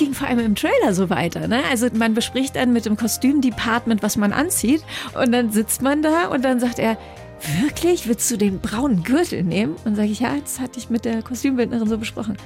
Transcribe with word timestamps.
ging 0.00 0.14
vor 0.14 0.26
allem 0.26 0.38
im 0.38 0.54
Trailer 0.54 0.94
so 0.94 1.10
weiter. 1.10 1.46
Ne? 1.46 1.62
Also 1.70 1.88
man 1.92 2.14
bespricht 2.14 2.56
dann 2.56 2.72
mit 2.72 2.86
dem 2.86 2.96
Kostümdepartment, 2.96 4.02
was 4.02 4.16
man 4.16 4.32
anzieht. 4.32 4.82
Und 5.14 5.30
dann 5.30 5.52
sitzt 5.52 5.82
man 5.82 6.02
da 6.02 6.28
und 6.28 6.42
dann 6.42 6.58
sagt 6.58 6.78
er, 6.78 6.96
wirklich, 7.60 8.08
willst 8.08 8.30
du 8.30 8.38
den 8.38 8.60
braunen 8.60 9.02
Gürtel 9.02 9.44
nehmen? 9.44 9.76
Und 9.84 9.96
sage 9.96 10.08
ich, 10.08 10.20
ja, 10.20 10.36
das 10.40 10.58
hatte 10.58 10.78
ich 10.78 10.88
mit 10.88 11.04
der 11.04 11.22
Kostümbildnerin 11.22 11.86
so 11.86 11.98
besprochen 11.98 12.36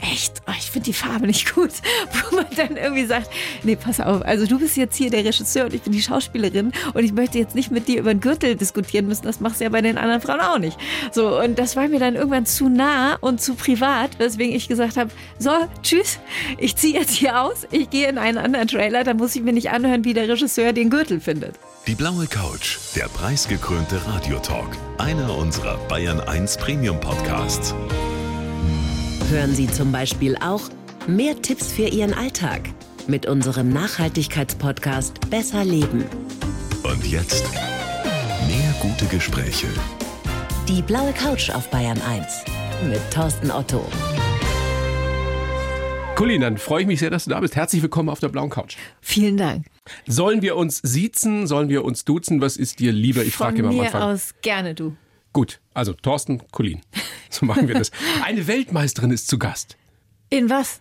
echt, 0.00 0.42
oh, 0.46 0.52
ich 0.58 0.70
finde 0.70 0.86
die 0.86 0.92
Farbe 0.92 1.26
nicht 1.26 1.54
gut. 1.54 1.70
Wo 2.30 2.36
man 2.36 2.46
dann 2.56 2.76
irgendwie 2.76 3.06
sagt, 3.06 3.30
nee, 3.62 3.76
pass 3.76 4.00
auf, 4.00 4.22
also 4.22 4.46
du 4.46 4.58
bist 4.58 4.76
jetzt 4.76 4.96
hier 4.96 5.10
der 5.10 5.24
Regisseur 5.24 5.66
und 5.66 5.74
ich 5.74 5.82
bin 5.82 5.92
die 5.92 6.02
Schauspielerin 6.02 6.72
und 6.94 7.04
ich 7.04 7.12
möchte 7.12 7.38
jetzt 7.38 7.54
nicht 7.54 7.70
mit 7.70 7.88
dir 7.88 8.00
über 8.00 8.12
den 8.12 8.20
Gürtel 8.20 8.56
diskutieren 8.56 9.06
müssen, 9.06 9.24
das 9.24 9.40
machst 9.40 9.60
du 9.60 9.64
ja 9.64 9.70
bei 9.70 9.80
den 9.80 9.98
anderen 9.98 10.20
Frauen 10.20 10.40
auch 10.40 10.58
nicht. 10.58 10.78
So, 11.12 11.40
und 11.40 11.58
das 11.58 11.76
war 11.76 11.88
mir 11.88 12.00
dann 12.00 12.14
irgendwann 12.14 12.46
zu 12.46 12.68
nah 12.68 13.16
und 13.20 13.40
zu 13.40 13.54
privat, 13.54 14.18
weswegen 14.18 14.54
ich 14.54 14.68
gesagt 14.68 14.96
habe, 14.96 15.10
so, 15.38 15.50
tschüss, 15.82 16.18
ich 16.58 16.76
ziehe 16.76 16.94
jetzt 16.98 17.12
hier 17.12 17.40
aus, 17.40 17.66
ich 17.70 17.90
gehe 17.90 18.08
in 18.08 18.18
einen 18.18 18.38
anderen 18.38 18.68
Trailer, 18.68 19.04
da 19.04 19.14
muss 19.14 19.34
ich 19.36 19.42
mir 19.42 19.52
nicht 19.52 19.70
anhören, 19.70 20.04
wie 20.04 20.14
der 20.14 20.28
Regisseur 20.28 20.72
den 20.72 20.90
Gürtel 20.90 21.20
findet. 21.20 21.56
Die 21.86 21.94
blaue 21.94 22.26
Couch, 22.26 22.78
der 22.96 23.06
preisgekrönte 23.08 24.00
Radiotalk, 24.06 24.68
einer 24.98 25.36
unserer 25.36 25.76
Bayern 25.88 26.20
1 26.20 26.56
Premium 26.56 26.98
Podcasts. 26.98 27.74
Hören 29.30 29.54
Sie 29.54 29.66
zum 29.66 29.90
Beispiel 29.90 30.36
auch 30.36 30.62
mehr 31.08 31.40
Tipps 31.42 31.72
für 31.72 31.88
Ihren 31.88 32.14
Alltag 32.14 32.60
mit 33.08 33.26
unserem 33.26 33.70
Nachhaltigkeitspodcast 33.70 35.28
Besser 35.30 35.64
Leben. 35.64 36.04
Und 36.84 37.04
jetzt 37.06 37.44
mehr 38.46 38.74
gute 38.80 39.06
Gespräche. 39.06 39.66
Die 40.68 40.80
blaue 40.80 41.12
Couch 41.12 41.50
auf 41.50 41.68
Bayern 41.70 42.00
1 42.02 42.44
mit 42.88 43.00
Thorsten 43.12 43.50
Otto. 43.50 43.84
Colin, 46.14 46.40
dann 46.40 46.56
freue 46.56 46.82
ich 46.82 46.86
mich 46.86 47.00
sehr, 47.00 47.10
dass 47.10 47.24
du 47.24 47.30
da 47.30 47.40
bist. 47.40 47.56
Herzlich 47.56 47.82
willkommen 47.82 48.08
auf 48.08 48.20
der 48.20 48.28
blauen 48.28 48.48
Couch. 48.50 48.76
Vielen 49.00 49.36
Dank. 49.36 49.66
Sollen 50.06 50.40
wir 50.40 50.54
uns 50.56 50.78
siezen? 50.84 51.48
Sollen 51.48 51.68
wir 51.68 51.84
uns 51.84 52.04
duzen? 52.04 52.40
Was 52.40 52.56
ist 52.56 52.78
dir 52.78 52.92
lieber? 52.92 53.24
Ich 53.24 53.34
frage 53.34 53.58
immer 53.58 53.70
am 53.70 53.76
Von 53.76 53.86
Anfang. 53.86 54.00
mir 54.02 54.06
aus 54.06 54.34
gerne 54.40 54.74
du. 54.74 54.96
Gut, 55.32 55.60
also 55.74 55.92
Thorsten, 55.92 56.42
Colin. 56.52 56.80
So 57.30 57.46
machen 57.46 57.68
wir 57.68 57.74
das. 57.74 57.90
Eine 58.24 58.46
Weltmeisterin 58.46 59.10
ist 59.10 59.28
zu 59.28 59.38
Gast. 59.38 59.76
In 60.30 60.50
was? 60.50 60.80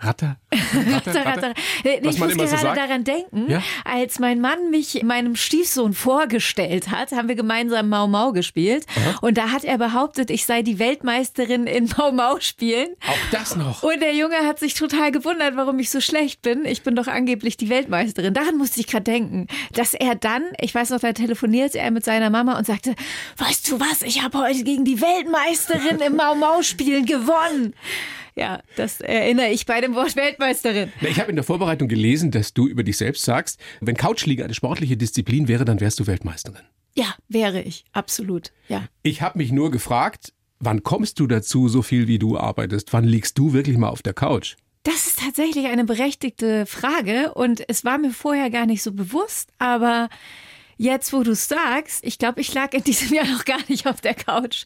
Ratter, 0.00 0.36
Ratter, 0.52 1.14
Ratter, 1.14 1.24
Ratter. 1.24 1.54
Was 2.02 2.14
ich 2.14 2.20
man 2.20 2.28
muss 2.28 2.36
immer 2.36 2.46
so 2.46 2.56
gerade 2.56 2.62
sagt. 2.62 2.76
daran 2.76 3.04
denken, 3.04 3.50
Ja? 3.50 3.62
als 3.84 4.18
mein 4.18 4.40
Mann 4.40 4.70
mich 4.70 5.02
meinem 5.02 5.34
Stiefsohn 5.36 5.94
vorgestellt 5.94 6.90
hat, 6.90 7.12
haben 7.12 7.28
wir 7.28 7.34
gemeinsam 7.36 7.88
Mau 7.88 8.06
Mau 8.06 8.32
gespielt. 8.32 8.84
Und 9.22 9.38
da 9.38 9.50
hat 9.50 9.64
er 9.64 9.78
behauptet, 9.78 10.30
ich 10.30 10.44
sei 10.44 10.62
die 10.62 10.78
Weltmeisterin 10.78 11.66
in 11.66 11.88
Mau 11.96 12.12
Mau 12.12 12.38
spielen. 12.40 12.88
Auch 13.06 13.16
das 13.30 13.56
noch. 13.56 13.82
Und 13.82 14.00
der 14.00 14.14
Junge 14.14 14.36
hat 14.46 14.58
sich 14.58 14.74
total 14.74 15.10
gewundert, 15.10 15.56
warum 15.56 15.78
ich 15.78 15.90
so 15.90 16.00
schlecht 16.00 16.42
bin. 16.42 16.64
Ich 16.66 16.82
bin 16.82 16.94
doch 16.94 17.06
angeblich 17.06 17.56
die 17.56 17.68
Weltmeisterin. 17.70 18.34
Daran 18.34 18.56
musste 18.58 18.80
ich 18.80 18.86
gerade 18.86 19.04
denken, 19.04 19.46
dass 19.72 19.94
er 19.94 20.14
dann, 20.14 20.42
ich 20.60 20.74
weiß 20.74 20.90
noch, 20.90 21.00
da 21.00 21.12
telefonierte 21.12 21.78
er 21.78 21.90
mit 21.90 22.04
seiner 22.04 22.28
Mama 22.30 22.58
und 22.58 22.66
sagte, 22.66 22.94
weißt 23.38 23.70
du 23.70 23.80
was, 23.80 24.02
ich 24.02 24.22
habe 24.22 24.38
heute 24.38 24.64
gegen 24.64 24.84
die 24.84 25.00
Weltmeisterin 25.00 26.00
im 26.00 26.16
Mau 26.16 26.34
Mau 26.34 26.62
spielen 26.62 27.06
gewonnen. 27.06 27.74
Ja, 28.34 28.62
das 28.76 29.00
erinnere 29.00 29.48
ich 29.50 29.66
bei 29.66 29.80
dem 29.80 29.94
Wort 29.94 30.16
Weltmeisterin. 30.16 30.92
Na, 31.00 31.08
Ich 31.08 31.20
habe 31.20 31.30
in 31.30 31.36
der 31.36 31.44
Vorbereitung 31.44 31.88
gelesen, 31.88 32.30
dass 32.30 32.54
du 32.54 32.66
über 32.66 32.82
dich 32.82 32.96
selbst 32.96 33.24
sagst, 33.24 33.60
wenn 33.80 33.96
Couchliga 33.96 34.44
eine 34.44 34.54
sportliche 34.54 34.96
Disziplin 34.96 35.48
wäre, 35.48 35.64
dann 35.64 35.80
wärst 35.80 36.00
du 36.00 36.06
Weltmeisterin. 36.06 36.62
Ja, 36.94 37.14
wäre 37.28 37.62
ich, 37.62 37.84
absolut. 37.92 38.52
Ja. 38.68 38.84
Ich 39.02 39.22
habe 39.22 39.38
mich 39.38 39.52
nur 39.52 39.70
gefragt, 39.70 40.32
wann 40.60 40.82
kommst 40.82 41.20
du 41.20 41.26
dazu, 41.26 41.68
so 41.68 41.82
viel 41.82 42.06
wie 42.06 42.18
du 42.18 42.38
arbeitest? 42.38 42.92
Wann 42.92 43.04
liegst 43.04 43.38
du 43.38 43.52
wirklich 43.52 43.76
mal 43.76 43.88
auf 43.88 44.02
der 44.02 44.14
Couch? 44.14 44.56
Das 44.84 45.06
ist 45.06 45.20
tatsächlich 45.20 45.66
eine 45.66 45.84
berechtigte 45.84 46.66
Frage 46.66 47.34
und 47.34 47.62
es 47.68 47.84
war 47.84 47.98
mir 47.98 48.10
vorher 48.10 48.50
gar 48.50 48.66
nicht 48.66 48.82
so 48.82 48.92
bewusst, 48.92 49.50
aber 49.58 50.08
jetzt, 50.76 51.12
wo 51.12 51.22
du 51.22 51.32
es 51.32 51.48
sagst, 51.48 52.04
ich 52.04 52.18
glaube, 52.18 52.40
ich 52.40 52.52
lag 52.54 52.72
in 52.74 52.84
diesem 52.84 53.12
Jahr 53.14 53.26
noch 53.26 53.44
gar 53.44 53.60
nicht 53.68 53.86
auf 53.86 54.00
der 54.00 54.14
Couch. 54.14 54.64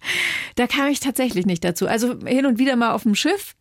Da 0.54 0.66
kam 0.66 0.88
ich 0.88 1.00
tatsächlich 1.00 1.46
nicht 1.46 1.64
dazu. 1.64 1.86
Also 1.86 2.18
hin 2.24 2.46
und 2.46 2.58
wieder 2.58 2.76
mal 2.76 2.92
auf 2.92 3.02
dem 3.04 3.14
Schiff, 3.14 3.54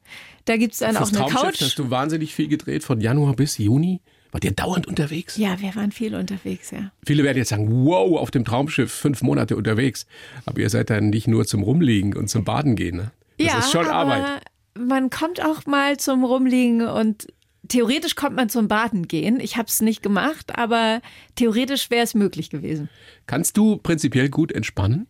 da 0.45 0.57
gibt's 0.57 0.79
dann 0.79 0.95
Fürs 0.95 1.09
auch 1.09 1.21
eine 1.21 1.31
Traumschiff 1.31 1.41
Couch. 1.41 1.61
hast 1.61 1.79
du 1.79 1.89
wahnsinnig 1.89 2.33
viel 2.33 2.47
gedreht, 2.47 2.83
von 2.83 3.01
Januar 3.01 3.35
bis 3.35 3.57
Juni. 3.57 4.01
Wart 4.31 4.43
ihr 4.43 4.51
dauernd 4.51 4.85
unterwegs? 4.85 5.37
Ja, 5.37 5.61
wir 5.61 5.73
waren 5.75 5.93
viel 5.93 6.13
unterwegs, 6.13 6.71
ja. 6.71 6.91
Viele 7.05 7.23
werden 7.23 7.37
jetzt 7.37 7.49
sagen, 7.49 7.85
wow, 7.85 8.19
auf 8.19 8.31
dem 8.31 8.43
Traumschiff 8.43 8.91
fünf 8.91 9.21
Monate 9.21 9.55
unterwegs. 9.55 10.05
Aber 10.45 10.59
ihr 10.59 10.69
seid 10.69 10.89
dann 10.89 11.09
nicht 11.09 11.27
nur 11.27 11.45
zum 11.45 11.63
Rumliegen 11.63 12.15
und 12.17 12.29
zum 12.29 12.43
Baden 12.43 12.75
gehen. 12.75 12.97
Ne? 12.97 13.11
Das 13.37 13.47
ja, 13.47 13.59
ist 13.59 13.71
schon 13.71 13.87
aber 13.87 14.15
Arbeit. 14.15 14.41
Man 14.77 15.09
kommt 15.09 15.41
auch 15.41 15.65
mal 15.65 15.95
zum 15.95 16.25
Rumliegen 16.25 16.85
und 16.85 17.27
theoretisch 17.67 18.15
kommt 18.15 18.35
man 18.35 18.49
zum 18.49 18.67
Baden 18.67 19.07
gehen. 19.07 19.39
Ich 19.39 19.57
habe 19.57 19.67
es 19.67 19.81
nicht 19.81 20.01
gemacht, 20.01 20.57
aber 20.57 21.01
theoretisch 21.35 21.89
wäre 21.89 22.03
es 22.03 22.13
möglich 22.13 22.49
gewesen. 22.49 22.89
Kannst 23.25 23.57
du 23.57 23.77
prinzipiell 23.77 24.29
gut 24.29 24.51
entspannen? 24.51 25.07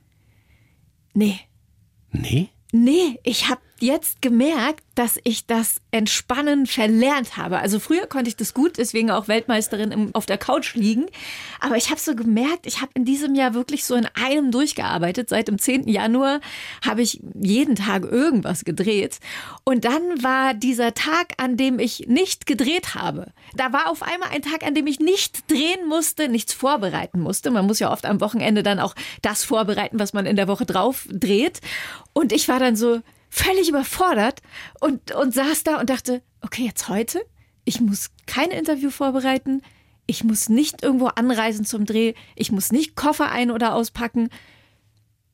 Nee. 1.14 1.40
Nee? 2.12 2.50
Nee, 2.72 3.20
ich 3.24 3.50
habe 3.50 3.62
jetzt 3.80 4.22
gemerkt, 4.22 4.84
dass 4.96 5.20
ich 5.26 5.46
das 5.46 5.82
Entspannen 5.92 6.66
verlernt 6.66 7.36
habe. 7.36 7.60
Also 7.60 7.80
früher 7.80 8.08
konnte 8.08 8.30
ich 8.30 8.38
das 8.38 8.54
gut, 8.54 8.78
deswegen 8.78 9.12
auch 9.12 9.28
Weltmeisterin 9.28 9.92
im, 9.92 10.16
auf 10.16 10.26
der 10.26 10.38
Couch 10.38 10.76
liegen. 10.76 11.08
Aber 11.60 11.76
ich 11.76 11.90
habe 11.90 12.00
so 12.00 12.16
gemerkt, 12.16 12.66
ich 12.66 12.82
habe 12.82 12.92
in 12.96 13.04
diesem 13.04 13.36
Jahr 13.36 13.54
wirklich 13.54 13.84
so 13.84 13.96
in 13.96 14.08
einem 14.14 14.52
durchgearbeitet. 14.52 15.28
Seit 15.28 15.50
dem 15.50 15.60
10. 15.60 15.90
Januar 15.90 16.40
habe 16.86 17.02
ich 17.02 17.22
jeden 17.34 17.76
Tag 17.76 18.04
irgendwas 18.04 18.64
gedreht. 18.64 19.20
Und 19.66 19.84
dann 19.84 20.24
war 20.24 20.54
dieser 20.54 20.94
Tag, 20.94 21.34
an 21.38 21.58
dem 21.58 21.78
ich 21.80 22.08
nicht 22.08 22.46
gedreht 22.46 22.96
habe. 22.96 23.34
Da 23.56 23.74
war 23.74 23.90
auf 23.90 24.02
einmal 24.02 24.30
ein 24.30 24.42
Tag, 24.42 24.64
an 24.66 24.76
dem 24.76 24.88
ich 24.88 25.00
nicht 25.02 25.52
drehen 25.52 25.88
musste, 25.88 26.30
nichts 26.30 26.54
vorbereiten 26.54 27.20
musste. 27.20 27.52
Man 27.52 27.68
muss 27.68 27.80
ja 27.80 27.92
oft 27.92 28.06
am 28.06 28.22
Wochenende 28.22 28.64
dann 28.64 28.80
auch 28.80 28.96
das 29.22 29.44
vorbereiten, 29.44 30.00
was 30.00 30.14
man 30.14 30.26
in 30.26 30.38
der 30.38 30.48
Woche 30.48 30.66
drauf 30.66 31.06
dreht. 31.12 31.60
Und 32.14 32.32
ich 32.32 32.48
war 32.48 32.60
dann 32.60 32.78
so, 32.78 33.02
völlig 33.36 33.68
überfordert 33.68 34.42
und, 34.80 35.12
und 35.12 35.34
saß 35.34 35.64
da 35.64 35.80
und 35.80 35.90
dachte, 35.90 36.22
okay, 36.42 36.64
jetzt 36.64 36.88
heute, 36.88 37.22
ich 37.66 37.82
muss 37.82 38.12
kein 38.26 38.50
Interview 38.50 38.90
vorbereiten, 38.90 39.62
ich 40.08 40.24
muss 40.24 40.48
nicht 40.48 40.84
irgendwo 40.84 41.08
anreisen 41.08 41.66
zum 41.66 41.86
Dreh, 41.86 42.14
ich 42.36 42.52
muss 42.52 42.72
nicht 42.72 42.96
Koffer 42.96 43.32
ein- 43.32 43.52
oder 43.52 43.74
auspacken. 43.74 44.30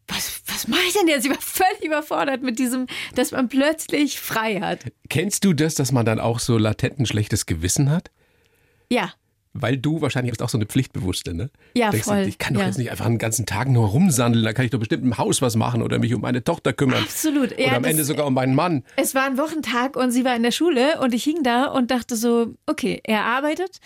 Was, 0.08 0.42
was 0.48 0.68
mache 0.68 0.82
ich 0.88 0.94
denn 0.94 1.08
jetzt? 1.08 1.26
Ich 1.26 1.32
war 1.32 1.42
völlig 1.42 1.84
überfordert 1.84 2.42
mit 2.42 2.58
diesem, 2.58 2.88
dass 3.16 3.32
man 3.32 3.50
plötzlich 3.50 4.20
frei 4.20 4.60
hat. 4.60 4.80
Kennst 5.10 5.46
du 5.46 5.54
das, 5.54 5.76
dass 5.76 5.92
man 5.92 6.06
dann 6.06 6.20
auch 6.20 6.40
so 6.40 6.58
latent 6.58 7.00
ein 7.00 7.06
schlechtes 7.06 7.46
Gewissen 7.46 7.92
hat? 7.92 8.10
Ja, 8.90 9.14
Weil 9.54 9.78
du 9.78 10.00
wahrscheinlich 10.00 10.32
bist 10.32 10.42
auch 10.42 10.48
so 10.50 10.58
eine 10.58 10.66
Pflichtbewusste, 10.66 11.34
ne? 11.34 11.50
Ja, 11.76 11.90
Denkst 11.92 12.06
du, 12.08 12.14
voll, 12.14 12.26
Ich 12.28 12.38
kann 12.38 12.54
doch 12.54 12.62
ja. 12.62 12.68
jetzt 12.68 12.78
nicht 12.78 12.90
einfach 12.90 13.06
einen 13.06 13.18
ganzen 13.18 13.46
Tag 13.46 13.68
nur 13.68 13.88
rumsandeln, 13.90 14.46
da 14.46 14.54
kann 14.54 14.64
ich 14.64 14.72
doch 14.72 14.80
bestimmt 14.80 15.04
im 15.04 15.18
Haus 15.18 15.42
was 15.42 15.58
machen 15.58 15.82
oder 15.82 16.00
mich 16.00 16.14
um 16.14 16.22
meine 16.22 16.42
Tochter 16.44 16.72
kümmern. 16.72 17.04
Absolut. 17.04 17.52
Ja, 17.60 17.68
oder 17.68 17.76
am 17.78 17.84
das- 17.84 17.92
Ende 17.92 18.04
sogar 18.06 18.28
um 18.28 18.34
meinen 18.34 18.56
Mann. 18.56 18.84
Es 18.96 19.14
war 19.14 19.24
ein 19.26 19.38
Wochentag 19.38 19.98
und 19.98 20.12
sie 20.12 20.24
war 20.24 20.36
in 20.38 20.44
der 20.44 20.52
Schule 20.52 21.02
und 21.02 21.14
ich 21.14 21.24
hing 21.26 21.44
da 21.44 21.66
und 21.66 21.92
dachte 21.92 22.16
so, 22.16 22.56
okay, 22.66 23.02
er 23.04 23.26
arbeitet, 23.26 23.80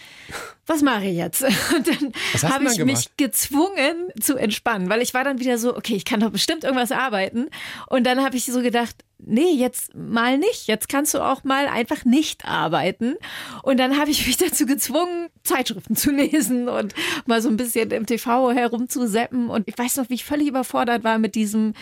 was 0.67 0.81
mache 0.83 1.05
ich 1.05 1.17
jetzt? 1.17 1.41
Und 1.75 1.87
dann 1.87 2.11
habe 2.51 2.65
ich 2.65 2.77
gemacht? 2.77 2.85
mich 2.97 3.17
gezwungen 3.17 4.07
zu 4.19 4.35
entspannen, 4.35 4.89
weil 4.89 5.01
ich 5.01 5.13
war 5.13 5.23
dann 5.23 5.39
wieder 5.39 5.57
so, 5.59 5.75
okay, 5.77 5.95
ich 5.95 6.05
kann 6.05 6.19
doch 6.21 6.31
bestimmt 6.31 6.63
irgendwas 6.63 6.91
arbeiten. 6.91 7.49
Und 7.87 8.05
dann 8.05 8.23
habe 8.23 8.35
ich 8.37 8.45
so 8.45 8.61
gedacht, 8.61 8.95
nee, 9.25 9.51
jetzt 9.51 9.93
mal 9.95 10.37
nicht. 10.37 10.67
Jetzt 10.67 10.89
kannst 10.89 11.13
du 11.13 11.19
auch 11.19 11.43
mal 11.43 11.67
einfach 11.67 12.05
nicht 12.05 12.45
arbeiten. 12.45 13.15
Und 13.63 13.77
dann 13.77 13.99
habe 13.99 14.11
ich 14.11 14.25
mich 14.25 14.37
dazu 14.37 14.65
gezwungen, 14.65 15.29
Zeitschriften 15.43 15.95
zu 15.95 16.11
lesen 16.11 16.69
und 16.69 16.93
mal 17.25 17.41
so 17.41 17.49
ein 17.49 17.57
bisschen 17.57 17.91
im 17.91 18.05
TV 18.05 18.51
herumzuseppen. 18.51 19.49
Und 19.49 19.67
ich 19.67 19.77
weiß 19.77 19.97
noch, 19.97 20.09
wie 20.09 20.15
ich 20.15 20.25
völlig 20.25 20.47
überfordert 20.47 21.03
war 21.03 21.17
mit 21.17 21.35
diesem, 21.35 21.73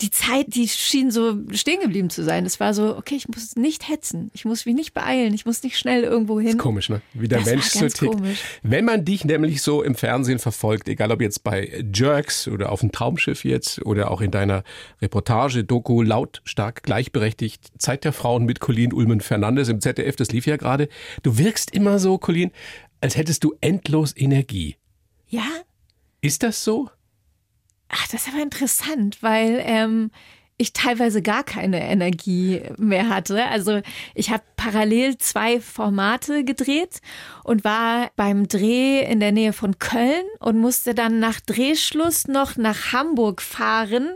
die 0.00 0.10
Zeit, 0.10 0.46
die 0.48 0.66
schien 0.68 1.10
so 1.10 1.36
stehen 1.52 1.80
geblieben 1.80 2.10
zu 2.10 2.24
sein. 2.24 2.46
Es 2.46 2.58
war 2.60 2.74
so, 2.74 2.96
okay, 2.96 3.14
ich 3.14 3.28
muss 3.28 3.56
nicht 3.56 3.88
hetzen. 3.88 4.30
Ich 4.34 4.44
muss 4.44 4.66
mich 4.66 4.74
nicht 4.74 4.94
beeilen. 4.94 5.34
Ich 5.34 5.46
muss 5.46 5.62
nicht 5.62 5.78
schnell 5.78 6.02
irgendwo 6.02 6.40
hin. 6.40 6.58
Komisch, 6.58 6.88
ne? 6.88 7.02
Wie 7.14 7.28
der 7.28 7.38
Das 7.38 7.46
Mensch 7.48 7.66
so 7.66 7.86
tickt. 7.88 8.12
komisch. 8.12 8.40
Wenn 8.62 8.84
man 8.84 9.04
dich 9.04 9.24
nämlich 9.24 9.62
so 9.62 9.82
im 9.82 9.94
Fernsehen 9.94 10.38
verfolgt, 10.38 10.88
egal 10.88 11.12
ob 11.12 11.20
jetzt 11.20 11.44
bei 11.44 11.84
Jerks 11.94 12.48
oder 12.48 12.72
auf 12.72 12.80
dem 12.80 12.90
Traumschiff 12.92 13.44
jetzt 13.44 13.84
oder 13.84 14.10
auch 14.10 14.20
in 14.20 14.30
deiner 14.30 14.64
Reportage, 15.00 15.64
Doku, 15.64 16.02
lautstark 16.02 16.82
gleichberechtigt, 16.82 17.70
Zeit 17.78 18.04
der 18.04 18.12
Frauen 18.12 18.44
mit 18.44 18.60
Colin 18.60 18.92
Ulmen 18.92 19.20
Fernandes 19.20 19.68
im 19.68 19.80
ZDF, 19.80 20.16
das 20.16 20.32
lief 20.32 20.46
ja 20.46 20.56
gerade. 20.56 20.88
Du 21.22 21.38
wirkst 21.38 21.74
immer 21.74 21.98
so, 21.98 22.18
Colin, 22.18 22.50
als 23.00 23.16
hättest 23.16 23.44
du 23.44 23.54
endlos 23.60 24.16
Energie. 24.16 24.76
Ja? 25.28 25.44
Ist 26.20 26.42
das 26.42 26.62
so? 26.64 26.88
Ach, 27.94 28.08
das 28.08 28.26
ist 28.26 28.32
aber 28.32 28.42
interessant, 28.42 29.22
weil 29.22 29.62
ähm, 29.64 30.10
ich 30.56 30.72
teilweise 30.72 31.20
gar 31.20 31.44
keine 31.44 31.82
Energie 31.82 32.62
mehr 32.78 33.10
hatte. 33.10 33.44
Also 33.46 33.82
ich 34.14 34.30
habe 34.30 34.42
parallel 34.56 35.18
zwei 35.18 35.60
Formate 35.60 36.42
gedreht 36.42 37.00
und 37.44 37.64
war 37.64 38.10
beim 38.16 38.48
Dreh 38.48 39.02
in 39.02 39.20
der 39.20 39.32
Nähe 39.32 39.52
von 39.52 39.78
Köln 39.78 40.24
und 40.38 40.58
musste 40.58 40.94
dann 40.94 41.18
nach 41.20 41.40
Drehschluss 41.40 42.28
noch 42.28 42.56
nach 42.56 42.92
Hamburg 42.92 43.42
fahren, 43.42 44.08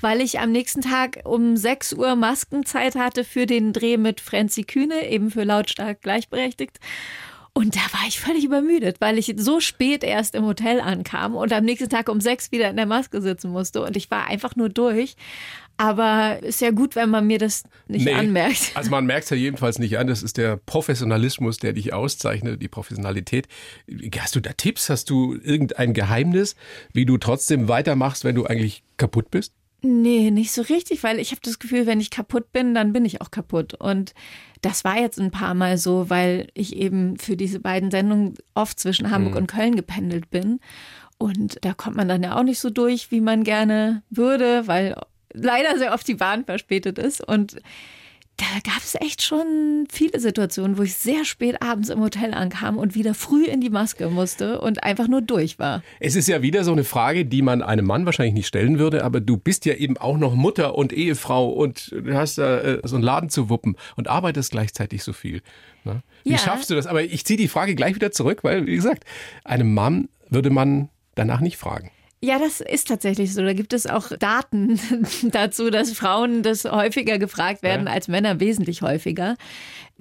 weil 0.00 0.20
ich 0.20 0.38
am 0.38 0.52
nächsten 0.52 0.82
Tag 0.82 1.20
um 1.24 1.56
6 1.56 1.94
Uhr 1.94 2.14
Maskenzeit 2.14 2.94
hatte 2.94 3.24
für 3.24 3.46
den 3.46 3.72
Dreh 3.72 3.96
mit 3.96 4.20
Franzi 4.20 4.62
Kühne, 4.62 5.08
eben 5.08 5.32
für 5.32 5.42
lautstark 5.44 6.02
gleichberechtigt. 6.02 6.78
Und 7.56 7.76
da 7.76 7.80
war 7.92 8.06
ich 8.08 8.18
völlig 8.18 8.44
übermüdet, 8.44 9.00
weil 9.00 9.16
ich 9.16 9.32
so 9.36 9.60
spät 9.60 10.02
erst 10.02 10.34
im 10.34 10.44
Hotel 10.44 10.80
ankam 10.80 11.36
und 11.36 11.52
am 11.52 11.64
nächsten 11.64 11.88
Tag 11.88 12.08
um 12.08 12.20
sechs 12.20 12.50
wieder 12.50 12.68
in 12.68 12.76
der 12.76 12.86
Maske 12.86 13.22
sitzen 13.22 13.52
musste. 13.52 13.80
Und 13.82 13.96
ich 13.96 14.10
war 14.10 14.26
einfach 14.26 14.56
nur 14.56 14.68
durch. 14.68 15.14
Aber 15.76 16.40
ist 16.42 16.60
ja 16.60 16.72
gut, 16.72 16.96
wenn 16.96 17.10
man 17.10 17.28
mir 17.28 17.38
das 17.38 17.62
nicht 17.86 18.06
nee, 18.06 18.12
anmerkt. 18.12 18.72
Also 18.74 18.90
man 18.90 19.06
merkt 19.06 19.24
es 19.24 19.30
ja 19.30 19.36
jedenfalls 19.36 19.78
nicht 19.78 19.98
an. 19.98 20.08
Das 20.08 20.24
ist 20.24 20.36
der 20.36 20.56
Professionalismus, 20.56 21.58
der 21.58 21.72
dich 21.72 21.92
auszeichnet, 21.92 22.60
die 22.60 22.68
Professionalität. 22.68 23.46
Hast 24.18 24.34
du 24.34 24.40
da 24.40 24.52
Tipps? 24.52 24.90
Hast 24.90 25.10
du 25.10 25.34
irgendein 25.34 25.94
Geheimnis, 25.94 26.56
wie 26.92 27.06
du 27.06 27.18
trotzdem 27.18 27.68
weitermachst, 27.68 28.24
wenn 28.24 28.34
du 28.34 28.46
eigentlich 28.46 28.82
kaputt 28.96 29.30
bist? 29.30 29.52
Nee, 29.86 30.30
nicht 30.30 30.50
so 30.52 30.62
richtig, 30.62 31.02
weil 31.02 31.18
ich 31.18 31.30
habe 31.30 31.42
das 31.44 31.58
Gefühl, 31.58 31.86
wenn 31.86 32.00
ich 32.00 32.10
kaputt 32.10 32.52
bin, 32.52 32.74
dann 32.74 32.92
bin 32.92 33.04
ich 33.04 33.20
auch 33.20 33.30
kaputt. 33.30 33.74
Und 33.74 34.14
das 34.64 34.84
war 34.84 34.98
jetzt 34.98 35.20
ein 35.20 35.30
paar 35.30 35.52
Mal 35.54 35.76
so, 35.76 36.08
weil 36.08 36.48
ich 36.54 36.76
eben 36.76 37.18
für 37.18 37.36
diese 37.36 37.60
beiden 37.60 37.90
Sendungen 37.90 38.34
oft 38.54 38.80
zwischen 38.80 39.10
Hamburg 39.10 39.34
mhm. 39.34 39.40
und 39.40 39.46
Köln 39.46 39.76
gependelt 39.76 40.30
bin. 40.30 40.60
Und 41.18 41.58
da 41.62 41.74
kommt 41.74 41.96
man 41.96 42.08
dann 42.08 42.22
ja 42.22 42.36
auch 42.36 42.42
nicht 42.42 42.58
so 42.60 42.70
durch, 42.70 43.10
wie 43.10 43.20
man 43.20 43.44
gerne 43.44 44.02
würde, 44.08 44.66
weil 44.66 44.96
leider 45.32 45.76
sehr 45.78 45.92
oft 45.92 46.08
die 46.08 46.14
Bahn 46.14 46.46
verspätet 46.46 46.98
ist. 46.98 47.20
Und 47.20 47.60
da 48.36 48.44
gab 48.64 48.82
es 48.82 48.96
echt 48.96 49.22
schon 49.22 49.86
viele 49.90 50.18
Situationen, 50.18 50.76
wo 50.76 50.82
ich 50.82 50.94
sehr 50.94 51.24
spät 51.24 51.62
abends 51.62 51.88
im 51.88 52.00
Hotel 52.00 52.34
ankam 52.34 52.78
und 52.78 52.94
wieder 52.94 53.14
früh 53.14 53.44
in 53.44 53.60
die 53.60 53.70
Maske 53.70 54.08
musste 54.08 54.60
und 54.60 54.82
einfach 54.82 55.06
nur 55.06 55.22
durch 55.22 55.58
war. 55.58 55.82
Es 56.00 56.16
ist 56.16 56.26
ja 56.26 56.42
wieder 56.42 56.64
so 56.64 56.72
eine 56.72 56.84
Frage, 56.84 57.26
die 57.26 57.42
man 57.42 57.62
einem 57.62 57.86
Mann 57.86 58.06
wahrscheinlich 58.06 58.34
nicht 58.34 58.48
stellen 58.48 58.78
würde, 58.78 59.04
aber 59.04 59.20
du 59.20 59.36
bist 59.36 59.66
ja 59.66 59.74
eben 59.74 59.96
auch 59.98 60.18
noch 60.18 60.34
Mutter 60.34 60.74
und 60.74 60.92
Ehefrau 60.92 61.48
und 61.48 61.92
du 61.92 62.14
hast 62.14 62.38
da 62.38 62.60
äh, 62.60 62.80
so 62.82 62.96
einen 62.96 63.04
Laden 63.04 63.30
zu 63.30 63.48
wuppen 63.48 63.76
und 63.96 64.08
arbeitest 64.08 64.50
gleichzeitig 64.50 65.04
so 65.04 65.12
viel. 65.12 65.40
Ne? 65.84 66.02
Wie 66.24 66.32
ja. 66.32 66.38
schaffst 66.38 66.70
du 66.70 66.74
das? 66.74 66.86
Aber 66.86 67.02
ich 67.02 67.24
ziehe 67.24 67.36
die 67.36 67.48
Frage 67.48 67.74
gleich 67.74 67.94
wieder 67.94 68.10
zurück, 68.10 68.42
weil, 68.42 68.66
wie 68.66 68.74
gesagt, 68.74 69.04
einem 69.44 69.72
Mann 69.74 70.08
würde 70.28 70.50
man 70.50 70.88
danach 71.14 71.40
nicht 71.40 71.56
fragen. 71.56 71.90
Ja, 72.24 72.38
das 72.38 72.62
ist 72.62 72.88
tatsächlich 72.88 73.34
so. 73.34 73.42
Da 73.42 73.52
gibt 73.52 73.74
es 73.74 73.86
auch 73.86 74.08
Daten 74.18 74.80
dazu, 75.22 75.68
dass 75.68 75.92
Frauen 75.92 76.42
das 76.42 76.64
häufiger 76.64 77.18
gefragt 77.18 77.62
werden 77.62 77.86
ja. 77.86 77.92
als 77.92 78.08
Männer 78.08 78.40
wesentlich 78.40 78.80
häufiger. 78.80 79.36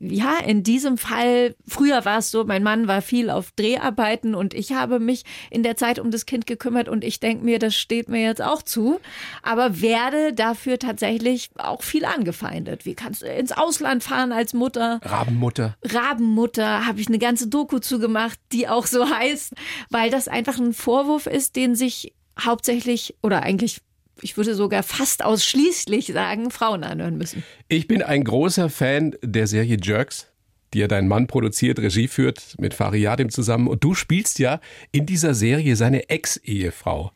Ja, 0.09 0.37
in 0.45 0.63
diesem 0.63 0.97
Fall, 0.97 1.55
früher 1.67 2.03
war 2.03 2.19
es 2.19 2.29
so, 2.29 2.43
mein 2.43 2.63
Mann 2.63 2.87
war 2.87 3.01
viel 3.01 3.29
auf 3.29 3.51
Dreharbeiten 3.51 4.35
und 4.35 4.53
ich 4.53 4.73
habe 4.73 4.99
mich 4.99 5.23
in 5.49 5.63
der 5.63 5.77
Zeit 5.77 5.97
um 5.99 6.11
das 6.11 6.25
Kind 6.25 6.45
gekümmert 6.45 6.89
und 6.89 7.03
ich 7.03 7.19
denke 7.19 7.45
mir, 7.45 7.57
das 7.57 7.75
steht 7.75 8.09
mir 8.09 8.21
jetzt 8.21 8.41
auch 8.41 8.61
zu, 8.61 8.99
aber 9.41 9.81
werde 9.81 10.33
dafür 10.33 10.77
tatsächlich 10.77 11.51
auch 11.57 11.83
viel 11.83 12.05
angefeindet. 12.05 12.85
Wie 12.85 12.95
kannst 12.95 13.21
du 13.21 13.27
ins 13.27 13.53
Ausland 13.53 14.03
fahren 14.03 14.31
als 14.33 14.53
Mutter? 14.53 14.99
Rabenmutter. 15.03 15.77
Rabenmutter, 15.83 16.85
habe 16.85 16.99
ich 16.99 17.07
eine 17.07 17.19
ganze 17.19 17.47
Doku 17.47 17.79
zugemacht, 17.79 18.39
die 18.51 18.67
auch 18.67 18.87
so 18.87 19.09
heißt, 19.09 19.53
weil 19.89 20.09
das 20.09 20.27
einfach 20.27 20.57
ein 20.57 20.73
Vorwurf 20.73 21.27
ist, 21.27 21.55
den 21.55 21.75
sich 21.75 22.13
hauptsächlich 22.39 23.15
oder 23.21 23.43
eigentlich 23.43 23.81
ich 24.23 24.37
würde 24.37 24.55
sogar 24.55 24.83
fast 24.83 25.23
ausschließlich 25.23 26.07
sagen, 26.07 26.51
Frauen 26.51 26.83
anhören 26.83 27.17
müssen. 27.17 27.43
Ich 27.67 27.87
bin 27.87 28.01
ein 28.01 28.23
großer 28.23 28.69
Fan 28.69 29.15
der 29.21 29.47
Serie 29.47 29.77
Jerks 29.81 30.27
die 30.73 30.79
ja 30.79 30.87
dein 30.87 31.07
Mann 31.07 31.27
produziert, 31.27 31.79
Regie 31.79 32.07
führt, 32.07 32.55
mit 32.57 32.73
Fariadim 32.73 33.29
zusammen. 33.29 33.67
Und 33.67 33.83
du 33.83 33.93
spielst 33.93 34.39
ja 34.39 34.59
in 34.91 35.05
dieser 35.05 35.33
Serie 35.33 35.75
seine 35.75 36.09
Ex-Ehefrau. 36.09 37.11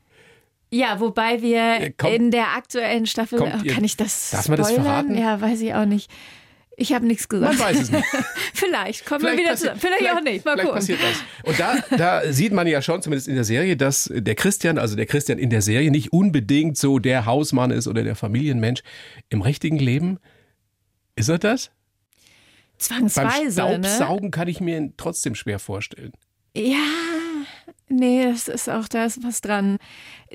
Ja, 0.70 1.00
wobei 1.00 1.42
wir 1.42 1.80
äh, 1.80 1.92
kommt, 1.92 2.14
in 2.14 2.32
der 2.32 2.56
aktuellen 2.56 3.06
Staffel, 3.06 3.40
oh, 3.42 3.68
kann 3.68 3.84
ich 3.84 3.96
das 3.96 4.32
Darf 4.32 4.50
man 4.50 4.58
das 4.58 4.72
verraten? 4.72 5.18
Ja, 5.18 5.40
weiß 5.40 5.62
ich 5.62 5.74
auch 5.74 5.86
nicht. 5.86 6.12
Ich 6.80 6.94
habe 6.94 7.08
nichts 7.08 7.28
gesagt. 7.28 7.58
Man 7.58 7.68
weiß 7.68 7.82
es 7.82 7.92
nicht. 7.92 8.06
vielleicht 8.54 9.04
kommen 9.04 9.22
vielleicht 9.22 9.38
wir 9.40 9.44
wieder 9.46 9.56
zusammen. 9.56 9.80
Vielleicht, 9.80 9.98
vielleicht, 9.98 10.16
auch 10.16 10.22
nicht. 10.22 10.46
Mal 10.46 10.52
vielleicht 10.52 10.68
gucken. 10.68 10.80
passiert 10.80 11.00
das. 11.02 11.24
Und 11.44 11.60
da, 11.60 11.98
da 11.98 12.32
sieht 12.32 12.54
man 12.54 12.68
ja 12.68 12.84
schon, 12.84 13.02
zumindest 13.02 13.28
in 13.28 13.34
der 13.34 13.44
Serie, 13.44 13.76
dass 13.76 14.12
der 14.14 14.36
Christian, 14.36 14.78
also 14.78 14.96
der 14.96 15.08
Christian 15.08 15.40
in 15.40 15.50
der 15.50 15.64
Serie, 15.64 15.90
nicht 15.90 16.14
unbedingt 16.14 16.78
so 16.78 17.00
der 17.00 17.26
Hausmann 17.26 17.72
ist 17.72 17.88
oder 17.88 18.04
der 18.04 18.16
Familienmensch. 18.16 18.84
Im 19.30 19.42
richtigen 19.42 19.80
Leben 19.80 20.20
ist 21.16 21.30
er 21.30 21.40
das? 21.40 21.72
Zwangsweise. 22.78 23.60
Beim 23.60 23.82
ne? 23.82 23.88
Staubsaugen 23.88 24.26
ne? 24.26 24.32
kann 24.32 24.48
ich 24.48 24.62
mir 24.62 24.94
trotzdem 24.98 25.34
schwer 25.34 25.58
vorstellen. 25.58 26.14
Ja, 26.56 26.78
Nee, 27.90 28.26
das 28.26 28.48
ist 28.48 28.70
auch, 28.70 28.88
da 28.88 29.06
ist 29.06 29.24
was 29.24 29.42
dran. 29.42 29.78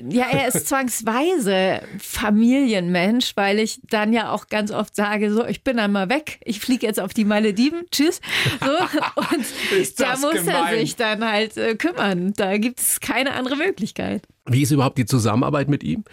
Ja, 0.09 0.25
er 0.31 0.47
ist 0.47 0.67
zwangsweise 0.67 1.81
Familienmensch, 1.99 3.33
weil 3.35 3.59
ich 3.59 3.79
dann 3.89 4.11
ja 4.11 4.31
auch 4.31 4.47
ganz 4.47 4.71
oft 4.71 4.95
sage, 4.95 5.31
so, 5.31 5.45
ich 5.45 5.63
bin 5.63 5.77
einmal 5.77 6.09
weg, 6.09 6.39
ich 6.43 6.59
fliege 6.59 6.85
jetzt 6.85 6.99
auf 6.99 7.13
die 7.13 7.25
Malediven, 7.25 7.83
tschüss. 7.91 8.21
So, 8.59 8.71
und 9.35 9.99
da 9.99 10.17
muss 10.17 10.33
gemein. 10.33 10.73
er 10.73 10.79
sich 10.79 10.95
dann 10.95 11.23
halt 11.23 11.57
äh, 11.57 11.75
kümmern. 11.75 12.33
Da 12.33 12.57
gibt 12.57 12.79
es 12.79 12.99
keine 12.99 13.33
andere 13.33 13.55
Möglichkeit. 13.55 14.23
Wie 14.45 14.63
ist 14.63 14.71
überhaupt 14.71 14.97
die 14.97 15.05
Zusammenarbeit 15.05 15.69
mit 15.69 15.83
ihm? 15.83 16.03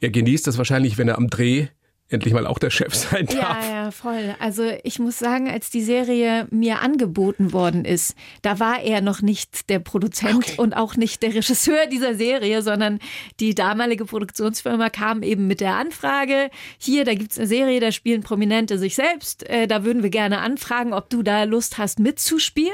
Er 0.00 0.10
genießt 0.10 0.46
das 0.46 0.58
wahrscheinlich, 0.58 0.98
wenn 0.98 1.08
er 1.08 1.16
am 1.16 1.28
Dreh 1.28 1.68
endlich 2.10 2.32
mal 2.32 2.46
auch 2.46 2.58
der 2.58 2.70
Chef 2.70 2.94
sein 2.94 3.26
darf. 3.26 3.64
Ja, 3.66 3.84
ja, 3.84 3.90
voll. 3.90 4.34
Also 4.38 4.64
ich 4.82 4.98
muss 4.98 5.18
sagen, 5.18 5.48
als 5.48 5.70
die 5.70 5.82
Serie 5.82 6.46
mir 6.50 6.80
angeboten 6.80 7.52
worden 7.52 7.84
ist, 7.84 8.14
da 8.42 8.58
war 8.58 8.80
er 8.80 9.00
noch 9.00 9.20
nicht 9.20 9.68
der 9.68 9.78
Produzent 9.78 10.36
okay. 10.36 10.54
und 10.56 10.74
auch 10.74 10.96
nicht 10.96 11.22
der 11.22 11.34
Regisseur 11.34 11.86
dieser 11.86 12.14
Serie, 12.14 12.62
sondern 12.62 12.98
die 13.40 13.54
damalige 13.54 14.06
Produktionsfirma 14.06 14.88
kam 14.90 15.22
eben 15.22 15.46
mit 15.46 15.60
der 15.60 15.74
Anfrage, 15.74 16.50
hier, 16.78 17.04
da 17.04 17.14
gibt's 17.14 17.38
eine 17.38 17.46
Serie, 17.46 17.80
da 17.80 17.92
spielen 17.92 18.22
Prominente 18.22 18.78
sich 18.78 18.94
selbst, 18.94 19.48
äh, 19.48 19.66
da 19.66 19.84
würden 19.84 20.02
wir 20.02 20.10
gerne 20.10 20.38
anfragen, 20.38 20.94
ob 20.94 21.10
du 21.10 21.22
da 21.22 21.44
Lust 21.44 21.78
hast 21.78 21.98
mitzuspielen. 21.98 22.72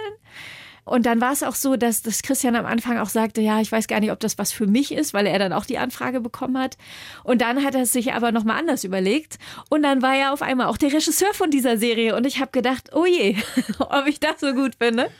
Und 0.84 1.06
dann 1.06 1.20
war 1.20 1.32
es 1.32 1.42
auch 1.42 1.54
so, 1.54 1.76
dass, 1.76 2.02
dass 2.02 2.22
Christian 2.22 2.56
am 2.56 2.66
Anfang 2.66 2.98
auch 2.98 3.08
sagte, 3.08 3.40
ja, 3.40 3.60
ich 3.60 3.72
weiß 3.72 3.88
gar 3.88 4.00
nicht, 4.00 4.12
ob 4.12 4.20
das 4.20 4.38
was 4.38 4.52
für 4.52 4.66
mich 4.66 4.92
ist, 4.92 5.14
weil 5.14 5.26
er 5.26 5.38
dann 5.38 5.52
auch 5.52 5.64
die 5.64 5.78
Anfrage 5.78 6.20
bekommen 6.20 6.58
hat. 6.58 6.76
Und 7.22 7.40
dann 7.40 7.64
hat 7.64 7.75
er 7.75 7.82
es 7.82 7.92
sich 7.92 8.12
aber 8.12 8.32
nochmal 8.32 8.58
anders 8.58 8.84
überlegt. 8.84 9.38
Und 9.70 9.82
dann 9.82 10.02
war 10.02 10.14
er 10.14 10.32
auf 10.32 10.42
einmal 10.42 10.66
auch 10.66 10.76
der 10.76 10.92
Regisseur 10.92 11.32
von 11.32 11.50
dieser 11.50 11.78
Serie. 11.78 12.16
Und 12.16 12.26
ich 12.26 12.40
habe 12.40 12.50
gedacht, 12.50 12.90
oh 12.94 13.06
je, 13.06 13.36
ob 13.78 14.06
ich 14.06 14.20
das 14.20 14.40
so 14.40 14.52
gut 14.52 14.75
finde 14.78 15.10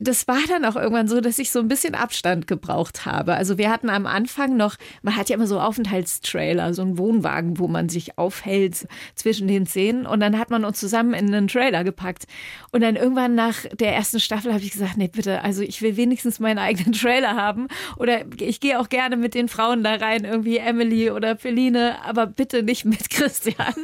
das 0.00 0.26
war 0.26 0.40
dann 0.48 0.64
auch 0.64 0.76
irgendwann 0.76 1.08
so, 1.08 1.20
dass 1.20 1.38
ich 1.38 1.50
so 1.50 1.58
ein 1.58 1.68
bisschen 1.68 1.94
Abstand 1.94 2.46
gebraucht 2.46 3.04
habe. 3.04 3.34
Also 3.34 3.58
wir 3.58 3.70
hatten 3.70 3.90
am 3.90 4.06
Anfang 4.06 4.56
noch, 4.56 4.76
man 5.02 5.14
hat 5.14 5.28
ja 5.28 5.36
immer 5.36 5.46
so 5.46 5.60
Aufenthaltstrailer, 5.60 6.72
so 6.72 6.80
einen 6.80 6.96
Wohnwagen, 6.96 7.58
wo 7.58 7.68
man 7.68 7.90
sich 7.90 8.16
aufhält 8.16 8.88
zwischen 9.14 9.46
den 9.46 9.66
Szenen 9.66 10.06
und 10.06 10.20
dann 10.20 10.38
hat 10.38 10.48
man 10.48 10.64
uns 10.64 10.80
zusammen 10.80 11.12
in 11.12 11.26
einen 11.26 11.48
Trailer 11.48 11.84
gepackt. 11.84 12.24
Und 12.72 12.80
dann 12.80 12.96
irgendwann 12.96 13.34
nach 13.34 13.66
der 13.78 13.94
ersten 13.94 14.20
Staffel 14.20 14.54
habe 14.54 14.64
ich 14.64 14.72
gesagt, 14.72 14.96
nee, 14.96 15.08
bitte, 15.08 15.42
also 15.42 15.62
ich 15.62 15.82
will 15.82 15.98
wenigstens 15.98 16.40
meinen 16.40 16.58
eigenen 16.58 16.92
Trailer 16.92 17.36
haben 17.36 17.68
oder 17.98 18.22
ich 18.38 18.60
gehe 18.60 18.80
auch 18.80 18.88
gerne 18.88 19.18
mit 19.18 19.34
den 19.34 19.48
Frauen 19.48 19.84
da 19.84 19.96
rein, 19.96 20.24
irgendwie 20.24 20.56
Emily 20.56 21.10
oder 21.10 21.36
Feline, 21.36 22.02
aber 22.06 22.26
bitte 22.26 22.62
nicht 22.62 22.86
mit 22.86 23.10
Christian. 23.10 23.74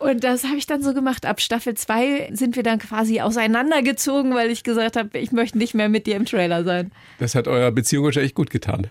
Und 0.00 0.24
das 0.24 0.44
habe 0.44 0.56
ich 0.56 0.66
dann 0.66 0.82
so 0.82 0.94
gemacht. 0.94 1.26
Ab 1.26 1.42
Staffel 1.42 1.74
2 1.74 2.30
sind 2.32 2.56
wir 2.56 2.62
dann 2.62 2.78
quasi 2.78 3.20
auseinandergezogen, 3.20 4.34
weil 4.34 4.50
ich 4.50 4.64
gesagt 4.64 4.96
habe, 4.96 5.18
ich 5.18 5.30
möchte 5.30 5.58
nicht 5.58 5.74
mehr 5.74 5.90
mit 5.90 6.06
dir 6.06 6.16
im 6.16 6.24
Trailer 6.24 6.64
sein. 6.64 6.90
Das 7.18 7.34
hat 7.34 7.46
eurer 7.46 7.70
Beziehung 7.70 8.06
wahrscheinlich 8.06 8.34
gut 8.34 8.48
getan. 8.48 8.86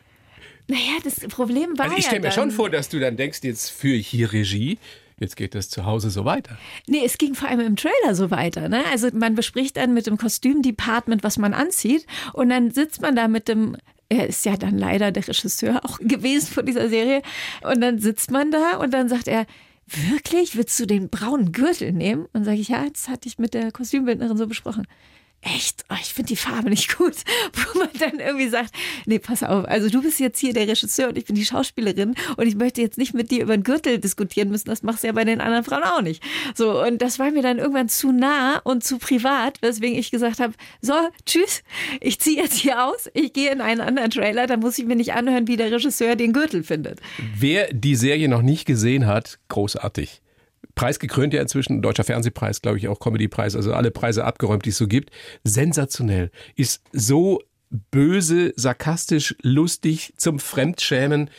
Naja, 0.67 0.97
das 1.03 1.19
Problem 1.21 1.77
war. 1.77 1.85
Also 1.85 1.97
ich 1.97 2.05
stelle 2.05 2.21
ja 2.21 2.29
mir 2.29 2.31
schon 2.31 2.51
vor, 2.51 2.69
dass 2.69 2.89
du 2.89 2.99
dann 2.99 3.17
denkst, 3.17 3.39
jetzt 3.41 3.69
führe 3.71 3.95
ich 3.95 4.07
hier 4.07 4.31
Regie. 4.31 4.77
Jetzt 5.19 5.35
geht 5.35 5.55
das 5.55 5.69
zu 5.69 5.83
Hause 5.83 6.11
so 6.11 6.25
weiter. 6.25 6.57
Nee, 6.87 7.01
es 7.03 7.17
ging 7.17 7.33
vor 7.33 7.49
allem 7.49 7.61
im 7.61 7.75
Trailer 7.75 8.13
so 8.13 8.29
weiter. 8.29 8.69
Ne? 8.69 8.83
Also 8.91 9.09
man 9.11 9.33
bespricht 9.33 9.77
dann 9.77 9.95
mit 9.95 10.05
dem 10.05 10.17
Kostümdepartment, 10.17 11.23
was 11.23 11.39
man 11.39 11.55
anzieht. 11.55 12.05
Und 12.33 12.49
dann 12.49 12.69
sitzt 12.69 13.01
man 13.01 13.15
da 13.15 13.27
mit 13.27 13.47
dem 13.47 13.77
er 14.11 14.27
ist 14.27 14.43
ja 14.43 14.57
dann 14.57 14.77
leider 14.77 15.11
der 15.11 15.27
Regisseur 15.27 15.85
auch 15.85 15.99
gewesen 16.01 16.47
von 16.51 16.65
dieser 16.65 16.89
Serie. 16.89 17.21
Und 17.61 17.81
dann 17.81 17.99
sitzt 17.99 18.31
man 18.31 18.51
da 18.51 18.77
und 18.77 18.91
dann 18.93 19.07
sagt 19.07 19.27
er, 19.27 19.45
wirklich, 19.95 20.55
willst 20.55 20.79
du 20.79 20.85
den 20.85 21.09
braunen 21.09 21.51
Gürtel 21.51 21.91
nehmen? 21.91 22.27
Und 22.33 22.43
sage 22.43 22.59
ich, 22.59 22.69
ja, 22.69 22.87
das 22.89 23.07
hatte 23.07 23.27
ich 23.27 23.39
mit 23.39 23.53
der 23.53 23.71
Kostümbildnerin 23.71 24.37
so 24.37 24.47
besprochen. 24.47 24.87
Echt, 25.41 25.85
oh, 25.89 25.95
ich 25.99 26.13
finde 26.13 26.29
die 26.29 26.35
Farbe 26.35 26.69
nicht 26.69 26.97
gut, 26.97 27.15
wo 27.53 27.79
man 27.79 27.89
dann 27.97 28.19
irgendwie 28.19 28.49
sagt, 28.49 28.73
nee, 29.05 29.19
pass 29.19 29.43
auf, 29.43 29.65
also 29.65 29.89
du 29.89 30.01
bist 30.01 30.19
jetzt 30.19 30.39
hier 30.39 30.53
der 30.53 30.67
Regisseur 30.67 31.09
und 31.09 31.17
ich 31.17 31.25
bin 31.25 31.35
die 31.35 31.45
Schauspielerin 31.45 32.15
und 32.37 32.47
ich 32.47 32.55
möchte 32.55 32.81
jetzt 32.81 32.97
nicht 32.97 33.13
mit 33.13 33.31
dir 33.31 33.43
über 33.43 33.55
den 33.55 33.63
Gürtel 33.63 33.99
diskutieren 33.99 34.49
müssen, 34.49 34.67
das 34.69 34.83
machst 34.83 35.03
du 35.03 35.07
ja 35.07 35.13
bei 35.13 35.23
den 35.23 35.39
anderen 35.39 35.63
Frauen 35.63 35.83
auch 35.83 36.01
nicht. 36.01 36.21
So, 36.55 36.83
und 36.83 37.01
das 37.01 37.19
war 37.19 37.31
mir 37.31 37.41
dann 37.41 37.57
irgendwann 37.57 37.89
zu 37.89 38.11
nah 38.11 38.59
und 38.63 38.83
zu 38.83 38.97
privat, 38.97 39.61
weswegen 39.61 39.97
ich 39.97 40.11
gesagt 40.11 40.39
habe, 40.39 40.53
so, 40.81 40.93
tschüss, 41.25 41.63
ich 42.01 42.19
ziehe 42.19 42.41
jetzt 42.41 42.57
hier 42.57 42.85
aus, 42.85 43.09
ich 43.13 43.33
gehe 43.33 43.51
in 43.51 43.61
einen 43.61 43.81
anderen 43.81 44.09
Trailer, 44.09 44.47
da 44.47 44.57
muss 44.57 44.77
ich 44.77 44.85
mir 44.85 44.95
nicht 44.95 45.13
anhören, 45.13 45.47
wie 45.47 45.57
der 45.57 45.71
Regisseur 45.71 46.15
den 46.15 46.33
Gürtel 46.33 46.63
findet. 46.63 46.99
Wer 47.37 47.71
die 47.73 47.95
Serie 47.95 48.27
noch 48.27 48.41
nicht 48.41 48.65
gesehen 48.65 49.07
hat, 49.07 49.39
großartig 49.47 50.21
preisgekrönt 50.79 51.33
ja 51.33 51.41
inzwischen, 51.41 51.81
Deutscher 51.81 52.05
Fernsehpreis, 52.05 52.61
glaube 52.61 52.77
ich, 52.77 52.87
auch 52.87 52.99
Comedypreis, 52.99 53.53
also 53.57 53.73
alle 53.73 53.91
Preise 53.91 54.23
abgeräumt, 54.23 54.63
die 54.63 54.69
es 54.69 54.77
so 54.77 54.87
gibt. 54.87 55.11
Sensationell. 55.43 56.31
Ist 56.55 56.81
so 56.93 57.41
böse, 57.69 58.53
sarkastisch, 58.55 59.35
lustig, 59.41 60.13
zum 60.15 60.39
Fremdschämen. 60.39 61.31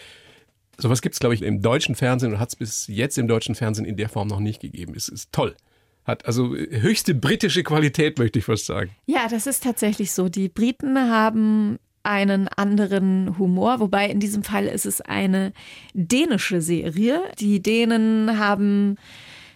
Sowas 0.77 1.01
gibt 1.01 1.15
es, 1.15 1.21
glaube 1.21 1.35
ich, 1.35 1.41
im 1.41 1.63
deutschen 1.63 1.95
Fernsehen 1.95 2.35
und 2.35 2.39
hat 2.39 2.51
es 2.51 2.57
bis 2.57 2.87
jetzt 2.89 3.17
im 3.17 3.29
deutschen 3.29 3.55
Fernsehen 3.55 3.87
in 3.87 3.97
der 3.97 4.11
Form 4.11 4.29
noch 4.29 4.41
nicht 4.41 4.61
gegeben. 4.61 4.93
Es 4.95 5.09
ist 5.09 5.33
toll. 5.33 5.57
Hat 6.05 6.27
also 6.27 6.55
höchste 6.55 7.15
britische 7.15 7.63
Qualität, 7.63 8.19
möchte 8.19 8.41
ich 8.41 8.45
fast 8.45 8.67
sagen. 8.67 8.91
Ja, 9.07 9.27
das 9.27 9.47
ist 9.47 9.63
tatsächlich 9.63 10.13
so. 10.13 10.29
Die 10.29 10.51
Briten 10.51 10.99
haben 10.99 11.79
einen 12.03 12.47
anderen 12.49 13.39
Humor, 13.39 13.81
wobei 13.81 14.11
in 14.11 14.21
diesem 14.21 14.43
Fall 14.43 14.67
ist 14.67 14.85
es 14.85 15.01
eine 15.01 15.55
dänische 15.95 16.61
Serie. 16.61 17.23
Die 17.39 17.63
Dänen 17.63 18.39
haben 18.39 18.97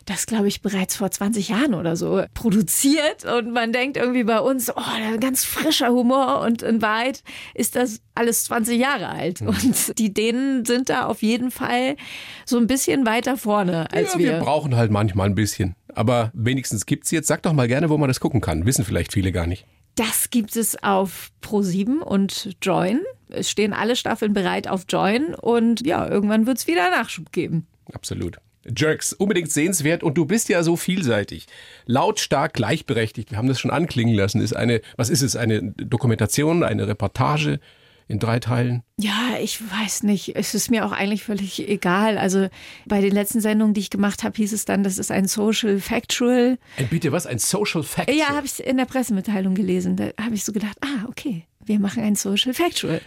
das, 0.06 0.26
glaube 0.26 0.48
ich, 0.48 0.62
bereits 0.62 0.96
vor 0.96 1.10
20 1.10 1.48
Jahren 1.48 1.74
oder 1.74 1.96
so 1.96 2.24
produziert. 2.34 3.24
Und 3.24 3.52
man 3.52 3.72
denkt 3.72 3.96
irgendwie 3.96 4.24
bei 4.24 4.40
uns, 4.40 4.70
oh, 4.74 5.18
ganz 5.20 5.44
frischer 5.44 5.90
Humor. 5.90 6.40
Und 6.40 6.62
in 6.62 6.82
Wahrheit 6.82 7.22
ist 7.54 7.76
das 7.76 8.00
alles 8.14 8.44
20 8.44 8.78
Jahre 8.78 9.08
alt. 9.08 9.40
Mhm. 9.40 9.48
Und 9.48 9.98
die 9.98 10.12
Dänen 10.12 10.64
sind 10.64 10.88
da 10.88 11.06
auf 11.06 11.22
jeden 11.22 11.50
Fall 11.50 11.96
so 12.44 12.58
ein 12.58 12.66
bisschen 12.66 13.06
weiter 13.06 13.36
vorne 13.36 13.90
als 13.92 14.14
ja, 14.14 14.18
wir. 14.18 14.32
Wir 14.32 14.38
brauchen 14.40 14.76
halt 14.76 14.90
manchmal 14.90 15.28
ein 15.28 15.34
bisschen. 15.34 15.74
Aber 15.94 16.30
wenigstens 16.34 16.86
gibt 16.86 17.04
es 17.04 17.10
jetzt. 17.10 17.28
Sag 17.28 17.42
doch 17.42 17.52
mal 17.52 17.68
gerne, 17.68 17.88
wo 17.88 17.98
man 17.98 18.08
das 18.08 18.20
gucken 18.20 18.40
kann. 18.40 18.66
Wissen 18.66 18.84
vielleicht 18.84 19.12
viele 19.12 19.32
gar 19.32 19.46
nicht. 19.46 19.66
Das 19.94 20.30
gibt 20.30 20.56
es 20.56 20.82
auf 20.82 21.30
Pro7 21.42 21.98
und 21.98 22.56
Join. 22.60 23.00
Es 23.28 23.48
stehen 23.48 23.72
alle 23.72 23.96
Staffeln 23.96 24.32
bereit 24.32 24.68
auf 24.68 24.84
Join 24.88 25.34
und 25.34 25.86
ja, 25.86 26.08
irgendwann 26.08 26.46
wird 26.46 26.58
es 26.58 26.66
wieder 26.66 26.90
Nachschub 26.90 27.32
geben. 27.32 27.66
Absolut. 27.92 28.38
Jerks, 28.76 29.12
unbedingt 29.12 29.50
sehenswert 29.50 30.02
und 30.02 30.14
du 30.14 30.24
bist 30.24 30.48
ja 30.48 30.62
so 30.62 30.76
vielseitig. 30.76 31.46
Lautstark, 31.86 32.54
gleichberechtigt, 32.54 33.30
wir 33.30 33.38
haben 33.38 33.48
das 33.48 33.60
schon 33.60 33.70
anklingen 33.70 34.14
lassen, 34.14 34.40
ist 34.40 34.54
eine, 34.54 34.80
was 34.96 35.10
ist 35.10 35.22
es, 35.22 35.36
eine 35.36 35.62
Dokumentation, 35.72 36.62
eine 36.62 36.86
Reportage 36.86 37.60
in 38.06 38.18
drei 38.18 38.38
Teilen? 38.38 38.82
Ja, 38.98 39.38
ich 39.40 39.60
weiß 39.60 40.02
nicht. 40.02 40.36
Es 40.36 40.54
ist 40.54 40.70
mir 40.70 40.84
auch 40.84 40.92
eigentlich 40.92 41.24
völlig 41.24 41.66
egal. 41.68 42.18
Also 42.18 42.48
bei 42.86 43.00
den 43.00 43.12
letzten 43.12 43.40
Sendungen, 43.40 43.74
die 43.74 43.80
ich 43.80 43.90
gemacht 43.90 44.24
habe, 44.24 44.36
hieß 44.36 44.52
es 44.52 44.64
dann, 44.64 44.82
das 44.82 44.98
ist 44.98 45.10
ein 45.10 45.26
Social 45.26 45.80
Factual. 45.80 46.58
Ein 46.76 46.88
bitte 46.88 47.12
was? 47.12 47.26
Ein 47.26 47.38
Social 47.38 47.82
Factual? 47.82 48.16
Ja, 48.16 48.28
habe 48.28 48.46
ich 48.46 48.64
in 48.64 48.76
der 48.76 48.84
Pressemitteilung 48.84 49.54
gelesen. 49.54 49.96
Da 49.96 50.10
habe 50.20 50.34
ich 50.34 50.44
so 50.44 50.52
gedacht, 50.52 50.76
ah, 50.82 51.06
okay, 51.08 51.46
wir 51.64 51.78
machen 51.78 52.02
ein 52.02 52.14
Social 52.14 52.52
Factual. 52.52 53.00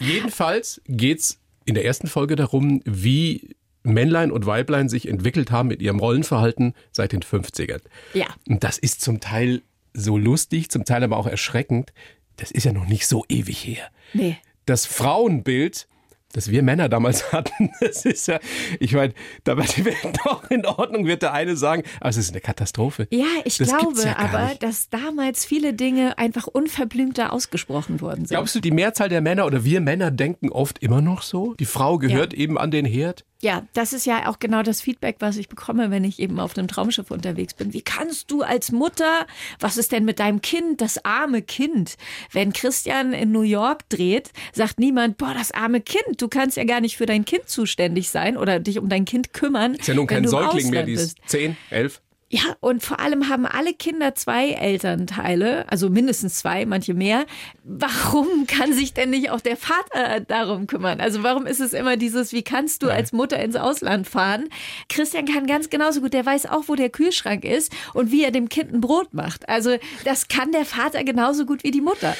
Jedenfalls 0.00 0.80
geht's 0.86 1.38
in 1.64 1.74
der 1.74 1.84
ersten 1.84 2.06
Folge 2.06 2.36
darum, 2.36 2.80
wie 2.84 3.56
Männlein 3.82 4.30
und 4.30 4.46
Weiblein 4.46 4.88
sich 4.88 5.08
entwickelt 5.08 5.50
haben 5.50 5.68
mit 5.68 5.82
ihrem 5.82 5.98
Rollenverhalten 5.98 6.74
seit 6.92 7.12
den 7.12 7.22
50ern. 7.22 7.82
Ja. 8.14 8.26
Und 8.48 8.64
das 8.64 8.78
ist 8.78 9.00
zum 9.00 9.20
Teil 9.20 9.62
so 9.92 10.16
lustig, 10.16 10.70
zum 10.70 10.84
Teil 10.84 11.02
aber 11.04 11.16
auch 11.16 11.26
erschreckend. 11.26 11.92
Das 12.36 12.50
ist 12.50 12.64
ja 12.64 12.72
noch 12.72 12.86
nicht 12.86 13.06
so 13.06 13.24
ewig 13.28 13.64
her. 13.64 13.88
Nee. 14.12 14.38
Das 14.66 14.86
Frauenbild 14.86 15.88
das 16.32 16.50
wir 16.50 16.62
Männer 16.62 16.88
damals 16.88 17.32
hatten, 17.32 17.70
das 17.80 18.04
ist 18.04 18.26
ja, 18.26 18.40
ich 18.80 18.94
meine, 18.94 19.12
da 19.44 19.56
wird 19.56 19.76
die 19.76 19.84
Welt 19.84 19.96
doch 20.24 20.50
in 20.50 20.66
Ordnung, 20.66 21.06
wird 21.06 21.22
der 21.22 21.32
eine 21.32 21.56
sagen, 21.56 21.82
aber 22.00 22.10
es 22.10 22.16
ist 22.16 22.30
eine 22.30 22.40
Katastrophe. 22.40 23.06
Ja, 23.10 23.26
ich 23.44 23.58
das 23.58 23.68
glaube 23.68 24.02
ja 24.02 24.16
aber, 24.18 24.46
nicht. 24.46 24.62
dass 24.62 24.88
damals 24.88 25.44
viele 25.44 25.74
Dinge 25.74 26.18
einfach 26.18 26.46
unverblümter 26.46 27.32
ausgesprochen 27.32 28.00
worden 28.00 28.24
sind. 28.24 28.36
Glaubst 28.36 28.54
du, 28.54 28.60
die 28.60 28.70
Mehrzahl 28.70 29.08
der 29.08 29.20
Männer 29.20 29.46
oder 29.46 29.64
wir 29.64 29.80
Männer 29.80 30.10
denken 30.10 30.50
oft 30.50 30.78
immer 30.78 31.02
noch 31.02 31.22
so? 31.22 31.54
Die 31.54 31.66
Frau 31.66 31.98
gehört 31.98 32.32
ja. 32.32 32.38
eben 32.40 32.58
an 32.58 32.70
den 32.70 32.84
Herd? 32.84 33.24
Ja, 33.42 33.66
das 33.72 33.92
ist 33.92 34.06
ja 34.06 34.28
auch 34.28 34.38
genau 34.38 34.62
das 34.62 34.80
Feedback, 34.80 35.16
was 35.18 35.36
ich 35.36 35.48
bekomme, 35.48 35.90
wenn 35.90 36.04
ich 36.04 36.20
eben 36.20 36.38
auf 36.38 36.54
dem 36.54 36.68
Traumschiff 36.68 37.10
unterwegs 37.10 37.54
bin. 37.54 37.72
Wie 37.72 37.82
kannst 37.82 38.30
du 38.30 38.42
als 38.42 38.70
Mutter, 38.70 39.26
was 39.58 39.78
ist 39.78 39.90
denn 39.90 40.04
mit 40.04 40.20
deinem 40.20 40.40
Kind, 40.42 40.80
das 40.80 41.04
arme 41.04 41.42
Kind? 41.42 41.96
Wenn 42.30 42.52
Christian 42.52 43.12
in 43.12 43.32
New 43.32 43.42
York 43.42 43.88
dreht, 43.88 44.30
sagt 44.52 44.78
niemand, 44.78 45.16
boah, 45.16 45.34
das 45.34 45.50
arme 45.50 45.80
Kind, 45.80 46.20
du 46.22 46.28
kannst 46.28 46.56
ja 46.56 46.64
gar 46.64 46.80
nicht 46.80 46.96
für 46.96 47.06
dein 47.06 47.24
Kind 47.24 47.48
zuständig 47.48 48.10
sein 48.10 48.36
oder 48.36 48.60
dich 48.60 48.78
um 48.78 48.88
dein 48.88 49.04
Kind 49.04 49.32
kümmern. 49.32 49.74
Ist 49.74 49.88
ja 49.88 49.94
nun 49.94 50.06
kein 50.06 50.28
Säugling 50.28 50.70
mehr, 50.70 50.84
die 50.84 50.92
ist 50.92 51.18
zehn, 51.26 51.56
elf. 51.70 52.01
Ja, 52.34 52.56
und 52.60 52.82
vor 52.82 52.98
allem 52.98 53.28
haben 53.28 53.44
alle 53.44 53.74
Kinder 53.74 54.14
zwei 54.14 54.52
Elternteile, 54.52 55.70
also 55.70 55.90
mindestens 55.90 56.36
zwei, 56.36 56.64
manche 56.64 56.94
mehr. 56.94 57.26
Warum 57.62 58.46
kann 58.46 58.72
sich 58.72 58.94
denn 58.94 59.10
nicht 59.10 59.28
auch 59.28 59.42
der 59.42 59.58
Vater 59.58 60.20
darum 60.20 60.66
kümmern? 60.66 61.02
Also 61.02 61.22
warum 61.22 61.44
ist 61.44 61.60
es 61.60 61.74
immer 61.74 61.98
dieses, 61.98 62.32
wie 62.32 62.42
kannst 62.42 62.82
du 62.82 62.88
als 62.88 63.12
Mutter 63.12 63.38
ins 63.38 63.54
Ausland 63.54 64.08
fahren? 64.08 64.48
Christian 64.88 65.26
kann 65.26 65.46
ganz 65.46 65.68
genauso 65.68 66.00
gut, 66.00 66.14
der 66.14 66.24
weiß 66.24 66.46
auch, 66.46 66.68
wo 66.68 66.74
der 66.74 66.88
Kühlschrank 66.88 67.44
ist 67.44 67.70
und 67.92 68.10
wie 68.10 68.24
er 68.24 68.30
dem 68.30 68.48
Kind 68.48 68.72
ein 68.72 68.80
Brot 68.80 69.12
macht. 69.12 69.46
Also 69.50 69.76
das 70.06 70.28
kann 70.28 70.52
der 70.52 70.64
Vater 70.64 71.04
genauso 71.04 71.44
gut 71.44 71.62
wie 71.64 71.70
die 71.70 71.82
Mutter. 71.82 72.16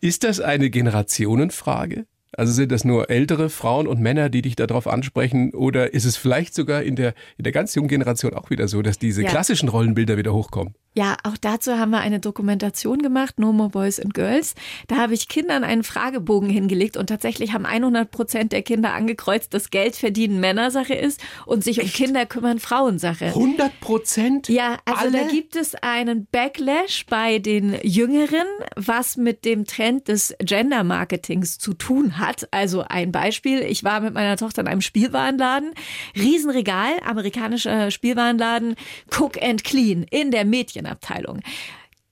Ist 0.00 0.24
das 0.24 0.40
eine 0.40 0.70
Generationenfrage? 0.70 2.06
Also 2.36 2.52
sind 2.52 2.72
das 2.72 2.84
nur 2.84 3.10
ältere 3.10 3.50
Frauen 3.50 3.86
und 3.86 4.00
Männer, 4.00 4.30
die 4.30 4.42
dich 4.42 4.56
darauf 4.56 4.86
ansprechen? 4.86 5.52
Oder 5.52 5.92
ist 5.92 6.04
es 6.04 6.16
vielleicht 6.16 6.54
sogar 6.54 6.82
in 6.82 6.96
der, 6.96 7.14
in 7.36 7.44
der 7.44 7.52
ganz 7.52 7.74
jungen 7.74 7.88
Generation 7.88 8.34
auch 8.34 8.50
wieder 8.50 8.68
so, 8.68 8.80
dass 8.82 8.98
diese 8.98 9.22
ja. 9.22 9.28
klassischen 9.28 9.68
Rollenbilder 9.68 10.16
wieder 10.16 10.32
hochkommen? 10.32 10.74
Ja, 10.94 11.16
auch 11.24 11.38
dazu 11.38 11.78
haben 11.78 11.90
wir 11.90 12.00
eine 12.00 12.20
Dokumentation 12.20 13.00
gemacht, 13.00 13.38
No 13.38 13.52
More 13.52 13.70
Boys 13.70 13.98
and 13.98 14.12
Girls. 14.12 14.54
Da 14.88 14.96
habe 14.96 15.14
ich 15.14 15.28
Kindern 15.28 15.64
einen 15.64 15.84
Fragebogen 15.84 16.50
hingelegt 16.50 16.98
und 16.98 17.06
tatsächlich 17.06 17.54
haben 17.54 17.64
100 17.64 18.10
Prozent 18.10 18.52
der 18.52 18.60
Kinder 18.60 18.92
angekreuzt, 18.92 19.54
dass 19.54 19.70
Geld 19.70 19.96
verdienen 19.96 20.38
Männersache 20.38 20.92
ist 20.92 21.22
und 21.46 21.64
sich 21.64 21.78
Echt? 21.78 21.98
um 21.98 22.04
Kinder 22.04 22.26
kümmern 22.26 22.58
Frauensache. 22.58 23.26
100 23.26 23.80
Prozent? 23.80 24.48
Ja, 24.50 24.76
also 24.84 25.06
Alle? 25.06 25.12
da 25.12 25.28
gibt 25.28 25.56
es 25.56 25.74
einen 25.76 26.26
Backlash 26.30 27.06
bei 27.08 27.38
den 27.38 27.74
Jüngeren, 27.82 28.46
was 28.76 29.16
mit 29.16 29.46
dem 29.46 29.64
Trend 29.64 30.08
des 30.08 30.34
Gender 30.40 30.84
Marketings 30.84 31.56
zu 31.56 31.72
tun 31.72 32.18
hat. 32.18 32.48
Also 32.50 32.84
ein 32.86 33.12
Beispiel, 33.12 33.60
ich 33.60 33.82
war 33.82 34.00
mit 34.00 34.12
meiner 34.12 34.36
Tochter 34.36 34.60
in 34.60 34.68
einem 34.68 34.82
Spielwarenladen, 34.82 35.72
Riesenregal, 36.16 36.92
amerikanischer 37.02 37.90
Spielwarenladen, 37.90 38.76
Cook 39.10 39.42
and 39.42 39.64
Clean 39.64 40.02
in 40.10 40.30
der 40.30 40.44
Mädchen 40.44 40.81
Mädchenabteilung. 40.82 41.40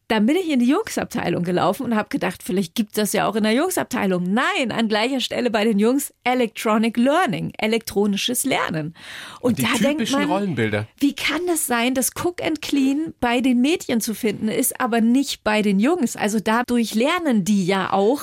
Dann 0.09 0.27
bin 0.27 0.35
ich 0.35 0.51
in 0.51 0.59
die 0.59 0.67
Jungsabteilung 0.67 1.45
gelaufen 1.45 1.85
und 1.85 1.95
habe 1.95 2.09
gedacht, 2.09 2.43
vielleicht 2.43 2.75
gibt 2.75 2.91
es 2.91 2.97
das 2.97 3.13
ja 3.13 3.29
auch 3.29 3.37
in 3.37 3.45
der 3.45 3.53
Jungsabteilung. 3.53 4.25
Nein, 4.25 4.73
an 4.73 4.89
gleicher 4.89 5.21
Stelle 5.21 5.53
bei 5.53 5.63
den 5.63 5.79
Jungs 5.79 6.13
Electronic 6.25 6.97
Learning, 6.97 7.53
elektronisches 7.59 8.43
Lernen. 8.45 8.95
Und, 9.39 9.51
und 9.51 9.59
die 9.59 9.63
da 9.63 9.79
denkt 9.79 10.11
man, 10.11 10.25
Rollenbilder. 10.25 10.89
wie 10.99 11.15
kann 11.15 11.47
das 11.47 11.69
sein, 11.69 11.95
dass 11.95 12.11
Cook 12.17 12.43
and 12.43 12.61
Clean 12.61 13.15
bei 13.21 13.41
den 13.41 13.61
Mädchen 13.61 14.01
zu 14.01 14.15
finden 14.15 14.49
ist, 14.49 14.81
aber 14.81 15.01
nicht 15.01 15.45
bei 15.45 15.63
den 15.63 15.79
Jungs? 15.79 16.17
Also 16.17 16.41
dadurch 16.41 16.97
lernen 16.97 17.45
die 17.45 17.65
ja 17.65 17.93
auch 17.93 18.23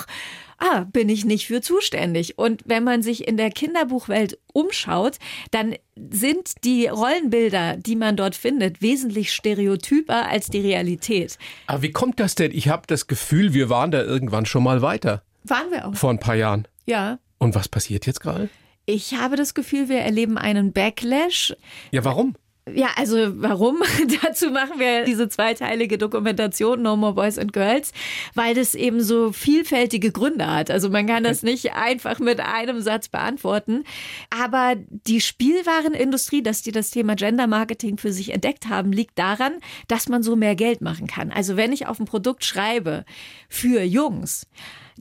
ah, 0.58 0.86
bin 0.92 1.10
ich 1.10 1.26
nicht 1.26 1.48
für 1.48 1.62
zuständig. 1.62 2.38
Und 2.38 2.64
wenn 2.66 2.84
man 2.84 3.02
sich 3.02 3.28
in 3.28 3.38
der 3.38 3.50
Kinderbuchwelt 3.50 4.40
umschaut, 4.54 5.18
dann 5.52 5.76
sind 6.10 6.64
die 6.64 6.88
Rollenbilder, 6.88 7.78
die 7.78 7.96
man 7.96 8.16
dort 8.16 8.36
findet, 8.36 8.82
wesentlich 8.82 9.34
stereotyper 9.34 10.28
als 10.28 10.48
die 10.48 10.62
Realität. 10.62 11.38
Aber 11.68 11.82
wie 11.82 11.92
kommt 11.92 12.20
das 12.20 12.36
denn? 12.36 12.52
Ich 12.52 12.70
habe 12.70 12.84
das 12.88 13.08
Gefühl, 13.08 13.54
wir 13.54 13.70
waren 13.70 13.92
da 13.92 14.02
irgendwann 14.02 14.46
schon 14.46 14.64
mal 14.64 14.82
weiter. 14.82 15.24
Waren 15.44 15.72
wir 15.72 15.88
auch. 15.88 15.96
Vor 15.96 16.10
ein 16.10 16.20
paar 16.20 16.36
Jahren. 16.36 16.68
Ja. 16.86 17.20
Und 17.38 17.56
was 17.56 17.70
passiert 17.70 18.06
jetzt 18.06 18.22
gerade? 18.22 18.50
Ich 18.86 19.16
habe 19.16 19.36
das 19.36 19.54
Gefühl, 19.54 19.90
wir 19.90 20.00
erleben 20.00 20.38
einen 20.38 20.72
Backlash. 20.72 21.56
Ja, 21.92 22.06
warum? 22.06 22.36
Ja, 22.74 22.90
also 22.96 23.42
warum? 23.42 23.82
Dazu 24.24 24.50
machen 24.50 24.80
wir 24.80 25.06
diese 25.06 25.30
zweiteilige 25.30 25.98
Dokumentation 25.98 26.82
No 26.82 26.96
More 26.96 27.14
Boys 27.14 27.38
and 27.38 27.54
Girls, 27.54 27.92
weil 28.34 28.56
das 28.56 28.76
eben 28.76 29.02
so 29.02 29.32
vielfältige 29.32 30.12
Gründe 30.12 30.48
hat. 30.48 30.70
Also 30.72 30.90
man 30.90 31.08
kann 31.08 31.24
das 31.24 31.44
nicht 31.44 31.74
einfach 31.74 32.20
mit 32.20 32.40
einem 32.40 32.82
Satz 32.82 33.08
beantworten. 33.08 33.84
Aber 34.30 34.76
die 34.76 35.22
Spielwarenindustrie, 35.22 36.42
dass 36.42 36.62
die 36.62 36.72
das 36.72 36.92
Thema 36.92 37.16
Gender 37.16 37.48
Marketing 37.48 37.98
für 37.98 38.12
sich 38.12 38.34
entdeckt 38.34 38.68
haben, 38.68 38.92
liegt 38.92 39.18
daran, 39.18 39.54
dass 39.88 40.10
man 40.10 40.24
so 40.24 40.36
mehr 40.36 40.56
Geld 40.56 40.82
machen 40.82 41.08
kann. 41.08 41.32
Also 41.32 41.58
wenn 41.58 41.72
ich 41.72 41.88
auf 41.88 42.00
ein 42.00 42.06
Produkt 42.06 42.44
schreibe 42.44 43.06
für 43.50 43.82
Jungs, 43.82 44.48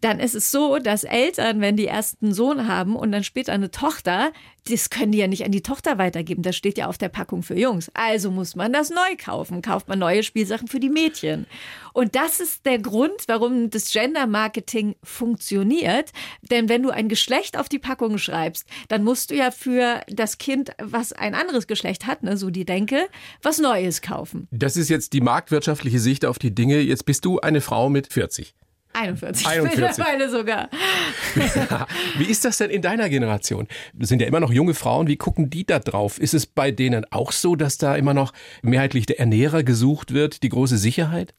dann 0.01 0.21
ist 0.21 0.35
es 0.35 0.51
so, 0.51 0.79
dass 0.79 1.05
Eltern, 1.05 1.61
wenn 1.61 1.77
die 1.77 1.87
ersten 1.87 2.33
Sohn 2.35 2.69
haben 2.69 2.97
und 2.97 3.13
dann 3.13 3.25
später 3.25 3.53
eine 3.53 3.71
Tochter, 3.71 4.33
das 4.69 4.91
können 4.91 5.13
die 5.13 5.19
ja 5.19 5.29
nicht 5.29 5.45
an 5.45 5.53
die 5.53 5.63
Tochter 5.63 5.99
weitergeben. 5.99 6.43
Das 6.43 6.57
steht 6.57 6.77
ja 6.77 6.89
auf 6.89 6.99
der 6.99 7.09
Packung 7.09 7.43
für 7.43 7.59
Jungs. 7.59 7.91
Also 7.95 8.31
muss 8.31 8.57
man 8.57 8.73
das 8.73 8.91
neu 8.91 9.17
kaufen. 9.17 9.63
Kauft 9.63 9.89
man 9.89 9.99
neue 9.99 10.23
Spielsachen 10.23 10.69
für 10.69 10.81
die 10.81 10.91
Mädchen. 10.91 11.47
Und 11.93 12.17
das 12.17 12.41
ist 12.41 12.67
der 12.67 12.79
Grund, 12.79 13.15
warum 13.29 13.71
das 13.71 13.93
Gender 13.93 14.27
Marketing 14.27 14.97
funktioniert. 15.03 16.13
Denn 16.51 16.69
wenn 16.69 16.83
du 16.83 16.91
ein 16.91 17.09
Geschlecht 17.09 17.57
auf 17.57 17.69
die 17.69 17.79
Packung 17.79 18.19
schreibst, 18.19 18.67
dann 18.89 19.05
musst 19.05 19.31
du 19.31 19.37
ja 19.37 19.51
für 19.51 20.01
das 20.09 20.39
Kind, 20.39 20.71
was 20.83 21.13
ein 21.13 21.35
anderes 21.35 21.67
Geschlecht 21.67 22.07
hat, 22.07 22.23
ne, 22.23 22.37
so 22.37 22.51
die 22.51 22.65
Denke, 22.65 23.07
was 23.43 23.59
Neues 23.59 24.03
kaufen. 24.03 24.49
Das 24.51 24.77
ist 24.77 24.89
jetzt 24.89 25.13
die 25.13 25.21
marktwirtschaftliche 25.21 26.01
Sicht 26.01 26.25
auf 26.25 26.39
die 26.39 26.55
Dinge. 26.55 26.81
Jetzt 26.81 27.07
bist 27.07 27.25
du 27.25 27.39
eine 27.39 27.61
Frau 27.61 27.89
mit 27.89 28.13
40. 28.13 28.55
41. 28.97 29.47
41. 29.47 29.85
Mittlerweile 29.85 30.31
sogar. 30.31 30.69
Wie 32.19 32.25
ist 32.25 32.45
das 32.45 32.59
denn 32.59 32.71
in 32.71 32.83
deiner 32.83 33.09
Generation? 33.09 33.69
Das 33.95 34.09
sind 34.09 34.21
ja 34.21 34.27
immer 34.27 34.41
noch 34.41 34.53
junge 34.53 34.75
Frauen. 34.75 35.07
Wie 35.07 35.17
gucken 35.17 35.51
die 35.51 35.67
da 35.67 35.79
drauf? 35.79 36.19
Ist 36.19 36.35
es 36.35 36.47
bei 36.47 36.71
denen 36.71 37.05
auch 37.11 37.33
so, 37.33 37.57
dass 37.57 37.79
da 37.79 37.95
immer 37.97 38.15
noch 38.15 38.33
mehrheitlich 38.63 39.07
der 39.07 39.21
Ernährer 39.21 39.63
gesucht 39.63 40.15
wird, 40.15 40.43
die 40.43 40.49
große 40.49 40.79
Sicherheit? 40.79 41.35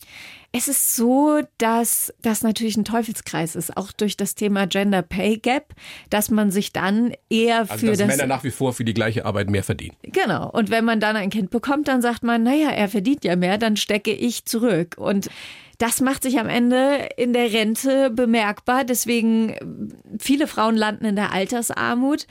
Es 0.53 0.67
ist 0.67 0.95
so, 0.95 1.41
dass 1.57 2.13
das 2.21 2.41
natürlich 2.41 2.77
ein 2.77 2.85
Teufelskreis 2.85 3.55
ist, 3.55 3.75
auch 3.75 3.91
durch 3.91 4.15
das 4.15 4.33
Thema 4.33 4.65
Gender 4.65 5.01
Pay 5.01 5.37
Gap, 5.37 5.73
dass 6.09 6.31
man 6.31 6.51
sich 6.51 6.71
dann 6.71 7.13
eher 7.29 7.69
Also, 7.69 7.77
für 7.77 7.87
dass 7.87 7.97
das 7.97 8.07
Männer 8.07 8.27
nach 8.27 8.43
wie 8.43 8.51
vor 8.51 8.73
für 8.73 8.85
die 8.85 8.93
gleiche 8.93 9.25
Arbeit 9.25 9.49
mehr 9.49 9.63
verdienen. 9.63 9.97
Genau. 10.03 10.49
Und 10.49 10.69
wenn 10.69 10.85
man 10.85 10.99
dann 10.99 11.17
ein 11.17 11.29
Kind 11.29 11.49
bekommt, 11.49 11.89
dann 11.89 12.01
sagt 12.01 12.23
man, 12.23 12.43
naja, 12.43 12.69
er 12.69 12.87
verdient 12.87 13.25
ja 13.25 13.35
mehr, 13.35 13.57
dann 13.57 13.75
stecke 13.75 14.13
ich 14.13 14.45
zurück. 14.45 14.95
Und 14.97 15.29
das 15.77 16.01
macht 16.01 16.23
sich 16.23 16.39
am 16.39 16.49
Ende 16.49 17.09
in 17.17 17.33
der 17.33 17.53
Rente 17.53 18.09
bemerkbar. 18.09 18.83
Deswegen 18.83 19.49
äh, 19.49 19.65
viele 20.19 20.47
Frauen 20.47 20.75
landen 20.75 21.05
in 21.05 21.15
der 21.15 21.31
Altersarmut. 21.31 22.25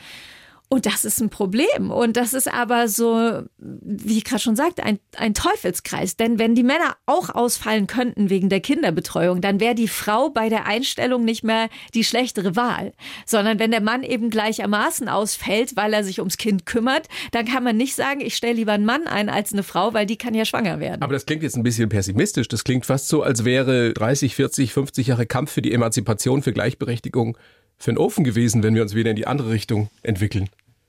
Und 0.68 0.86
das 0.86 1.04
ist 1.04 1.20
ein 1.20 1.30
Problem. 1.30 1.90
Und 1.90 2.16
das 2.16 2.34
ist 2.34 2.52
aber 2.52 2.88
so, 2.88 3.42
wie 3.58 4.18
ich 4.18 4.24
gerade 4.24 4.42
schon 4.42 4.56
sagte, 4.56 4.82
ein, 4.82 4.98
ein 5.16 5.32
Teufelskreis. 5.32 6.16
Denn 6.16 6.40
wenn 6.40 6.56
die 6.56 6.64
Männer 6.64 6.96
auch 7.06 7.30
ausfallen 7.30 7.86
könnten 7.86 8.30
wegen 8.30 8.48
der 8.48 8.60
Kinderbetreuung, 8.60 9.40
dann 9.40 9.60
wäre 9.60 9.76
die 9.76 9.86
Frau 9.86 10.28
bei 10.30 10.48
der 10.48 10.66
Einstellung 10.66 11.24
nicht 11.24 11.44
mehr 11.44 11.68
die 11.94 12.02
schlechtere 12.02 12.56
Wahl. 12.56 12.92
Sondern 13.26 13.60
wenn 13.60 13.70
der 13.70 13.80
Mann 13.80 14.02
eben 14.02 14.28
gleichermaßen 14.28 15.08
ausfällt, 15.08 15.76
weil 15.76 15.92
er 15.92 16.02
sich 16.02 16.18
ums 16.18 16.36
Kind 16.36 16.66
kümmert, 16.66 17.06
dann 17.30 17.46
kann 17.46 17.62
man 17.62 17.76
nicht 17.76 17.94
sagen, 17.94 18.20
ich 18.20 18.36
stelle 18.36 18.54
lieber 18.54 18.72
einen 18.72 18.86
Mann 18.86 19.06
ein 19.06 19.28
als 19.28 19.52
eine 19.52 19.62
Frau, 19.62 19.94
weil 19.94 20.06
die 20.06 20.16
kann 20.16 20.34
ja 20.34 20.44
schwanger 20.44 20.80
werden. 20.80 21.02
Aber 21.02 21.12
das 21.12 21.26
klingt 21.26 21.44
jetzt 21.44 21.56
ein 21.56 21.62
bisschen 21.62 21.88
pessimistisch. 21.88 22.48
Das 22.48 22.64
klingt 22.64 22.86
fast 22.86 23.08
so, 23.08 23.22
als 23.22 23.44
wäre 23.44 23.92
30, 23.92 24.34
40, 24.34 24.72
50 24.72 25.06
Jahre 25.06 25.26
Kampf 25.26 25.52
für 25.52 25.62
die 25.62 25.72
Emanzipation, 25.72 26.42
für 26.42 26.52
Gleichberechtigung 26.52 27.38
für 27.78 27.92
den 27.92 27.98
Ofen 27.98 28.24
gewesen, 28.24 28.62
wenn 28.62 28.74
wir 28.74 28.82
uns 28.82 28.94
wieder 28.94 29.10
in 29.10 29.16
die 29.16 29.26
andere 29.26 29.50
Richtung 29.50 29.88
entwickeln. 30.02 30.48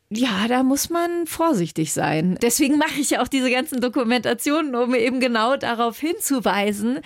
Ja, 0.10 0.48
da 0.48 0.64
muss 0.64 0.90
man 0.90 1.28
vorsichtig 1.28 1.92
sein. 1.92 2.38
Deswegen 2.42 2.78
mache 2.78 3.02
ich 3.02 3.10
ja 3.10 3.22
auch 3.22 3.28
diese 3.28 3.52
ganzen 3.52 3.82
Dokumentationen, 3.82 4.74
um 4.74 4.96
eben 4.96 5.20
genau 5.20 5.58
darauf 5.58 6.00
hinzuweisen, 6.00 7.00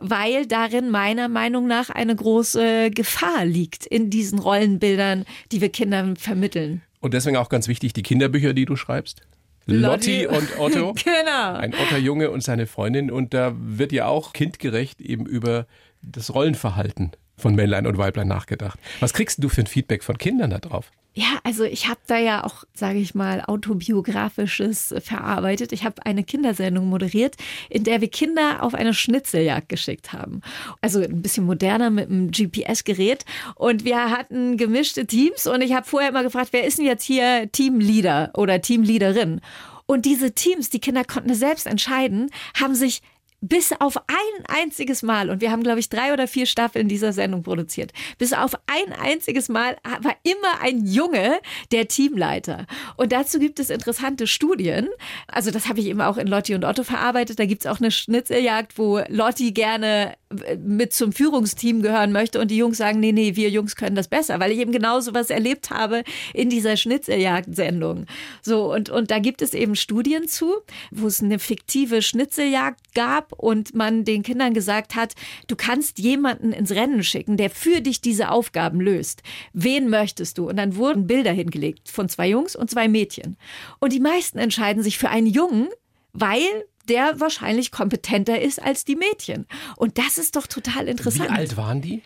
weil 0.00 0.46
darin 0.46 0.90
meiner 0.90 1.28
Meinung 1.28 1.66
nach 1.66 1.90
eine 1.90 2.16
große 2.16 2.90
Gefahr 2.92 3.44
liegt 3.44 3.84
in 3.84 4.08
diesen 4.08 4.38
Rollenbildern, 4.38 5.26
die 5.52 5.60
wir 5.60 5.68
Kindern 5.68 6.16
vermitteln. 6.16 6.80
Und 7.00 7.12
deswegen 7.12 7.36
auch 7.36 7.50
ganz 7.50 7.68
wichtig 7.68 7.92
die 7.92 8.02
Kinderbücher, 8.02 8.54
die 8.54 8.64
du 8.64 8.74
schreibst. 8.74 9.20
Lotti. 9.66 10.22
Lotti 10.22 10.26
und 10.26 10.58
Otto. 10.58 10.94
Genau. 11.04 11.54
Ein 11.54 11.74
Otterjunge 11.74 12.30
und 12.30 12.42
seine 12.42 12.66
Freundin. 12.66 13.10
Und 13.10 13.34
da 13.34 13.52
wird 13.54 13.92
ja 13.92 14.06
auch 14.06 14.32
kindgerecht 14.32 15.02
eben 15.02 15.26
über 15.26 15.66
das 16.00 16.32
Rollenverhalten 16.32 17.12
von 17.36 17.54
Männlein 17.54 17.86
und 17.86 17.98
Weiblein 17.98 18.28
nachgedacht. 18.28 18.78
Was 19.00 19.12
kriegst 19.12 19.42
du 19.42 19.48
für 19.48 19.62
ein 19.62 19.66
Feedback 19.66 20.02
von 20.02 20.18
Kindern 20.18 20.50
da 20.50 20.58
drauf? 20.58 20.90
Ja, 21.18 21.38
also 21.44 21.64
ich 21.64 21.88
habe 21.88 22.00
da 22.06 22.18
ja 22.18 22.44
auch, 22.44 22.64
sage 22.74 22.98
ich 22.98 23.14
mal, 23.14 23.40
autobiografisches 23.40 24.94
verarbeitet. 24.98 25.72
Ich 25.72 25.82
habe 25.82 26.04
eine 26.04 26.22
Kindersendung 26.22 26.90
moderiert, 26.90 27.36
in 27.70 27.84
der 27.84 28.02
wir 28.02 28.08
Kinder 28.08 28.62
auf 28.62 28.74
eine 28.74 28.92
Schnitzeljagd 28.92 29.70
geschickt 29.70 30.12
haben. 30.12 30.42
Also 30.82 31.00
ein 31.00 31.22
bisschen 31.22 31.46
moderner 31.46 31.88
mit 31.88 32.10
einem 32.10 32.30
GPS-Gerät. 32.32 33.24
Und 33.54 33.86
wir 33.86 34.10
hatten 34.10 34.58
gemischte 34.58 35.06
Teams 35.06 35.46
und 35.46 35.62
ich 35.62 35.72
habe 35.72 35.86
vorher 35.88 36.10
immer 36.10 36.22
gefragt, 36.22 36.50
wer 36.52 36.64
ist 36.64 36.76
denn 36.76 36.84
jetzt 36.84 37.04
hier 37.04 37.50
Teamleader 37.50 38.32
oder 38.34 38.60
Teamleaderin? 38.60 39.40
Und 39.86 40.04
diese 40.04 40.32
Teams, 40.32 40.68
die 40.68 40.80
Kinder 40.80 41.04
konnten 41.04 41.32
selbst 41.32 41.66
entscheiden, 41.66 42.30
haben 42.60 42.74
sich 42.74 43.00
bis 43.40 43.72
auf 43.78 43.96
ein 43.96 44.44
einziges 44.46 45.02
Mal, 45.02 45.30
und 45.30 45.40
wir 45.40 45.50
haben, 45.50 45.62
glaube 45.62 45.80
ich, 45.80 45.88
drei 45.88 46.12
oder 46.12 46.26
vier 46.26 46.46
Staffeln 46.46 46.88
dieser 46.88 47.12
Sendung 47.12 47.42
produziert, 47.42 47.92
bis 48.18 48.32
auf 48.32 48.54
ein 48.66 48.92
einziges 48.92 49.48
Mal 49.48 49.76
war 50.00 50.16
immer 50.22 50.60
ein 50.60 50.86
Junge 50.86 51.38
der 51.72 51.88
Teamleiter. 51.88 52.66
Und 52.96 53.12
dazu 53.12 53.38
gibt 53.38 53.60
es 53.60 53.70
interessante 53.70 54.26
Studien. 54.26 54.88
Also 55.28 55.50
das 55.50 55.68
habe 55.68 55.80
ich 55.80 55.86
eben 55.86 56.00
auch 56.00 56.16
in 56.16 56.26
Lotti 56.26 56.54
und 56.54 56.64
Otto 56.64 56.82
verarbeitet. 56.82 57.38
Da 57.38 57.46
gibt 57.46 57.64
es 57.64 57.70
auch 57.70 57.80
eine 57.80 57.90
Schnitzeljagd, 57.90 58.78
wo 58.78 59.00
Lotti 59.08 59.52
gerne 59.52 60.14
mit 60.58 60.92
zum 60.92 61.12
Führungsteam 61.12 61.82
gehören 61.82 62.10
möchte 62.12 62.40
und 62.40 62.50
die 62.50 62.56
Jungs 62.56 62.78
sagen, 62.78 62.98
nee, 62.98 63.12
nee, 63.12 63.36
wir 63.36 63.48
Jungs 63.48 63.76
können 63.76 63.94
das 63.94 64.08
besser, 64.08 64.40
weil 64.40 64.50
ich 64.50 64.58
eben 64.58 64.72
genau 64.72 64.98
so 65.00 65.14
was 65.14 65.30
erlebt 65.30 65.70
habe 65.70 66.02
in 66.34 66.50
dieser 66.50 66.76
Schnitzeljagd-Sendung. 66.76 68.06
So, 68.42 68.72
und, 68.72 68.90
und 68.90 69.10
da 69.10 69.20
gibt 69.20 69.40
es 69.40 69.54
eben 69.54 69.76
Studien 69.76 70.26
zu, 70.26 70.52
wo 70.90 71.06
es 71.06 71.22
eine 71.22 71.38
fiktive 71.38 72.02
Schnitzeljagd 72.02 72.94
gab 72.94 73.25
und 73.32 73.74
man 73.74 74.04
den 74.04 74.22
Kindern 74.22 74.54
gesagt 74.54 74.94
hat, 74.94 75.14
du 75.46 75.56
kannst 75.56 75.98
jemanden 75.98 76.52
ins 76.52 76.72
Rennen 76.72 77.02
schicken, 77.02 77.36
der 77.36 77.50
für 77.50 77.80
dich 77.80 78.00
diese 78.00 78.30
Aufgaben 78.30 78.80
löst. 78.80 79.22
Wen 79.52 79.88
möchtest 79.88 80.38
du? 80.38 80.48
Und 80.48 80.56
dann 80.56 80.76
wurden 80.76 81.06
Bilder 81.06 81.32
hingelegt 81.32 81.88
von 81.88 82.08
zwei 82.08 82.28
Jungs 82.28 82.56
und 82.56 82.70
zwei 82.70 82.88
Mädchen. 82.88 83.36
Und 83.78 83.92
die 83.92 84.00
meisten 84.00 84.38
entscheiden 84.38 84.82
sich 84.82 84.98
für 84.98 85.10
einen 85.10 85.26
Jungen, 85.26 85.68
weil 86.12 86.64
der 86.88 87.18
wahrscheinlich 87.20 87.72
kompetenter 87.72 88.40
ist 88.40 88.62
als 88.62 88.84
die 88.84 88.96
Mädchen. 88.96 89.46
Und 89.76 89.98
das 89.98 90.18
ist 90.18 90.36
doch 90.36 90.46
total 90.46 90.88
interessant. 90.88 91.30
Wie 91.30 91.34
alt 91.34 91.56
waren 91.56 91.80
die? 91.80 92.02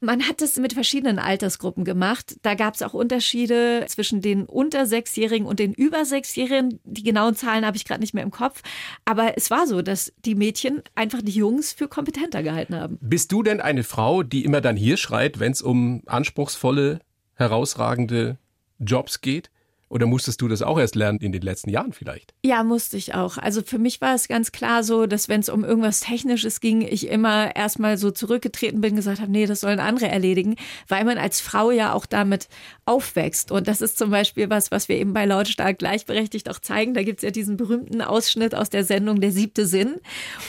Man 0.00 0.28
hat 0.28 0.42
es 0.42 0.56
mit 0.56 0.72
verschiedenen 0.72 1.18
Altersgruppen 1.18 1.84
gemacht. 1.84 2.36
Da 2.42 2.54
gab 2.54 2.74
es 2.74 2.82
auch 2.82 2.94
Unterschiede 2.94 3.84
zwischen 3.88 4.20
den 4.20 4.44
unter 4.44 4.86
Sechsjährigen 4.86 5.46
und 5.46 5.58
den 5.58 5.72
über 5.72 6.04
Sechsjährigen. 6.04 6.80
Die 6.84 7.02
genauen 7.02 7.34
Zahlen 7.34 7.66
habe 7.66 7.76
ich 7.76 7.84
gerade 7.84 8.00
nicht 8.00 8.14
mehr 8.14 8.22
im 8.22 8.30
Kopf. 8.30 8.62
Aber 9.04 9.36
es 9.36 9.50
war 9.50 9.66
so, 9.66 9.82
dass 9.82 10.12
die 10.24 10.34
Mädchen 10.34 10.82
einfach 10.94 11.20
die 11.22 11.32
Jungs 11.32 11.72
für 11.72 11.88
kompetenter 11.88 12.42
gehalten 12.42 12.74
haben. 12.76 12.98
Bist 13.00 13.32
du 13.32 13.42
denn 13.42 13.60
eine 13.60 13.82
Frau, 13.82 14.22
die 14.22 14.44
immer 14.44 14.60
dann 14.60 14.76
hier 14.76 14.96
schreit, 14.96 15.40
wenn 15.40 15.52
es 15.52 15.62
um 15.62 16.02
anspruchsvolle, 16.06 17.00
herausragende 17.34 18.38
Jobs 18.78 19.20
geht? 19.20 19.50
Oder 19.90 20.06
musstest 20.06 20.40
du 20.42 20.48
das 20.48 20.60
auch 20.60 20.78
erst 20.78 20.96
lernen 20.96 21.18
in 21.18 21.32
den 21.32 21.40
letzten 21.42 21.70
Jahren 21.70 21.92
vielleicht? 21.92 22.34
Ja, 22.44 22.62
musste 22.62 22.96
ich 22.96 23.14
auch. 23.14 23.38
Also 23.38 23.62
für 23.62 23.78
mich 23.78 24.00
war 24.00 24.14
es 24.14 24.28
ganz 24.28 24.52
klar 24.52 24.82
so, 24.82 25.06
dass 25.06 25.28
wenn 25.28 25.40
es 25.40 25.48
um 25.48 25.64
irgendwas 25.64 26.00
Technisches 26.00 26.60
ging, 26.60 26.82
ich 26.82 27.08
immer 27.08 27.56
erstmal 27.56 27.96
so 27.96 28.10
zurückgetreten 28.10 28.80
bin, 28.80 28.96
gesagt 28.96 29.20
habe, 29.20 29.30
nee, 29.30 29.46
das 29.46 29.60
sollen 29.60 29.80
andere 29.80 30.08
erledigen, 30.08 30.56
weil 30.88 31.04
man 31.04 31.16
als 31.16 31.40
Frau 31.40 31.70
ja 31.70 31.92
auch 31.94 32.04
damit 32.04 32.48
aufwächst. 32.84 33.50
Und 33.50 33.66
das 33.66 33.80
ist 33.80 33.98
zum 33.98 34.10
Beispiel 34.10 34.50
was, 34.50 34.70
was 34.70 34.88
wir 34.88 34.96
eben 34.96 35.14
bei 35.14 35.24
Lautstark 35.24 35.78
gleichberechtigt 35.78 36.50
auch 36.50 36.58
zeigen. 36.58 36.92
Da 36.92 37.02
gibt's 37.02 37.22
ja 37.22 37.30
diesen 37.30 37.56
berühmten 37.56 38.02
Ausschnitt 38.02 38.54
aus 38.54 38.68
der 38.68 38.84
Sendung 38.84 39.20
Der 39.20 39.32
siebte 39.32 39.66
Sinn, 39.66 39.96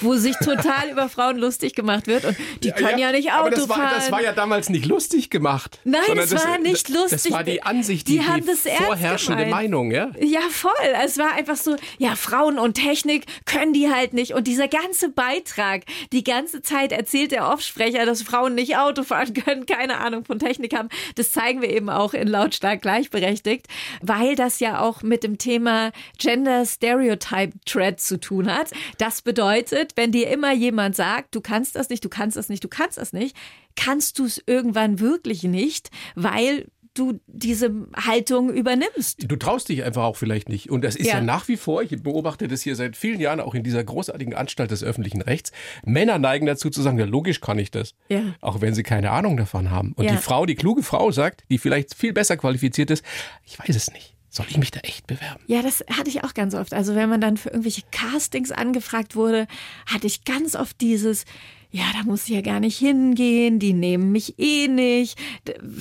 wo 0.02 0.16
sich 0.16 0.36
total 0.44 0.90
über 0.92 1.08
Frauen 1.08 1.38
lustig 1.38 1.76
gemacht 1.76 2.08
wird. 2.08 2.26
Und 2.26 2.38
die 2.64 2.72
können 2.72 3.00
ja, 3.00 3.12
nicht 3.12 3.32
Auto 3.32 3.40
aber 3.40 3.50
das 3.52 3.70
war, 3.70 3.78
fahren. 3.78 3.94
das 3.96 4.12
war 4.12 4.22
ja 4.22 4.34
damals 4.34 4.70
nicht 4.70 4.86
lustig 4.86 5.30
gemacht. 5.30 5.80
Nein, 5.86 6.02
es 6.18 6.34
war 6.34 6.58
nicht 6.60 6.90
lustig. 6.90 7.24
Das 7.24 7.32
war 7.32 7.44
die 7.44 7.64
Ansicht, 7.64 8.08
Die 8.08 8.20
die, 8.20 8.26
haben 8.26 8.46
das 8.46 8.66
ernst 8.66 9.29
vorherrschende 9.30 9.46
gemeint. 9.46 9.52
Meinung, 9.52 9.92
ja? 9.92 10.12
Ja, 10.20 10.42
voll. 10.50 10.72
Es 11.04 11.18
war 11.18 11.34
einfach 11.34 11.56
so, 11.56 11.76
ja, 11.98 12.16
Frauen 12.16 12.60
und 12.60 12.76
Technik 12.76 13.26
können 13.46 13.74
die 13.74 13.90
halt 13.90 14.14
nicht. 14.14 14.34
Und 14.34 14.48
dieser 14.48 14.68
ganze 14.68 15.10
Beitrag, 15.10 15.84
die 16.12 16.24
ganze 16.24 16.62
Zeit 16.62 16.92
erzählt 16.92 17.32
der 17.32 17.50
Offsprecher, 17.50 18.06
dass 18.06 18.22
Frauen 18.22 18.56
nicht 18.56 18.78
Auto 18.78 19.04
fahren 19.04 19.34
können, 19.34 19.66
keine 19.66 19.98
Ahnung 19.98 20.26
von 20.26 20.40
Technik 20.40 20.76
haben. 20.76 20.90
Das 21.16 21.32
zeigen 21.32 21.62
wir 21.62 21.70
eben 21.70 21.90
auch 21.90 22.14
in 22.14 22.28
lautstark 22.28 22.82
gleichberechtigt, 22.82 23.68
weil 24.02 24.36
das 24.36 24.60
ja 24.60 24.82
auch 24.82 25.02
mit 25.02 25.24
dem 25.24 25.38
Thema 25.38 25.92
Gender 26.18 26.66
Stereotype 26.66 27.54
Thread 27.66 28.00
zu 28.00 28.20
tun 28.20 28.54
hat. 28.54 28.72
Das 28.98 29.22
bedeutet, 29.22 29.94
wenn 29.96 30.12
dir 30.12 30.30
immer 30.30 30.54
jemand 30.54 30.96
sagt, 30.96 31.36
du 31.36 31.42
kannst 31.42 31.76
das 31.76 31.90
nicht, 31.90 32.04
du 32.04 32.10
kannst 32.10 32.38
das 32.38 32.50
nicht, 32.50 32.64
du 32.64 32.68
kannst 32.68 32.98
das 32.98 33.14
nicht, 33.14 33.36
kannst 33.76 34.20
du 34.20 34.26
es 34.26 34.42
irgendwann 34.46 35.00
wirklich 35.00 35.44
nicht, 35.44 35.90
weil 36.16 36.68
du 37.00 37.20
diese 37.28 37.72
Haltung 37.96 38.52
übernimmst. 38.54 39.24
Du 39.30 39.36
traust 39.36 39.70
dich 39.70 39.84
einfach 39.84 40.04
auch 40.04 40.18
vielleicht 40.18 40.50
nicht. 40.50 40.70
Und 40.70 40.84
das 40.84 40.96
ist 40.96 41.08
ja. 41.08 41.16
Ja. 41.16 41.22
nach 41.22 41.48
wie 41.48 41.58
vor, 41.58 41.82
ich 41.82 42.02
beobachte 42.04 42.48
das 42.48 42.62
hier 42.62 42.76
seit 42.76 42.96
vielen 42.98 43.20
Jahren 43.20 43.40
auch 43.40 43.56
in 43.56 43.64
dieser 43.64 43.84
großartigen 43.84 44.34
Anstalt 44.36 44.72
des 44.72 44.84
öffentlichen 44.84 45.22
Rechts. 45.22 45.52
Männer 45.86 46.20
neigen 46.20 46.46
dazu 46.46 46.70
zu 46.70 46.82
sagen, 46.82 47.00
ja, 47.00 47.06
logisch 47.06 47.42
kann 47.42 47.58
ich 47.60 47.72
das. 47.72 47.96
Ja. 48.10 48.22
Auch 48.42 48.62
wenn 48.62 48.74
sie 48.74 48.84
keine 48.84 49.12
Ahnung 49.12 49.38
davon 49.38 49.72
haben. 49.72 49.94
Und 49.94 50.06
Ja. 50.06 50.12
die 50.12 50.18
Frau, 50.18 50.46
die 50.46 50.56
kluge 50.56 50.84
Frau 50.84 51.12
sagt, 51.12 51.44
die 51.50 51.58
vielleicht 51.58 51.96
viel 51.96 52.14
besser 52.14 52.38
qualifiziert 52.38 52.92
ist, 52.92 53.04
ich 53.46 53.58
weiß 53.60 53.76
es 53.76 53.92
nicht. 53.92 54.16
Soll 54.32 54.46
ich 54.48 54.58
mich 54.60 54.70
da 54.70 54.82
echt 54.82 55.08
bewerben? 55.08 55.42
Ja, 55.48 55.64
das 55.64 55.84
hatte 55.92 56.10
ich 56.10 56.24
auch 56.24 56.36
ganz 56.36 56.54
oft. 56.54 56.76
Also 56.76 56.94
wenn 56.94 57.10
man 57.10 57.20
dann 57.20 57.36
für 57.36 57.50
irgendwelche 57.50 57.82
Castings 57.92 58.52
angefragt 58.52 59.16
wurde, 59.16 59.48
hatte 59.88 60.06
ich 60.06 60.24
ganz 60.24 60.56
oft 60.56 60.80
dieses, 60.82 61.26
ja, 61.72 61.84
da 61.94 62.04
muss 62.04 62.24
ich 62.24 62.36
ja 62.36 62.42
gar 62.42 62.60
nicht 62.60 62.78
hingehen, 62.78 63.60
die 63.60 63.74
nehmen 63.74 64.12
mich 64.12 64.40
eh 64.40 64.68
nicht, 64.68 65.20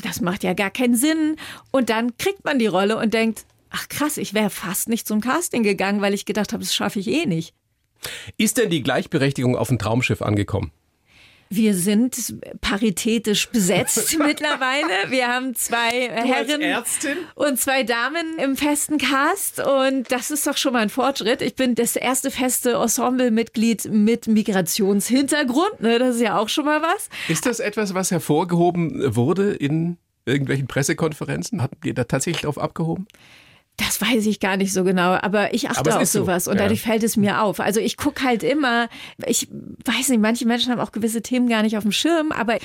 das 0.02 0.20
macht 0.20 0.44
ja 0.44 0.52
gar 0.52 0.70
keinen 0.70 0.96
Sinn. 0.96 1.36
Und 1.70 1.88
dann 1.88 2.16
kriegt 2.18 2.44
man 2.44 2.58
die 2.58 2.66
Rolle 2.66 2.98
und 2.98 3.14
denkt, 3.14 3.46
ach 3.70 3.88
krass, 3.88 4.18
ich 4.18 4.34
wäre 4.34 4.50
fast 4.50 4.88
nicht 4.88 5.08
zum 5.08 5.20
Casting 5.20 5.62
gegangen, 5.62 6.00
weil 6.02 6.14
ich 6.14 6.26
gedacht 6.26 6.52
habe, 6.52 6.62
das 6.62 6.74
schaffe 6.74 6.98
ich 6.98 7.08
eh 7.08 7.26
nicht. 7.26 7.54
Ist 8.36 8.58
denn 8.58 8.70
die 8.70 8.82
Gleichberechtigung 8.82 9.56
auf 9.56 9.68
dem 9.68 9.78
Traumschiff 9.78 10.22
angekommen? 10.22 10.72
Wir 11.50 11.74
sind 11.74 12.34
paritätisch 12.60 13.48
besetzt 13.48 14.18
mittlerweile. 14.18 15.10
Wir 15.10 15.28
haben 15.28 15.54
zwei 15.54 16.08
Herren 16.10 16.84
und 17.34 17.58
zwei 17.58 17.82
Damen 17.82 18.38
im 18.38 18.56
festen 18.56 18.98
Cast 18.98 19.60
und 19.60 20.10
das 20.12 20.30
ist 20.30 20.46
doch 20.46 20.56
schon 20.56 20.74
mal 20.74 20.80
ein 20.80 20.90
Fortschritt. 20.90 21.42
Ich 21.42 21.54
bin 21.54 21.74
das 21.74 21.96
erste 21.96 22.30
feste 22.30 22.72
Ensemble-Mitglied 22.72 23.90
mit 23.90 24.26
Migrationshintergrund. 24.26 25.80
Ne? 25.80 25.98
Das 25.98 26.16
ist 26.16 26.22
ja 26.22 26.38
auch 26.38 26.48
schon 26.48 26.64
mal 26.64 26.82
was. 26.82 27.08
Ist 27.28 27.46
das 27.46 27.60
etwas, 27.60 27.94
was 27.94 28.10
hervorgehoben 28.10 29.16
wurde 29.16 29.54
in 29.54 29.96
irgendwelchen 30.26 30.66
Pressekonferenzen? 30.66 31.62
Habt 31.62 31.84
ihr 31.84 31.94
da 31.94 32.04
tatsächlich 32.04 32.42
drauf 32.42 32.58
abgehoben? 32.58 33.06
Das 33.78 34.00
weiß 34.00 34.26
ich 34.26 34.40
gar 34.40 34.56
nicht 34.56 34.72
so 34.72 34.82
genau, 34.82 35.12
aber 35.12 35.54
ich 35.54 35.70
achte 35.70 35.92
aber 35.92 36.02
auf 36.02 36.08
sowas 36.08 36.44
so. 36.44 36.50
und 36.50 36.58
dadurch 36.58 36.84
ja. 36.84 36.90
fällt 36.90 37.04
es 37.04 37.16
mir 37.16 37.42
auf. 37.42 37.60
Also 37.60 37.78
ich 37.78 37.96
gucke 37.96 38.24
halt 38.24 38.42
immer, 38.42 38.88
ich 39.24 39.48
weiß 39.84 40.08
nicht, 40.08 40.20
manche 40.20 40.46
Menschen 40.46 40.72
haben 40.72 40.80
auch 40.80 40.90
gewisse 40.90 41.22
Themen 41.22 41.48
gar 41.48 41.62
nicht 41.62 41.76
auf 41.76 41.84
dem 41.84 41.92
Schirm, 41.92 42.32
aber 42.32 42.58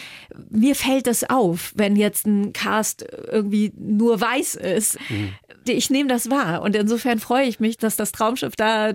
mir 0.49 0.75
fällt 0.75 1.05
das 1.05 1.29
auf, 1.29 1.71
wenn 1.75 1.95
jetzt 1.95 2.25
ein 2.25 2.51
Cast 2.51 3.05
irgendwie 3.31 3.71
nur 3.77 4.19
weiß 4.19 4.55
ist. 4.55 4.97
Mhm. 5.09 5.33
Ich 5.67 5.91
nehme 5.91 6.09
das 6.09 6.31
wahr 6.31 6.63
und 6.63 6.75
insofern 6.75 7.19
freue 7.19 7.45
ich 7.45 7.59
mich, 7.59 7.77
dass 7.77 7.95
das 7.95 8.11
Traumschiff 8.11 8.55
da, 8.55 8.93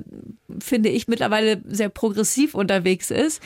finde 0.59 0.89
ich, 0.89 1.07
mittlerweile 1.07 1.63
sehr 1.67 1.89
progressiv 1.89 2.55
unterwegs 2.55 3.13
ist. 3.13 3.41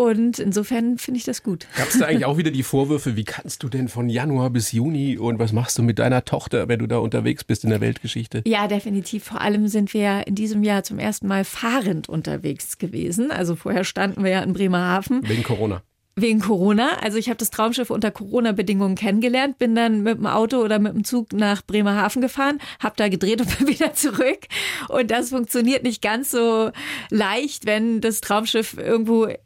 Und 0.00 0.38
insofern 0.38 0.96
finde 0.96 1.18
ich 1.18 1.24
das 1.24 1.42
gut. 1.42 1.66
Gab 1.76 1.88
es 1.88 1.98
da 1.98 2.06
eigentlich 2.06 2.24
auch 2.24 2.38
wieder 2.38 2.50
die 2.50 2.62
Vorwürfe, 2.62 3.16
wie 3.16 3.24
kannst 3.24 3.62
du 3.62 3.68
denn 3.68 3.88
von 3.88 4.08
Januar 4.08 4.48
bis 4.48 4.72
Juni 4.72 5.18
und 5.18 5.38
was 5.38 5.52
machst 5.52 5.76
du 5.76 5.82
mit 5.82 5.98
deiner 5.98 6.24
Tochter, 6.24 6.68
wenn 6.68 6.78
du 6.78 6.86
da 6.86 6.96
unterwegs 6.96 7.44
bist 7.44 7.64
in 7.64 7.70
der 7.70 7.82
Weltgeschichte? 7.82 8.42
Ja, 8.46 8.66
definitiv. 8.66 9.24
Vor 9.24 9.42
allem 9.42 9.68
sind 9.68 9.92
wir 9.92 10.26
in 10.26 10.34
diesem 10.34 10.62
Jahr 10.62 10.84
zum 10.84 10.98
ersten 10.98 11.26
Mal 11.26 11.44
fahrend 11.44 12.08
unterwegs 12.08 12.78
gewesen. 12.78 13.30
Also 13.30 13.56
vorher 13.56 13.84
standen 13.84 14.24
wir 14.24 14.30
ja 14.30 14.42
in 14.42 14.54
Bremerhaven. 14.54 15.28
Wegen 15.28 15.42
Corona. 15.42 15.82
Wegen 16.16 16.40
Corona. 16.40 16.98
Also 17.00 17.18
ich 17.18 17.28
habe 17.28 17.38
das 17.38 17.50
Traumschiff 17.50 17.88
unter 17.88 18.10
Corona-Bedingungen 18.10 18.94
kennengelernt, 18.94 19.58
bin 19.58 19.74
dann 19.74 20.02
mit 20.02 20.18
dem 20.18 20.26
Auto 20.26 20.58
oder 20.58 20.78
mit 20.78 20.92
dem 20.92 21.04
Zug 21.04 21.32
nach 21.32 21.62
Bremerhaven 21.62 22.20
gefahren, 22.20 22.58
habe 22.78 22.94
da 22.96 23.08
gedreht 23.08 23.40
und 23.40 23.58
bin 23.58 23.68
wieder 23.68 23.94
zurück. 23.94 24.40
Und 24.88 25.10
das 25.10 25.30
funktioniert 25.30 25.82
nicht 25.82 26.02
ganz 26.02 26.30
so 26.30 26.72
leicht, 27.10 27.64
wenn 27.64 28.00
das 28.00 28.20
Traumschiff 28.20 28.76
irgendwo 28.76 29.26
äh, 29.26 29.38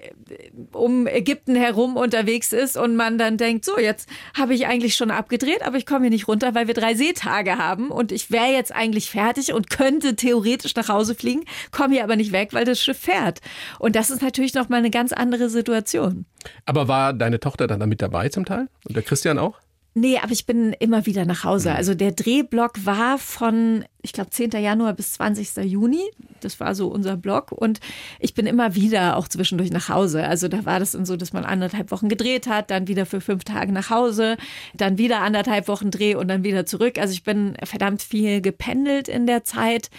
um 0.72 1.07
Ägypten 1.07 1.55
herum 1.55 1.96
unterwegs 1.96 2.53
ist 2.53 2.77
und 2.77 2.96
man 2.96 3.18
dann 3.18 3.37
denkt, 3.37 3.64
so 3.64 3.79
jetzt 3.79 4.09
habe 4.37 4.55
ich 4.55 4.66
eigentlich 4.66 4.96
schon 4.96 5.11
abgedreht, 5.11 5.62
aber 5.62 5.77
ich 5.77 5.87
komme 5.87 6.03
hier 6.03 6.11
nicht 6.11 6.29
runter, 6.29 6.55
weil 6.55 6.66
wir 6.66 6.74
drei 6.74 6.94
Seetage 6.94 7.57
haben 7.59 7.90
und 7.90 8.11
ich 8.11 8.31
wäre 8.31 8.53
jetzt 8.53 8.74
eigentlich 8.74 9.11
fertig 9.11 9.53
und 9.53 9.70
könnte 9.70 10.16
theoretisch 10.16 10.74
nach 10.74 10.88
Hause 10.88 11.14
fliegen, 11.14 11.44
komme 11.70 11.94
hier 11.94 12.05
aber 12.05 12.16
nicht 12.16 12.33
weg, 12.33 12.48
weil 12.53 12.64
das 12.64 12.81
Schiff 12.81 12.98
fährt. 12.98 13.40
Und 13.79 13.96
das 13.96 14.11
ist 14.11 14.22
natürlich 14.22 14.55
noch 14.55 14.68
mal 14.68 14.79
eine 14.79 14.90
ganz 14.90 15.12
andere 15.12 15.48
Situation. 15.50 16.27
Aber 16.67 16.89
war 16.89 17.13
deine 17.13 17.41
Tochter 17.41 17.67
dann 17.67 17.81
damit 17.81 18.03
dabei 18.03 18.29
zum 18.29 18.45
Teil? 18.45 18.69
Und 18.87 18.97
der 18.97 19.03
Christian 19.03 19.39
auch? 19.39 19.61
Nee, 19.97 20.19
aber 20.19 20.33
ich 20.33 20.45
bin 20.45 20.73
immer 20.73 21.07
wieder 21.07 21.25
nach 21.25 21.45
Hause. 21.45 21.71
Mhm. 21.71 21.77
Also 21.77 21.95
der 21.95 22.11
Drehblock 22.11 22.85
war 22.85 23.17
von, 23.17 23.85
ich 24.03 24.13
glaube, 24.13 24.31
10. 24.31 24.51
Januar 24.51 24.93
bis 24.93 25.13
20. 25.13 25.65
Juni. 25.71 26.03
Das 26.41 26.59
war 26.59 26.75
so 26.75 26.89
unser 26.89 27.17
Block. 27.17 27.53
Und 27.53 27.79
ich 28.19 28.35
bin 28.35 28.47
immer 28.47 28.75
wieder 28.75 29.17
auch 29.17 29.29
zwischendurch 29.29 29.71
nach 29.71 29.89
Hause. 29.89 30.25
Also 30.27 30.49
da 30.49 30.65
war 30.65 30.81
das 30.81 30.93
dann 30.93 31.07
so, 31.07 31.17
dass 31.17 31.33
man 31.33 31.45
anderthalb 31.45 31.93
Wochen 31.93 32.09
gedreht 32.09 32.49
hat, 32.49 32.73
dann 32.73 32.89
wieder 32.89 33.07
für 33.07 33.21
fünf 33.21 33.45
Tage 33.45 33.71
nach 33.71 33.89
Hause, 33.89 34.37
dann 34.75 34.99
wieder 34.99 35.21
anderthalb 35.21 35.69
Wochen 35.69 35.93
Dreh 35.93 36.17
und 36.17 36.27
dann 36.27 36.43
wieder 36.43 36.67
zurück. 36.67 36.99
Also 36.99 37.13
ich 37.13 37.23
bin 37.23 37.57
verdammt 37.63 38.03
viel 38.03 38.41
gependelt 38.41 39.07
in 39.07 39.29
der 39.29 39.45
Zeit. 39.45 39.91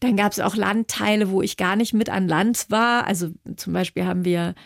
Dann 0.00 0.16
gab 0.16 0.32
es 0.32 0.40
auch 0.40 0.56
Landteile, 0.56 1.30
wo 1.30 1.42
ich 1.42 1.56
gar 1.56 1.76
nicht 1.76 1.94
mit 1.94 2.10
an 2.10 2.26
Land 2.26 2.66
war. 2.70 3.06
Also 3.06 3.28
zum 3.54 3.72
Beispiel 3.72 4.04
haben 4.04 4.24
wir 4.24 4.56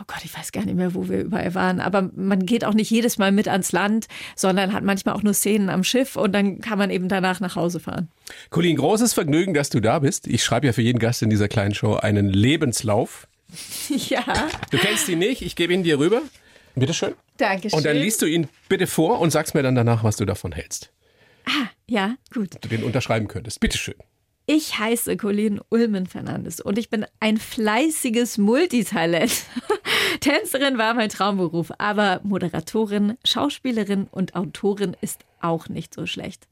oh 0.00 0.04
Gott, 0.06 0.24
ich 0.24 0.36
weiß 0.36 0.52
gar 0.52 0.64
nicht 0.64 0.76
mehr, 0.76 0.94
wo 0.94 1.08
wir 1.08 1.20
überall 1.20 1.54
waren, 1.54 1.80
aber 1.80 2.10
man 2.14 2.44
geht 2.46 2.64
auch 2.64 2.74
nicht 2.74 2.90
jedes 2.90 3.18
Mal 3.18 3.32
mit 3.32 3.48
ans 3.48 3.72
Land, 3.72 4.06
sondern 4.36 4.72
hat 4.72 4.84
manchmal 4.84 5.14
auch 5.14 5.22
nur 5.22 5.34
Szenen 5.34 5.70
am 5.70 5.84
Schiff 5.84 6.16
und 6.16 6.32
dann 6.32 6.60
kann 6.60 6.78
man 6.78 6.90
eben 6.90 7.08
danach 7.08 7.40
nach 7.40 7.56
Hause 7.56 7.80
fahren. 7.80 8.08
Colin, 8.50 8.76
großes 8.76 9.12
Vergnügen, 9.12 9.54
dass 9.54 9.70
du 9.70 9.80
da 9.80 9.98
bist. 10.00 10.26
Ich 10.26 10.44
schreibe 10.44 10.66
ja 10.66 10.72
für 10.72 10.82
jeden 10.82 10.98
Gast 10.98 11.22
in 11.22 11.30
dieser 11.30 11.48
kleinen 11.48 11.74
Show 11.74 11.94
einen 11.94 12.28
Lebenslauf. 12.28 13.26
Ja. 14.08 14.24
Du 14.70 14.78
kennst 14.78 15.08
ihn 15.08 15.20
nicht, 15.20 15.42
ich 15.42 15.54
gebe 15.54 15.72
ihn 15.72 15.84
dir 15.84 15.98
rüber. 15.98 16.22
Bitteschön. 16.74 17.14
Dankeschön. 17.36 17.76
Und 17.76 17.86
dann 17.86 17.96
liest 17.96 18.20
du 18.22 18.26
ihn 18.26 18.48
bitte 18.68 18.86
vor 18.86 19.20
und 19.20 19.30
sagst 19.30 19.54
mir 19.54 19.62
dann 19.62 19.74
danach, 19.74 20.02
was 20.02 20.16
du 20.16 20.24
davon 20.24 20.50
hältst. 20.52 20.90
Ah, 21.46 21.68
ja, 21.86 22.16
gut. 22.32 22.56
Du 22.60 22.68
den 22.68 22.82
unterschreiben 22.82 23.28
könntest. 23.28 23.60
Bitteschön. 23.60 23.94
Ich 24.46 24.78
heiße 24.78 25.16
Colleen 25.16 25.58
Ulmen 25.70 26.06
Fernandes 26.06 26.60
und 26.60 26.76
ich 26.76 26.90
bin 26.90 27.06
ein 27.18 27.38
fleißiges 27.38 28.36
Multitalent. 28.36 29.44
Tänzerin 30.20 30.76
war 30.76 30.92
mein 30.92 31.08
Traumberuf, 31.08 31.72
aber 31.78 32.20
Moderatorin, 32.24 33.16
Schauspielerin 33.24 34.06
und 34.10 34.34
Autorin 34.34 34.98
ist 35.00 35.24
auch 35.44 35.68
nicht 35.68 35.94
so 35.94 36.06
schlecht. 36.06 36.48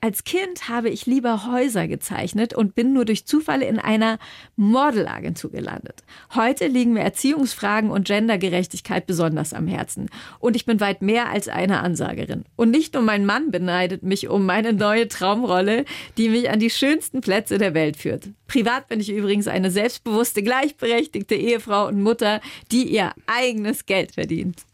Als 0.00 0.24
Kind 0.24 0.68
habe 0.68 0.90
ich 0.90 1.06
lieber 1.06 1.46
Häuser 1.46 1.86
gezeichnet 1.86 2.54
und 2.54 2.74
bin 2.74 2.92
nur 2.92 3.04
durch 3.04 3.24
Zufall 3.24 3.62
in 3.62 3.78
einer 3.78 4.18
Modelagentur 4.56 5.52
gelandet. 5.52 6.02
Heute 6.34 6.66
liegen 6.66 6.94
mir 6.94 7.02
Erziehungsfragen 7.02 7.90
und 7.90 8.08
Gendergerechtigkeit 8.08 9.06
besonders 9.06 9.54
am 9.54 9.68
Herzen. 9.68 10.10
Und 10.40 10.56
ich 10.56 10.66
bin 10.66 10.80
weit 10.80 11.02
mehr 11.02 11.28
als 11.28 11.48
eine 11.48 11.80
Ansagerin. 11.80 12.44
Und 12.56 12.70
nicht 12.70 12.94
nur 12.94 13.02
mein 13.04 13.24
Mann 13.24 13.52
beneidet 13.52 14.02
mich 14.02 14.28
um 14.28 14.44
meine 14.44 14.72
neue 14.72 15.06
Traumrolle, 15.06 15.84
die 16.18 16.30
mich 16.30 16.50
an 16.50 16.58
die 16.58 16.70
schönsten 16.70 17.20
Plätze 17.20 17.58
der 17.58 17.74
Welt 17.74 17.96
führt. 17.96 18.28
Privat 18.48 18.88
bin 18.88 18.98
ich 18.98 19.10
übrigens 19.10 19.46
eine 19.46 19.70
selbstbewusste, 19.70 20.42
gleichberechtigte 20.42 21.36
Ehefrau 21.36 21.86
und 21.86 22.02
Mutter, 22.02 22.40
die 22.72 22.92
ihr 22.92 23.12
eigenes 23.26 23.86
Geld 23.86 24.14
verdient. 24.14 24.64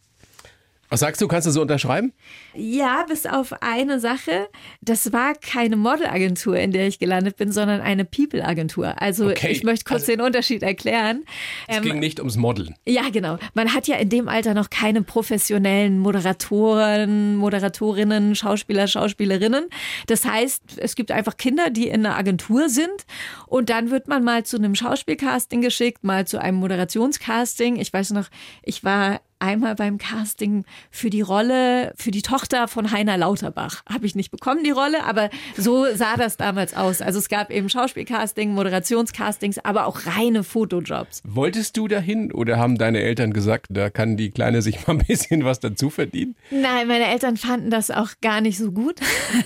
Was 0.91 1.01
sagst 1.01 1.21
du, 1.21 1.29
kannst 1.29 1.47
du 1.47 1.51
so 1.51 1.61
unterschreiben? 1.61 2.13
Ja, 2.55 3.05
bis 3.07 3.27
auf 3.27 3.53
eine 3.61 4.01
Sache. 4.01 4.49
Das 4.81 5.13
war 5.13 5.35
keine 5.35 5.77
Modelagentur, 5.77 6.57
in 6.57 6.73
der 6.73 6.89
ich 6.89 6.99
gelandet 6.99 7.37
bin, 7.37 7.53
sondern 7.53 7.83
eine 7.83 8.07
People-Agentur. 8.07 9.01
Also 9.01 9.29
okay. 9.29 9.51
ich 9.51 9.65
möchte 9.65 9.85
kurz 9.85 10.03
also, 10.03 10.13
den 10.13 10.21
Unterschied 10.23 10.63
erklären. 10.63 11.25
Es 11.67 11.77
ähm, 11.77 11.83
ging 11.83 11.99
nicht 11.99 12.21
ums 12.21 12.37
Modeln. 12.37 12.75
Ja, 12.87 13.11
genau. 13.11 13.39
Man 13.53 13.75
hat 13.75 13.87
ja 13.87 13.97
in 13.97 14.09
dem 14.09 14.29
Alter 14.29 14.55
noch 14.55 14.71
keine 14.71 15.03
professionellen 15.03 15.99
Moderatoren, 15.99 17.37
Moderatorinnen, 17.37 18.35
Schauspieler, 18.35 18.87
Schauspielerinnen. 18.87 19.67
Das 20.07 20.25
heißt, 20.25 20.79
es 20.79 20.95
gibt 20.95 21.11
einfach 21.11 21.37
Kinder, 21.37 21.69
die 21.69 21.89
in 21.89 22.07
einer 22.07 22.17
Agentur 22.17 22.71
sind 22.71 23.07
und 23.47 23.69
dann 23.69 23.91
wird 23.91 24.09
man 24.09 24.25
mal 24.25 24.45
zu 24.45 24.57
einem 24.57 24.75
Schauspielcasting 24.75 25.61
geschickt, 25.61 26.03
mal 26.03 26.27
zu 26.27 26.41
einem 26.41 26.59
Moderationscasting. 26.59 27.77
Ich 27.77 27.93
weiß 27.93 28.13
noch, 28.13 28.29
ich 28.63 28.85
war 28.85 29.21
einmal 29.39 29.75
beim 29.75 29.99
Casting 29.99 30.65
für 30.91 31.11
die 31.11 31.21
Rolle, 31.21 31.93
für 31.97 32.11
die 32.11 32.23
Tochter 32.23 32.69
von 32.69 32.91
Heiner 32.91 33.17
Lauterbach. 33.17 33.83
Habe 33.89 34.07
ich 34.07 34.15
nicht 34.15 34.31
bekommen, 34.31 34.65
die 34.65 34.71
Rolle, 34.71 35.05
aber 35.05 35.31
so 35.57 35.87
sah 35.95 36.17
das 36.17 36.37
damals 36.37 36.75
aus. 36.75 37.01
Also 37.03 37.19
es 37.19 37.29
gab 37.29 37.51
eben 37.51 37.69
Schauspielcasting, 37.69 38.53
Moderationscastings, 38.53 39.59
aber 39.59 39.87
auch 39.87 40.07
reine 40.07 40.45
Fotojobs. 40.45 41.23
Wolltest 41.25 41.77
du 41.77 41.89
dahin 41.89 42.33
oder 42.33 42.59
haben 42.59 42.79
deine 42.79 43.01
Eltern 43.01 43.33
gesagt, 43.33 43.67
da 43.71 43.91
kann 43.91 44.17
die 44.17 44.31
Kleine 44.31 44.63
sich 44.63 44.79
mal 44.87 44.95
ein 44.95 45.05
bisschen 45.07 45.45
was 45.45 45.61
dazu 45.61 45.91
verdienen? 45.91 46.35
Nein, 46.51 46.89
meine 46.89 47.07
Eltern 47.07 47.37
fanden 47.37 47.71
das 47.71 47.91
auch 47.91 48.11
gar 48.21 48.41
nicht 48.41 48.59
so 48.59 48.73
gut 48.73 48.97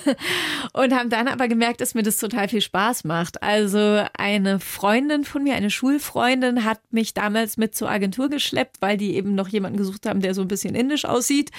und 0.72 0.94
haben 0.94 1.10
dann 1.10 1.28
aber 1.28 1.48
gemerkt, 1.48 1.80
dass 1.80 1.94
mir 1.94 2.02
das 2.02 2.16
total 2.16 2.48
viel 2.48 2.60
Spaß 2.60 3.04
macht. 3.04 3.42
Also 3.42 4.04
eine 4.16 4.60
Freundin 4.60 5.24
von 5.24 5.42
mir, 5.42 5.54
eine 5.54 5.70
Schulfreundin, 5.70 6.64
hat 6.64 6.80
mich 6.90 7.14
damals 7.14 7.56
mit 7.56 7.74
zur 7.74 7.90
Agentur 7.90 8.28
geschleppt, 8.28 8.76
weil 8.80 8.96
die 8.96 9.14
eben 9.14 9.34
noch 9.34 9.48
jemanden 9.48 9.81
gesucht 9.82 10.06
haben, 10.06 10.20
der 10.20 10.34
so 10.34 10.42
ein 10.42 10.48
bisschen 10.48 10.74
indisch 10.74 11.04
aussieht. 11.04 11.50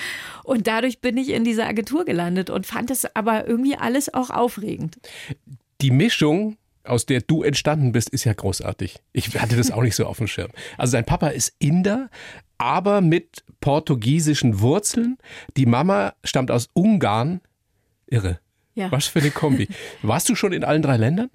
Und 0.44 0.68
dadurch 0.68 1.00
bin 1.00 1.18
ich 1.18 1.30
in 1.30 1.44
dieser 1.44 1.68
Agentur 1.68 2.06
gelandet 2.06 2.50
und 2.50 2.66
fand 2.66 2.92
es 2.92 3.06
aber 3.16 3.48
irgendwie 3.48 3.76
alles 3.76 4.14
auch 4.14 4.30
aufregend. 4.30 4.98
Die 5.82 5.92
Mischung 5.92 6.58
aus 6.84 7.06
der 7.06 7.22
du 7.22 7.44
entstanden 7.44 7.92
bist, 7.92 8.10
ist 8.10 8.26
ja 8.26 8.34
großartig. 8.34 9.00
Ich 9.14 9.40
hatte 9.40 9.56
das 9.56 9.72
auch 9.72 9.82
nicht 9.82 9.96
so 9.96 10.06
auf 10.06 10.18
dem 10.18 10.28
Schirm. 10.28 10.52
Also 10.78 10.94
dein 10.94 11.06
Papa 11.06 11.30
ist 11.30 11.56
Inder, 11.60 12.10
aber 12.58 13.02
mit 13.02 13.44
portugiesischen 13.62 14.60
Wurzeln. 14.60 15.18
Die 15.56 15.66
Mama 15.66 16.14
stammt 16.24 16.52
aus 16.52 16.70
Ungarn. 16.74 17.42
Irre. 18.08 18.40
Ja. 18.76 18.92
Was 18.92 19.06
für 19.08 19.20
eine 19.20 19.32
Kombi. 19.32 19.68
Warst 20.02 20.28
du 20.30 20.36
schon 20.36 20.52
in 20.52 20.64
allen 20.64 20.82
drei 20.82 20.98
Ländern? 20.98 21.30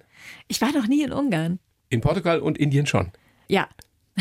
Ich 0.47 0.61
war 0.61 0.71
noch 0.71 0.87
nie 0.87 1.03
in 1.03 1.11
Ungarn. 1.11 1.59
In 1.89 2.01
Portugal 2.01 2.39
und 2.39 2.57
Indien 2.57 2.85
schon. 2.85 3.11
Ja. 3.47 3.67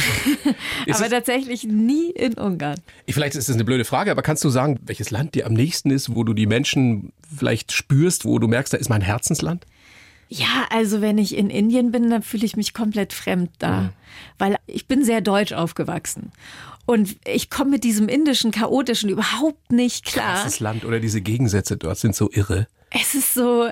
aber 0.91 1.09
tatsächlich 1.09 1.65
nie 1.65 2.11
in 2.11 2.35
Ungarn. 2.35 2.81
Vielleicht 3.09 3.37
ist 3.37 3.49
das 3.49 3.57
eine 3.57 3.65
blöde 3.65 3.85
Frage, 3.85 4.11
aber 4.11 4.23
kannst 4.23 4.45
du 4.45 4.49
sagen, 4.49 4.79
welches 4.83 5.11
Land 5.11 5.35
dir 5.35 5.47
am 5.47 5.53
nächsten 5.53 5.91
ist, 5.91 6.15
wo 6.15 6.25
du 6.25 6.35
die 6.35 6.47
Menschen 6.47 7.13
vielleicht 7.37 7.73
spürst, 7.73 8.25
wo 8.25 8.39
du 8.39 8.49
merkst, 8.49 8.73
da 8.73 8.77
ist 8.77 8.89
mein 8.89 9.03
Herzensland? 9.03 9.67
Ja, 10.29 10.67
also 10.71 11.01
wenn 11.01 11.17
ich 11.17 11.37
in 11.37 11.49
Indien 11.49 11.91
bin, 11.91 12.11
dann 12.11 12.23
fühle 12.23 12.45
ich 12.45 12.55
mich 12.57 12.75
komplett 12.75 13.13
fremd 13.15 13.51
da, 13.59 13.81
mhm. 13.81 13.89
weil 14.39 14.57
ich 14.67 14.87
bin 14.87 15.03
sehr 15.03 15.23
deutsch 15.23 15.53
aufgewachsen. 15.53 16.33
Und 16.85 17.17
ich 17.27 17.51
komme 17.51 17.71
mit 17.71 17.85
diesem 17.85 18.09
indischen, 18.09 18.51
chaotischen 18.51 19.11
überhaupt 19.11 19.73
nicht 19.73 20.07
klar. 20.07 20.43
Das 20.45 20.61
Land 20.61 20.85
oder 20.85 21.01
diese 21.01 21.21
Gegensätze 21.21 21.77
dort 21.77 21.99
sind 21.99 22.15
so 22.15 22.31
irre. 22.33 22.67
Es 22.91 23.15
ist 23.15 23.35
so, 23.35 23.69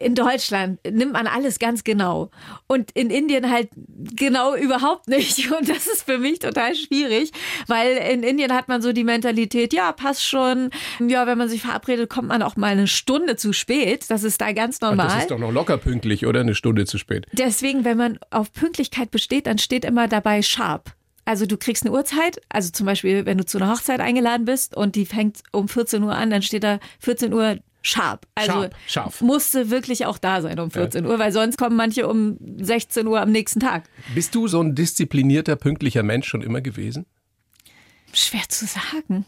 in 0.00 0.14
Deutschland 0.14 0.78
nimmt 0.88 1.12
man 1.12 1.26
alles 1.26 1.58
ganz 1.58 1.84
genau 1.84 2.30
und 2.66 2.90
in 2.92 3.10
Indien 3.10 3.50
halt 3.50 3.68
genau 4.16 4.54
überhaupt 4.54 5.08
nicht. 5.08 5.50
Und 5.58 5.68
das 5.68 5.86
ist 5.86 6.04
für 6.04 6.18
mich 6.18 6.38
total 6.38 6.74
schwierig, 6.74 7.30
weil 7.66 7.96
in 7.96 8.22
Indien 8.22 8.52
hat 8.52 8.68
man 8.68 8.82
so 8.82 8.92
die 8.92 9.04
Mentalität, 9.04 9.72
ja, 9.72 9.92
passt 9.92 10.24
schon. 10.24 10.70
Ja, 11.00 11.26
wenn 11.26 11.38
man 11.38 11.48
sich 11.48 11.62
verabredet, 11.62 12.10
kommt 12.10 12.28
man 12.28 12.42
auch 12.42 12.56
mal 12.56 12.72
eine 12.72 12.86
Stunde 12.86 13.36
zu 13.36 13.52
spät. 13.52 14.06
Das 14.08 14.24
ist 14.24 14.40
da 14.40 14.52
ganz 14.52 14.80
normal. 14.80 15.08
das 15.08 15.22
ist 15.22 15.30
doch 15.30 15.38
noch 15.38 15.52
locker 15.52 15.78
pünktlich, 15.78 16.26
oder? 16.26 16.40
Eine 16.40 16.54
Stunde 16.54 16.86
zu 16.86 16.98
spät. 16.98 17.26
Deswegen, 17.32 17.84
wenn 17.84 17.96
man 17.96 18.18
auf 18.30 18.52
Pünktlichkeit 18.52 19.10
besteht, 19.10 19.46
dann 19.46 19.58
steht 19.58 19.84
immer 19.84 20.08
dabei 20.08 20.42
sharp. 20.42 20.92
Also 21.24 21.46
du 21.46 21.56
kriegst 21.56 21.84
eine 21.84 21.94
Uhrzeit, 21.94 22.40
also 22.50 22.70
zum 22.70 22.86
Beispiel, 22.86 23.24
wenn 23.24 23.38
du 23.38 23.46
zu 23.46 23.58
einer 23.58 23.70
Hochzeit 23.70 24.00
eingeladen 24.00 24.44
bist 24.44 24.76
und 24.76 24.94
die 24.94 25.06
fängt 25.06 25.42
um 25.52 25.68
14 25.68 26.02
Uhr 26.02 26.14
an, 26.14 26.30
dann 26.30 26.42
steht 26.42 26.64
da 26.64 26.80
14 27.00 27.32
Uhr 27.32 27.58
scharf. 27.84 28.20
Also 28.34 28.52
Sharp, 28.52 28.74
scharf. 28.86 29.20
musste 29.20 29.70
wirklich 29.70 30.06
auch 30.06 30.18
da 30.18 30.42
sein 30.42 30.58
um 30.58 30.70
14 30.70 31.04
ja. 31.04 31.10
Uhr, 31.10 31.18
weil 31.18 31.32
sonst 31.32 31.58
kommen 31.58 31.76
manche 31.76 32.08
um 32.08 32.36
16 32.58 33.06
Uhr 33.06 33.20
am 33.20 33.30
nächsten 33.30 33.60
Tag. 33.60 33.84
Bist 34.14 34.34
du 34.34 34.48
so 34.48 34.60
ein 34.60 34.74
disziplinierter, 34.74 35.56
pünktlicher 35.56 36.02
Mensch 36.02 36.26
schon 36.26 36.42
immer 36.42 36.60
gewesen? 36.60 37.06
Schwer 38.12 38.48
zu 38.48 38.66
sagen. 38.66 39.26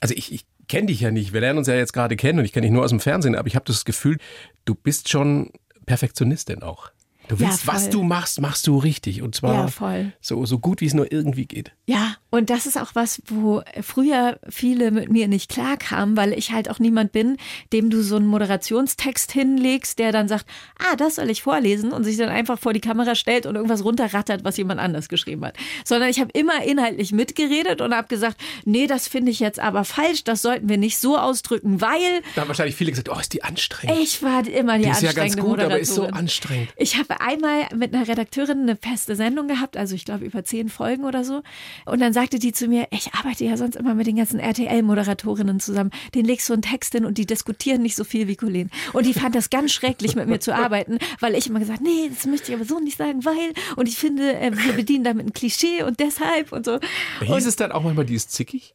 Also 0.00 0.14
ich, 0.14 0.32
ich 0.32 0.46
kenne 0.66 0.86
dich 0.86 1.00
ja 1.00 1.10
nicht. 1.10 1.32
Wir 1.32 1.40
lernen 1.40 1.58
uns 1.58 1.68
ja 1.68 1.74
jetzt 1.74 1.92
gerade 1.92 2.16
kennen 2.16 2.38
und 2.38 2.44
ich 2.44 2.52
kenne 2.52 2.66
dich 2.66 2.72
nur 2.72 2.84
aus 2.84 2.90
dem 2.90 3.00
Fernsehen, 3.00 3.34
aber 3.34 3.48
ich 3.48 3.54
habe 3.54 3.66
das 3.66 3.84
Gefühl, 3.84 4.18
du 4.64 4.74
bist 4.74 5.08
schon 5.08 5.50
Perfektionistin 5.86 6.62
auch. 6.62 6.90
Du 7.28 7.40
willst, 7.40 7.64
ja, 7.64 7.72
was 7.72 7.88
du 7.88 8.02
machst, 8.02 8.40
machst 8.40 8.66
du 8.66 8.76
richtig. 8.78 9.22
Und 9.22 9.34
zwar 9.34 9.70
ja, 9.80 10.12
So, 10.20 10.44
so 10.44 10.58
gut, 10.58 10.80
wie 10.80 10.86
es 10.86 10.94
nur 10.94 11.10
irgendwie 11.10 11.46
geht. 11.46 11.72
Ja, 11.86 12.16
und 12.30 12.50
das 12.50 12.66
ist 12.66 12.78
auch 12.78 12.94
was, 12.94 13.22
wo 13.26 13.62
früher 13.80 14.38
viele 14.48 14.90
mit 14.90 15.10
mir 15.10 15.28
nicht 15.28 15.50
klarkamen, 15.50 16.16
weil 16.16 16.32
ich 16.32 16.52
halt 16.52 16.68
auch 16.70 16.78
niemand 16.78 17.12
bin, 17.12 17.38
dem 17.72 17.90
du 17.90 18.02
so 18.02 18.16
einen 18.16 18.26
Moderationstext 18.26 19.32
hinlegst, 19.32 19.98
der 19.98 20.12
dann 20.12 20.28
sagt, 20.28 20.46
ah, 20.78 20.96
das 20.96 21.16
soll 21.16 21.30
ich 21.30 21.42
vorlesen 21.42 21.92
und 21.92 22.04
sich 22.04 22.16
dann 22.16 22.28
einfach 22.28 22.58
vor 22.58 22.72
die 22.72 22.80
Kamera 22.80 23.14
stellt 23.14 23.46
und 23.46 23.54
irgendwas 23.54 23.84
runterrattert, 23.84 24.44
was 24.44 24.56
jemand 24.56 24.80
anders 24.80 25.08
geschrieben 25.08 25.44
hat. 25.44 25.56
Sondern 25.84 26.10
ich 26.10 26.20
habe 26.20 26.30
immer 26.34 26.62
inhaltlich 26.64 27.12
mitgeredet 27.12 27.80
und 27.80 27.94
habe 27.94 28.08
gesagt, 28.08 28.38
nee, 28.64 28.86
das 28.86 29.08
finde 29.08 29.30
ich 29.30 29.40
jetzt 29.40 29.60
aber 29.60 29.84
falsch, 29.84 30.24
das 30.24 30.42
sollten 30.42 30.68
wir 30.68 30.78
nicht 30.78 30.98
so 30.98 31.16
ausdrücken, 31.16 31.80
weil... 31.80 32.22
Da 32.34 32.42
haben 32.42 32.48
wahrscheinlich 32.48 32.76
viele 32.76 32.90
gesagt, 32.90 33.08
oh, 33.08 33.18
ist 33.18 33.32
die 33.32 33.42
anstrengend. 33.42 33.98
Ich 33.98 34.22
war 34.22 34.46
immer 34.46 34.76
die, 34.76 34.84
die 34.84 34.90
ist 34.90 35.04
anstrengende 35.04 35.06
ja 35.06 35.12
ganz 35.12 35.36
gut, 35.36 35.60
aber 35.60 35.78
ist 35.78 35.94
so 35.94 36.06
anstrengend. 36.06 36.68
Ich 36.76 36.98
habe 36.98 37.13
einmal 37.20 37.66
mit 37.74 37.94
einer 37.94 38.06
Redakteurin 38.06 38.62
eine 38.62 38.76
feste 38.76 39.16
Sendung 39.16 39.48
gehabt, 39.48 39.76
also 39.76 39.94
ich 39.94 40.04
glaube 40.04 40.24
über 40.24 40.44
zehn 40.44 40.68
Folgen 40.68 41.04
oder 41.04 41.24
so. 41.24 41.42
Und 41.86 42.00
dann 42.00 42.12
sagte 42.12 42.38
die 42.38 42.52
zu 42.52 42.68
mir, 42.68 42.86
ich 42.90 43.14
arbeite 43.14 43.44
ja 43.44 43.56
sonst 43.56 43.76
immer 43.76 43.94
mit 43.94 44.06
den 44.06 44.16
ganzen 44.16 44.40
RTL-Moderatorinnen 44.40 45.60
zusammen. 45.60 45.90
Den 46.14 46.24
legst 46.24 46.48
du 46.48 46.52
einen 46.52 46.62
Text 46.62 46.92
hin 46.92 47.04
und 47.04 47.18
die 47.18 47.26
diskutieren 47.26 47.82
nicht 47.82 47.96
so 47.96 48.04
viel 48.04 48.28
wie 48.28 48.36
Colleen. 48.36 48.70
Und 48.92 49.06
die 49.06 49.14
fand 49.14 49.34
das 49.34 49.50
ganz 49.50 49.72
schrecklich, 49.72 50.16
mit 50.16 50.28
mir 50.28 50.40
zu 50.40 50.54
arbeiten, 50.54 50.98
weil 51.20 51.34
ich 51.34 51.48
immer 51.48 51.60
gesagt, 51.60 51.80
nee, 51.80 52.08
das 52.08 52.26
möchte 52.26 52.52
ich 52.52 52.56
aber 52.56 52.64
so 52.64 52.80
nicht 52.80 52.98
sagen, 52.98 53.24
weil. 53.24 53.52
Und 53.76 53.88
ich 53.88 53.96
finde, 53.96 54.38
äh, 54.38 54.52
wir 54.56 54.72
bedienen 54.74 55.04
damit 55.04 55.26
ein 55.26 55.32
Klischee 55.32 55.82
und 55.82 56.00
deshalb 56.00 56.52
und 56.52 56.64
so. 56.64 56.78
Hieß 57.20 57.30
und, 57.30 57.46
es 57.46 57.56
dann 57.56 57.72
auch 57.72 57.82
manchmal, 57.82 58.04
die 58.04 58.14
ist 58.14 58.32
zickig? 58.32 58.74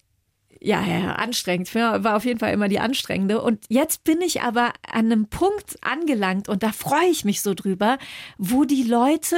Ja, 0.61 0.85
ja, 0.85 1.13
anstrengend. 1.13 1.73
War 1.73 2.15
auf 2.15 2.25
jeden 2.25 2.39
Fall 2.39 2.53
immer 2.53 2.67
die 2.67 2.79
anstrengende. 2.79 3.41
Und 3.41 3.63
jetzt 3.69 4.03
bin 4.03 4.21
ich 4.21 4.41
aber 4.41 4.73
an 4.91 5.05
einem 5.05 5.27
Punkt 5.27 5.77
angelangt 5.81 6.49
und 6.49 6.63
da 6.63 6.71
freue 6.71 7.09
ich 7.09 7.23
mich 7.23 7.41
so 7.41 7.53
drüber, 7.53 7.97
wo 8.37 8.65
die 8.65 8.83
Leute 8.83 9.35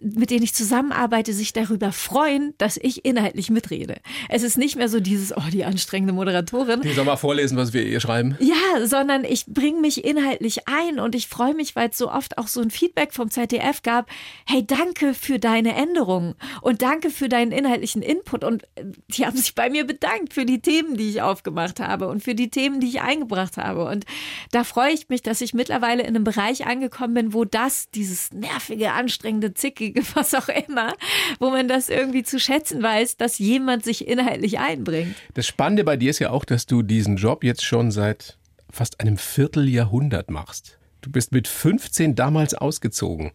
mit 0.00 0.30
denen 0.30 0.44
ich 0.44 0.54
zusammenarbeite, 0.54 1.32
sich 1.32 1.52
darüber 1.52 1.92
freuen, 1.92 2.54
dass 2.58 2.76
ich 2.76 3.04
inhaltlich 3.04 3.50
mitrede. 3.50 3.96
Es 4.28 4.42
ist 4.42 4.56
nicht 4.56 4.76
mehr 4.76 4.88
so 4.88 5.00
dieses, 5.00 5.36
oh, 5.36 5.42
die 5.52 5.64
anstrengende 5.64 6.12
Moderatorin. 6.12 6.82
Die 6.82 6.92
soll 6.92 7.04
mal 7.04 7.16
vorlesen, 7.16 7.56
was 7.56 7.72
wir 7.72 7.84
ihr 7.84 8.00
schreiben. 8.00 8.36
Ja, 8.40 8.86
sondern 8.86 9.24
ich 9.24 9.46
bringe 9.46 9.80
mich 9.80 10.04
inhaltlich 10.04 10.68
ein 10.68 11.00
und 11.00 11.14
ich 11.14 11.26
freue 11.26 11.54
mich, 11.54 11.74
weil 11.74 11.90
es 11.90 11.98
so 11.98 12.10
oft 12.10 12.38
auch 12.38 12.46
so 12.46 12.60
ein 12.60 12.70
Feedback 12.70 13.12
vom 13.12 13.30
ZDF 13.30 13.82
gab. 13.82 14.08
Hey, 14.46 14.64
danke 14.64 15.14
für 15.14 15.38
deine 15.38 15.74
Änderungen 15.74 16.34
und 16.60 16.82
danke 16.82 17.10
für 17.10 17.28
deinen 17.28 17.50
inhaltlichen 17.50 18.02
Input. 18.02 18.44
Und 18.44 18.62
äh, 18.76 18.84
die 19.08 19.26
haben 19.26 19.36
sich 19.36 19.54
bei 19.54 19.68
mir 19.68 19.84
bedankt 19.84 20.32
für 20.32 20.46
die 20.46 20.60
Themen, 20.60 20.96
die 20.96 21.10
ich 21.10 21.22
aufgemacht 21.22 21.80
habe 21.80 22.08
und 22.08 22.22
für 22.22 22.34
die 22.34 22.50
Themen, 22.50 22.80
die 22.80 22.88
ich 22.88 23.00
eingebracht 23.00 23.56
habe. 23.56 23.84
Und 23.86 24.04
da 24.52 24.62
freue 24.62 24.92
ich 24.92 25.08
mich, 25.08 25.22
dass 25.22 25.40
ich 25.40 25.54
mittlerweile 25.54 26.02
in 26.02 26.08
einem 26.08 26.24
Bereich 26.24 26.66
angekommen 26.66 27.14
bin, 27.14 27.32
wo 27.34 27.44
das, 27.44 27.90
dieses 27.90 28.32
nervige, 28.32 28.92
anstrengende 28.92 29.54
Zick 29.54 29.72
Zickige, 29.82 30.02
was 30.14 30.34
auch 30.34 30.48
immer, 30.48 30.94
wo 31.38 31.50
man 31.50 31.68
das 31.68 31.88
irgendwie 31.88 32.22
zu 32.22 32.38
schätzen 32.38 32.82
weiß, 32.82 33.16
dass 33.16 33.38
jemand 33.38 33.84
sich 33.84 34.06
inhaltlich 34.06 34.58
einbringt. 34.58 35.14
Das 35.34 35.46
Spannende 35.46 35.84
bei 35.84 35.96
dir 35.96 36.10
ist 36.10 36.18
ja 36.18 36.30
auch, 36.30 36.44
dass 36.44 36.66
du 36.66 36.82
diesen 36.82 37.16
Job 37.16 37.44
jetzt 37.44 37.64
schon 37.64 37.90
seit 37.90 38.38
fast 38.70 39.00
einem 39.00 39.18
Vierteljahrhundert 39.18 40.30
machst. 40.30 40.78
Du 41.00 41.10
bist 41.10 41.32
mit 41.32 41.48
15 41.48 42.14
damals 42.14 42.54
ausgezogen. 42.54 43.32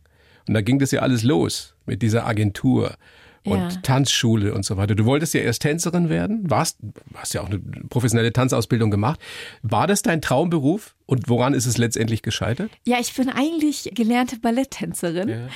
Und 0.48 0.54
da 0.54 0.62
ging 0.62 0.80
das 0.80 0.92
ja 0.92 1.02
alles 1.02 1.24
los 1.24 1.76
mit 1.86 2.02
dieser 2.02 2.26
Agentur 2.26 2.96
und 3.44 3.60
ja. 3.60 3.80
Tanzschule 3.82 4.54
und 4.54 4.66
so 4.66 4.78
weiter. 4.78 4.96
Du 4.96 5.06
wolltest 5.06 5.34
ja 5.34 5.42
erst 5.42 5.62
Tänzerin 5.62 6.10
werden, 6.10 6.50
warst, 6.50 6.78
hast 7.16 7.34
ja 7.34 7.42
auch 7.42 7.48
eine 7.48 7.60
professionelle 7.60 8.32
Tanzausbildung 8.34 8.92
gemacht. 8.92 9.20
War 9.62 9.88
das 9.88 10.02
dein 10.02 10.22
Traumberuf 10.22 10.96
und 11.06 11.30
woran 11.30 11.54
ist 11.54 11.66
es 11.66 11.78
letztendlich 11.78 12.22
gescheitert? 12.22 12.72
Ja, 12.86 12.98
ich 13.00 13.14
bin 13.14 13.30
eigentlich 13.30 13.92
gelernte 13.94 14.40
Balletttänzerin. 14.40 15.30
Ja. 15.30 15.48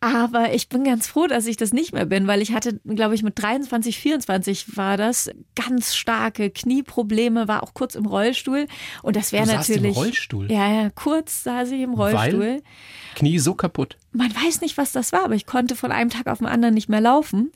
Aber 0.00 0.54
ich 0.54 0.68
bin 0.68 0.84
ganz 0.84 1.08
froh, 1.08 1.26
dass 1.26 1.46
ich 1.46 1.56
das 1.56 1.72
nicht 1.72 1.92
mehr 1.92 2.06
bin, 2.06 2.28
weil 2.28 2.40
ich 2.40 2.52
hatte, 2.52 2.80
glaube 2.84 3.16
ich, 3.16 3.24
mit 3.24 3.42
23, 3.42 3.98
24 3.98 4.76
war 4.76 4.96
das 4.96 5.28
ganz 5.56 5.96
starke 5.96 6.50
Knieprobleme, 6.50 7.48
war 7.48 7.64
auch 7.64 7.74
kurz 7.74 7.96
im 7.96 8.06
Rollstuhl. 8.06 8.68
Und 9.02 9.16
das 9.16 9.32
wäre 9.32 9.46
natürlich. 9.46 9.96
Im 9.96 10.02
Rollstuhl? 10.02 10.52
Ja, 10.52 10.72
ja, 10.72 10.90
kurz 10.90 11.42
saß 11.42 11.72
ich 11.72 11.80
im 11.80 11.94
Rollstuhl. 11.94 12.40
Weil 12.40 12.62
Knie 13.16 13.40
so 13.40 13.54
kaputt. 13.54 13.96
Man 14.12 14.32
weiß 14.32 14.60
nicht, 14.60 14.78
was 14.78 14.92
das 14.92 15.12
war, 15.12 15.24
aber 15.24 15.34
ich 15.34 15.46
konnte 15.46 15.74
von 15.74 15.90
einem 15.90 16.10
Tag 16.10 16.28
auf 16.28 16.38
den 16.38 16.46
anderen 16.46 16.74
nicht 16.74 16.88
mehr 16.88 17.00
laufen. 17.00 17.50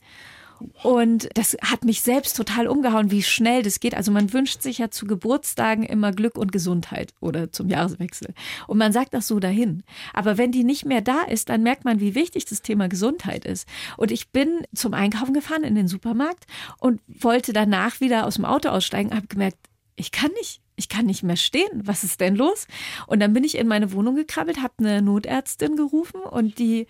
Und 0.83 1.29
das 1.35 1.57
hat 1.63 1.85
mich 1.85 2.03
selbst 2.03 2.37
total 2.37 2.67
umgehauen, 2.67 3.11
wie 3.11 3.23
schnell 3.23 3.63
das 3.63 3.81
geht. 3.81 3.95
Also 3.95 4.11
man 4.11 4.33
wünscht 4.33 4.63
sich 4.63 4.79
ja 4.79 4.91
zu 4.91 5.07
Geburtstagen 5.07 5.85
immer 5.85 6.13
Glück 6.13 6.37
und 6.37 6.53
Gesundheit 6.53 7.15
oder 7.21 7.53
zum 7.53 7.69
Jahreswechsel. 7.69 8.35
Und 8.67 8.79
man 8.79 8.93
sagt 8.93 9.15
das 9.15 9.27
so 9.27 9.41
dahin. 9.41 9.83
Aber 10.13 10.39
wenn 10.39 10.53
die 10.53 10.65
nicht 10.65 10.85
mehr 10.85 11.01
da 11.01 11.23
ist, 11.23 11.49
dann 11.49 11.63
merkt 11.63 11.85
man, 11.85 12.01
wie 12.01 12.15
wichtig 12.15 12.45
das 12.45 12.63
Thema 12.63 12.89
Gesundheit 12.89 13.45
ist. 13.45 13.69
Und 13.97 14.11
ich 14.11 14.31
bin 14.31 14.67
zum 14.75 14.95
Einkaufen 14.95 15.35
gefahren 15.35 15.65
in 15.65 15.75
den 15.75 15.89
Supermarkt 15.89 16.47
und 16.79 17.01
wollte 17.07 17.53
danach 17.53 18.01
wieder 18.01 18.27
aus 18.27 18.37
dem 18.37 18.45
Auto 18.45 18.69
aussteigen, 18.69 19.15
habe 19.15 19.27
gemerkt, 19.27 19.59
ich 19.97 20.11
kann 20.11 20.31
nicht. 20.33 20.61
Ich 20.75 20.89
kann 20.89 21.05
nicht 21.05 21.23
mehr 21.23 21.37
stehen. 21.37 21.83
Was 21.85 22.03
ist 22.03 22.21
denn 22.21 22.35
los? 22.35 22.67
Und 23.07 23.21
dann 23.21 23.35
bin 23.35 23.45
ich 23.45 23.59
in 23.59 23.69
meine 23.69 23.93
Wohnung 23.93 24.17
gekrabbelt, 24.17 24.63
habe 24.63 24.73
eine 24.79 25.03
Notärztin 25.03 25.77
gerufen 25.77 26.21
und 26.23 26.59
die 26.59 26.87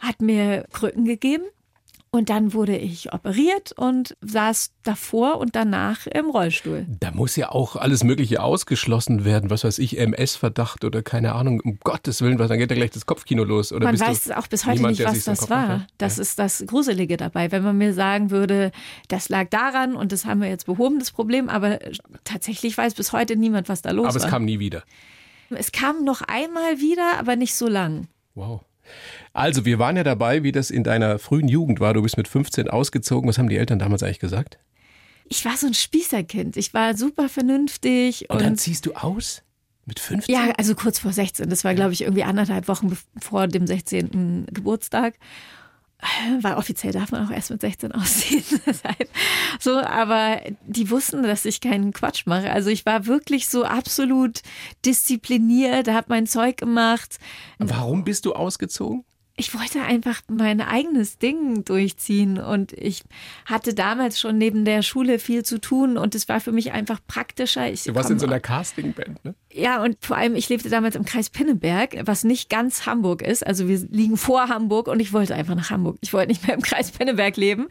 hat 0.00 0.20
mir 0.20 0.66
Krücken 0.72 1.04
gegeben 1.04 1.44
und 2.12 2.28
dann 2.28 2.52
wurde 2.54 2.76
ich 2.76 3.12
operiert 3.12 3.70
und 3.70 4.16
saß 4.20 4.72
davor 4.82 5.38
und 5.38 5.54
danach 5.54 6.08
im 6.08 6.28
Rollstuhl. 6.28 6.84
Da 6.98 7.12
muss 7.12 7.36
ja 7.36 7.50
auch 7.52 7.76
alles 7.76 8.02
Mögliche 8.02 8.42
ausgeschlossen 8.42 9.24
werden. 9.24 9.48
Was 9.48 9.62
weiß 9.62 9.78
ich, 9.78 9.96
MS-Verdacht 9.96 10.84
oder 10.84 11.02
keine 11.02 11.34
Ahnung. 11.34 11.60
Um 11.60 11.78
Gottes 11.78 12.20
Willen, 12.20 12.40
was, 12.40 12.48
dann 12.48 12.58
geht 12.58 12.68
ja 12.70 12.76
gleich 12.76 12.90
das 12.90 13.06
Kopfkino 13.06 13.44
los. 13.44 13.72
Oder 13.72 13.84
man 13.84 14.00
weiß 14.00 14.32
auch 14.32 14.48
bis 14.48 14.66
heute 14.66 14.78
niemand, 14.78 14.98
nicht, 14.98 15.08
was 15.08 15.22
das 15.22 15.50
war. 15.50 15.86
Das 15.98 16.16
ja. 16.16 16.22
ist 16.22 16.40
das 16.40 16.64
Gruselige 16.66 17.16
dabei. 17.16 17.52
Wenn 17.52 17.62
man 17.62 17.78
mir 17.78 17.94
sagen 17.94 18.32
würde, 18.32 18.72
das 19.06 19.28
lag 19.28 19.48
daran 19.50 19.94
und 19.94 20.10
das 20.10 20.24
haben 20.24 20.40
wir 20.40 20.48
jetzt 20.48 20.66
behoben, 20.66 20.98
das 20.98 21.12
Problem. 21.12 21.48
Aber 21.48 21.78
tatsächlich 22.24 22.76
weiß 22.76 22.94
bis 22.94 23.12
heute 23.12 23.36
niemand, 23.36 23.68
was 23.68 23.82
da 23.82 23.92
los 23.92 24.06
war. 24.06 24.10
Aber 24.10 24.24
es 24.24 24.26
kam 24.26 24.44
nie 24.44 24.58
wieder. 24.58 24.82
Es 25.50 25.70
kam 25.70 26.02
noch 26.02 26.22
einmal 26.22 26.80
wieder, 26.80 27.20
aber 27.20 27.36
nicht 27.36 27.54
so 27.54 27.68
lang. 27.68 28.08
Wow. 28.34 28.62
Also, 29.32 29.64
wir 29.64 29.78
waren 29.78 29.96
ja 29.96 30.04
dabei, 30.04 30.42
wie 30.42 30.52
das 30.52 30.70
in 30.70 30.84
deiner 30.84 31.18
frühen 31.18 31.48
Jugend 31.48 31.80
war. 31.80 31.94
Du 31.94 32.02
bist 32.02 32.16
mit 32.16 32.28
15 32.28 32.68
ausgezogen. 32.68 33.28
Was 33.28 33.38
haben 33.38 33.48
die 33.48 33.56
Eltern 33.56 33.78
damals 33.78 34.02
eigentlich 34.02 34.18
gesagt? 34.18 34.58
Ich 35.28 35.44
war 35.44 35.56
so 35.56 35.66
ein 35.66 35.74
Spießerkind. 35.74 36.56
Ich 36.56 36.74
war 36.74 36.96
super 36.96 37.28
vernünftig. 37.28 38.28
Und, 38.28 38.36
und 38.36 38.42
dann 38.42 38.56
ziehst 38.58 38.86
du 38.86 38.94
aus? 38.94 39.42
Mit 39.86 40.00
15? 40.00 40.34
Ja, 40.34 40.52
also 40.56 40.74
kurz 40.74 40.98
vor 40.98 41.12
16. 41.12 41.48
Das 41.48 41.64
war, 41.64 41.74
glaube 41.74 41.92
ich, 41.92 42.02
irgendwie 42.02 42.24
anderthalb 42.24 42.68
Wochen 42.68 42.96
vor 43.20 43.46
dem 43.46 43.66
16. 43.66 44.46
Geburtstag 44.52 45.14
weil 46.40 46.54
offiziell 46.54 46.92
darf 46.92 47.12
man 47.12 47.26
auch 47.26 47.30
erst 47.30 47.50
mit 47.50 47.60
16 47.60 47.92
ausziehen. 47.92 48.44
so, 49.60 49.78
aber 49.78 50.40
die 50.66 50.90
wussten, 50.90 51.22
dass 51.22 51.44
ich 51.44 51.60
keinen 51.60 51.92
Quatsch 51.92 52.26
mache. 52.26 52.50
Also 52.50 52.70
ich 52.70 52.86
war 52.86 53.06
wirklich 53.06 53.48
so 53.48 53.64
absolut 53.64 54.40
diszipliniert, 54.84 55.88
habe 55.88 56.06
mein 56.08 56.26
Zeug 56.26 56.56
gemacht. 56.56 57.18
Warum 57.58 58.04
bist 58.04 58.24
du 58.24 58.32
ausgezogen? 58.32 59.04
Ich 59.36 59.54
wollte 59.54 59.80
einfach 59.82 60.20
mein 60.28 60.60
eigenes 60.60 61.18
Ding 61.18 61.64
durchziehen 61.64 62.38
und 62.38 62.72
ich 62.72 63.02
hatte 63.46 63.72
damals 63.72 64.20
schon 64.20 64.36
neben 64.38 64.64
der 64.64 64.82
Schule 64.82 65.18
viel 65.18 65.44
zu 65.44 65.60
tun 65.60 65.96
und 65.96 66.14
es 66.14 66.28
war 66.28 66.40
für 66.40 66.52
mich 66.52 66.72
einfach 66.72 67.00
praktischer. 67.06 67.70
Ich 67.70 67.84
du 67.84 67.94
warst 67.94 68.10
in 68.10 68.18
so 68.18 68.26
einer 68.26 68.40
Castingband, 68.40 69.24
ne? 69.24 69.34
Ja, 69.52 69.82
und 69.82 69.96
vor 70.00 70.16
allem, 70.16 70.36
ich 70.36 70.48
lebte 70.48 70.68
damals 70.68 70.94
im 70.94 71.04
Kreis 71.04 71.30
Pinneberg, 71.30 71.96
was 72.04 72.22
nicht 72.22 72.50
ganz 72.50 72.86
Hamburg 72.86 73.22
ist. 73.22 73.44
Also 73.44 73.66
wir 73.66 73.78
liegen 73.90 74.16
vor 74.16 74.48
Hamburg 74.48 74.88
und 74.88 75.00
ich 75.00 75.12
wollte 75.12 75.34
einfach 75.34 75.54
nach 75.54 75.70
Hamburg. 75.70 75.98
Ich 76.02 76.12
wollte 76.12 76.28
nicht 76.28 76.46
mehr 76.46 76.54
im 76.54 76.62
Kreis 76.62 76.90
Pinneberg 76.90 77.36
leben 77.36 77.68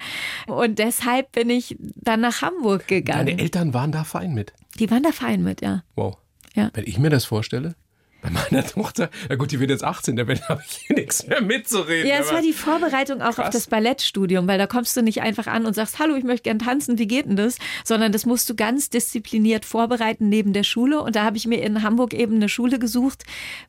und 0.47 0.79
deshalb 0.79 1.31
bin 1.31 1.49
ich 1.49 1.77
dann 1.79 2.21
nach 2.21 2.41
Hamburg 2.41 2.87
gegangen. 2.87 3.27
Deine 3.27 3.39
Eltern 3.39 3.73
waren 3.73 3.91
da 3.91 4.03
fein 4.03 4.33
mit? 4.33 4.53
Die 4.79 4.89
waren 4.89 5.03
da 5.03 5.11
fein 5.11 5.43
mit, 5.43 5.61
ja. 5.61 5.83
Wow. 5.95 6.17
Ja. 6.55 6.71
Wenn 6.73 6.85
ich 6.85 6.97
mir 6.97 7.09
das 7.09 7.25
vorstelle, 7.25 7.75
bei 8.21 8.29
meiner 8.29 8.65
Tochter, 8.65 9.09
na 9.29 9.35
gut, 9.35 9.51
die 9.51 9.59
wird 9.59 9.69
jetzt 9.69 9.83
18, 9.83 10.15
da 10.15 10.23
habe 10.49 10.63
ich 10.67 10.75
hier 10.87 10.95
nichts 10.95 11.25
mehr 11.25 11.41
mitzureden. 11.41 12.09
Ja, 12.09 12.17
es 12.17 12.31
war 12.31 12.41
die 12.41 12.53
Vorbereitung 12.53 13.21
auch 13.21 13.35
Krass. 13.35 13.47
auf 13.47 13.49
das 13.51 13.67
Ballettstudium, 13.67 14.47
weil 14.47 14.57
da 14.57 14.67
kommst 14.67 14.95
du 14.97 15.01
nicht 15.01 15.21
einfach 15.21 15.47
an 15.47 15.65
und 15.65 15.73
sagst, 15.73 15.99
hallo, 15.99 16.15
ich 16.15 16.23
möchte 16.23 16.43
gern 16.43 16.59
tanzen, 16.59 16.97
wie 16.97 17.07
geht 17.07 17.25
denn 17.25 17.35
das? 17.35 17.57
Sondern 17.85 18.11
das 18.11 18.25
musst 18.25 18.49
du 18.49 18.55
ganz 18.55 18.89
diszipliniert 18.89 19.65
vorbereiten 19.65 20.29
neben 20.29 20.53
der 20.53 20.63
Schule. 20.63 21.01
Und 21.01 21.15
da 21.15 21.23
habe 21.23 21.37
ich 21.37 21.47
mir 21.47 21.61
in 21.61 21.83
Hamburg 21.83 22.13
eben 22.13 22.35
eine 22.35 22.49
Schule 22.49 22.79
gesucht, 22.79 23.23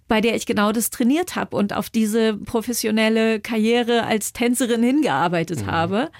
bei 0.08 0.20
der 0.20 0.34
ich 0.34 0.46
genau 0.46 0.72
das 0.72 0.90
trainiert 0.90 1.36
habe 1.36 1.56
und 1.56 1.72
auf 1.72 1.90
diese 1.90 2.36
professionelle 2.36 3.40
Karriere 3.40 4.04
als 4.04 4.32
Tänzerin 4.32 4.82
hingearbeitet 4.82 5.66
habe. 5.66 6.10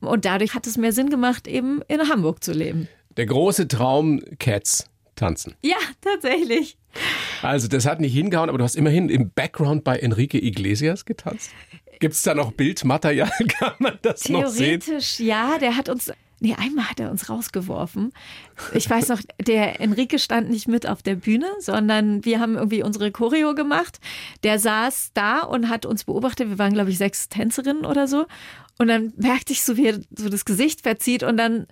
Und 0.00 0.24
dadurch 0.24 0.54
hat 0.54 0.66
es 0.66 0.76
mir 0.76 0.92
Sinn 0.92 1.10
gemacht, 1.10 1.46
eben 1.46 1.82
in 1.88 2.08
Hamburg 2.08 2.42
zu 2.42 2.52
leben. 2.52 2.88
Der 3.16 3.26
große 3.26 3.66
Traum, 3.66 4.22
Cats 4.38 4.86
tanzen. 5.18 5.54
Ja, 5.62 5.76
tatsächlich. 6.00 6.78
Also 7.42 7.68
das 7.68 7.86
hat 7.86 8.00
nicht 8.00 8.14
hingehauen, 8.14 8.48
aber 8.48 8.58
du 8.58 8.64
hast 8.64 8.76
immerhin 8.76 9.08
im 9.08 9.30
Background 9.30 9.84
bei 9.84 9.98
Enrique 9.98 10.34
Iglesias 10.34 11.04
getanzt. 11.04 11.50
Gibt 12.00 12.14
es 12.14 12.22
da 12.22 12.34
noch 12.34 12.52
Bildmaterial? 12.52 13.30
Kann 13.58 13.74
man 13.78 13.98
das 14.02 14.28
noch 14.28 14.46
sehen? 14.46 14.80
Theoretisch 14.80 15.20
ja, 15.20 15.58
der 15.58 15.76
hat 15.76 15.88
uns. 15.88 16.12
Nee, 16.40 16.54
einmal 16.56 16.88
hat 16.88 17.00
er 17.00 17.10
uns 17.10 17.28
rausgeworfen. 17.28 18.12
Ich 18.72 18.88
weiß 18.88 19.08
noch, 19.08 19.20
der 19.44 19.80
Enrique 19.80 20.20
stand 20.20 20.50
nicht 20.50 20.68
mit 20.68 20.88
auf 20.88 21.02
der 21.02 21.16
Bühne, 21.16 21.46
sondern 21.58 22.24
wir 22.24 22.38
haben 22.38 22.54
irgendwie 22.54 22.84
unsere 22.84 23.10
Choreo 23.10 23.56
gemacht. 23.56 23.98
Der 24.44 24.60
saß 24.60 25.10
da 25.14 25.40
und 25.40 25.68
hat 25.68 25.84
uns 25.84 26.04
beobachtet. 26.04 26.48
Wir 26.48 26.58
waren, 26.60 26.74
glaube 26.74 26.90
ich, 26.90 26.98
sechs 26.98 27.28
Tänzerinnen 27.28 27.84
oder 27.84 28.06
so. 28.06 28.26
Und 28.80 28.86
dann 28.86 29.12
merkte 29.16 29.52
ich 29.52 29.64
so, 29.64 29.76
wie 29.76 29.88
er 29.88 29.98
so 30.16 30.28
das 30.28 30.44
Gesicht 30.44 30.82
verzieht 30.82 31.24
und 31.24 31.36
dann 31.36 31.66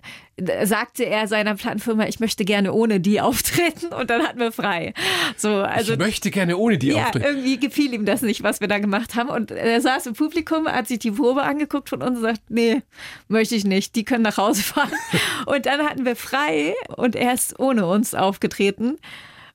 sagte 0.63 1.05
er 1.05 1.29
seiner 1.29 1.55
Plattenfirma, 1.55 2.05
ich 2.05 2.19
möchte 2.19 2.43
gerne 2.43 2.73
ohne 2.73 2.99
die 2.99 3.21
auftreten 3.21 3.93
und 3.93 4.09
dann 4.09 4.21
hatten 4.23 4.39
wir 4.39 4.51
frei. 4.51 4.93
So, 5.37 5.55
also 5.55 5.93
ich 5.93 5.99
möchte 5.99 6.31
gerne 6.31 6.57
ohne 6.57 6.77
die 6.77 6.87
ja, 6.87 7.05
auftreten. 7.05 7.25
irgendwie 7.25 7.59
gefiel 7.59 7.93
ihm 7.93 8.05
das 8.05 8.21
nicht, 8.23 8.43
was 8.43 8.59
wir 8.59 8.67
da 8.67 8.79
gemacht 8.79 9.15
haben. 9.15 9.29
Und 9.29 9.51
er 9.51 9.79
saß 9.79 10.05
im 10.07 10.13
Publikum, 10.15 10.67
hat 10.67 10.89
sich 10.89 10.99
die 10.99 11.11
Probe 11.11 11.43
angeguckt 11.43 11.87
von 11.87 12.01
uns 12.01 12.17
und 12.17 12.23
sagt, 12.23 12.41
nee, 12.49 12.81
möchte 13.29 13.55
ich 13.55 13.63
nicht, 13.63 13.95
die 13.95 14.03
können 14.03 14.23
nach 14.23 14.37
Hause 14.37 14.61
fahren. 14.61 14.91
Und 15.45 15.65
dann 15.65 15.81
hatten 15.81 16.03
wir 16.03 16.17
frei 16.17 16.73
und 16.97 17.15
er 17.15 17.33
ist 17.33 17.57
ohne 17.59 17.87
uns 17.87 18.13
aufgetreten. 18.13 18.97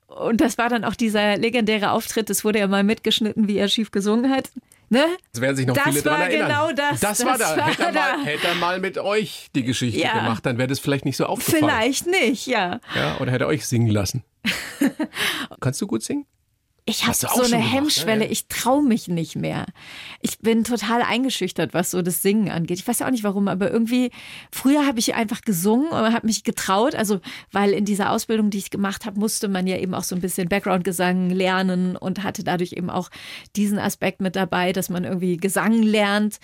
Und 0.07 0.41
das 0.41 0.57
war 0.57 0.69
dann 0.69 0.83
auch 0.83 0.95
dieser 0.95 1.37
legendäre 1.37 1.91
Auftritt, 1.91 2.29
es 2.29 2.43
wurde 2.43 2.59
ja 2.59 2.67
mal 2.67 2.83
mitgeschnitten, 2.83 3.47
wie 3.47 3.57
er 3.57 3.67
schief 3.67 3.91
gesungen 3.91 4.31
hat. 4.31 4.49
Ne? 4.89 5.05
Das 5.31 5.41
werden 5.41 5.55
sich 5.55 5.65
noch 5.65 5.75
Das 5.75 5.85
viele 5.85 6.05
war 6.05 6.17
daran 6.17 6.27
erinnern. 6.31 6.47
genau 6.49 6.71
das, 6.71 6.99
Das, 6.99 7.17
das 7.19 7.25
war 7.27 7.37
da. 7.37 7.57
war 7.57 7.67
hätte, 7.67 7.83
er 7.83 7.91
da. 7.91 7.99
mal, 8.17 8.25
hätte 8.25 8.47
er 8.47 8.55
mal 8.55 8.79
mit 8.79 8.97
euch 8.99 9.49
die 9.55 9.63
Geschichte 9.63 9.99
Ja. 9.99 10.13
gemacht, 10.13 10.45
dann 10.45 10.57
wäre 10.57 10.67
das 10.67 10.79
vielleicht 10.79 11.05
nicht 11.05 11.17
so 11.17 11.25
aufgefallen. 11.25 11.63
Vielleicht 11.63 12.05
nicht, 12.07 12.45
ja. 12.47 12.79
Ja, 12.95 13.17
oder 13.19 13.31
hätte 13.31 13.45
er 13.45 13.47
euch 13.47 13.65
singen 13.65 13.87
lassen. 13.89 14.23
Kannst 15.61 15.81
du 15.81 15.87
gut 15.87 16.03
singen? 16.03 16.25
Ich 16.85 17.05
habe 17.05 17.15
so 17.15 17.27
eine 17.27 17.49
gemacht, 17.49 17.73
Hemmschwelle, 17.73 18.19
ne? 18.19 18.25
Ja. 18.25 18.31
ich 18.31 18.47
traue 18.47 18.83
mich 18.83 19.07
nicht 19.07 19.37
mehr. 19.37 19.65
Ich 20.19 20.39
bin 20.39 20.65
total 20.65 21.01
eingeschüchtert, 21.01 21.73
was 21.73 21.91
so 21.91 22.01
das 22.01 22.21
Singen 22.21 22.49
angeht. 22.49 22.77
Ich 22.77 22.85
weiß 22.85 22.99
ja 22.99 23.07
auch 23.07 23.11
nicht 23.11 23.23
warum, 23.23 23.47
aber 23.47 23.71
irgendwie, 23.71 24.11
früher 24.51 24.85
habe 24.85 24.99
ich 24.99 25.15
einfach 25.15 25.41
gesungen 25.41 25.87
und 25.87 26.13
habe 26.13 26.27
mich 26.27 26.43
getraut. 26.43 26.93
Also, 26.93 27.21
weil 27.53 27.71
in 27.71 27.85
dieser 27.85 28.11
Ausbildung, 28.11 28.49
die 28.49 28.57
ich 28.57 28.69
gemacht 28.69 29.05
habe, 29.05 29.17
musste 29.17 29.47
man 29.47 29.65
ja 29.65 29.77
eben 29.77 29.93
auch 29.93 30.03
so 30.03 30.13
ein 30.13 30.21
bisschen 30.21 30.49
Background-Gesang 30.49 31.29
lernen 31.29 31.95
und 31.95 32.21
hatte 32.21 32.43
dadurch 32.43 32.73
eben 32.73 32.89
auch 32.89 33.09
diesen 33.55 33.79
Aspekt 33.79 34.19
mit 34.19 34.35
dabei, 34.35 34.73
dass 34.73 34.89
man 34.89 35.05
irgendwie 35.05 35.37
Gesang 35.37 35.81
lernt. 35.81 36.39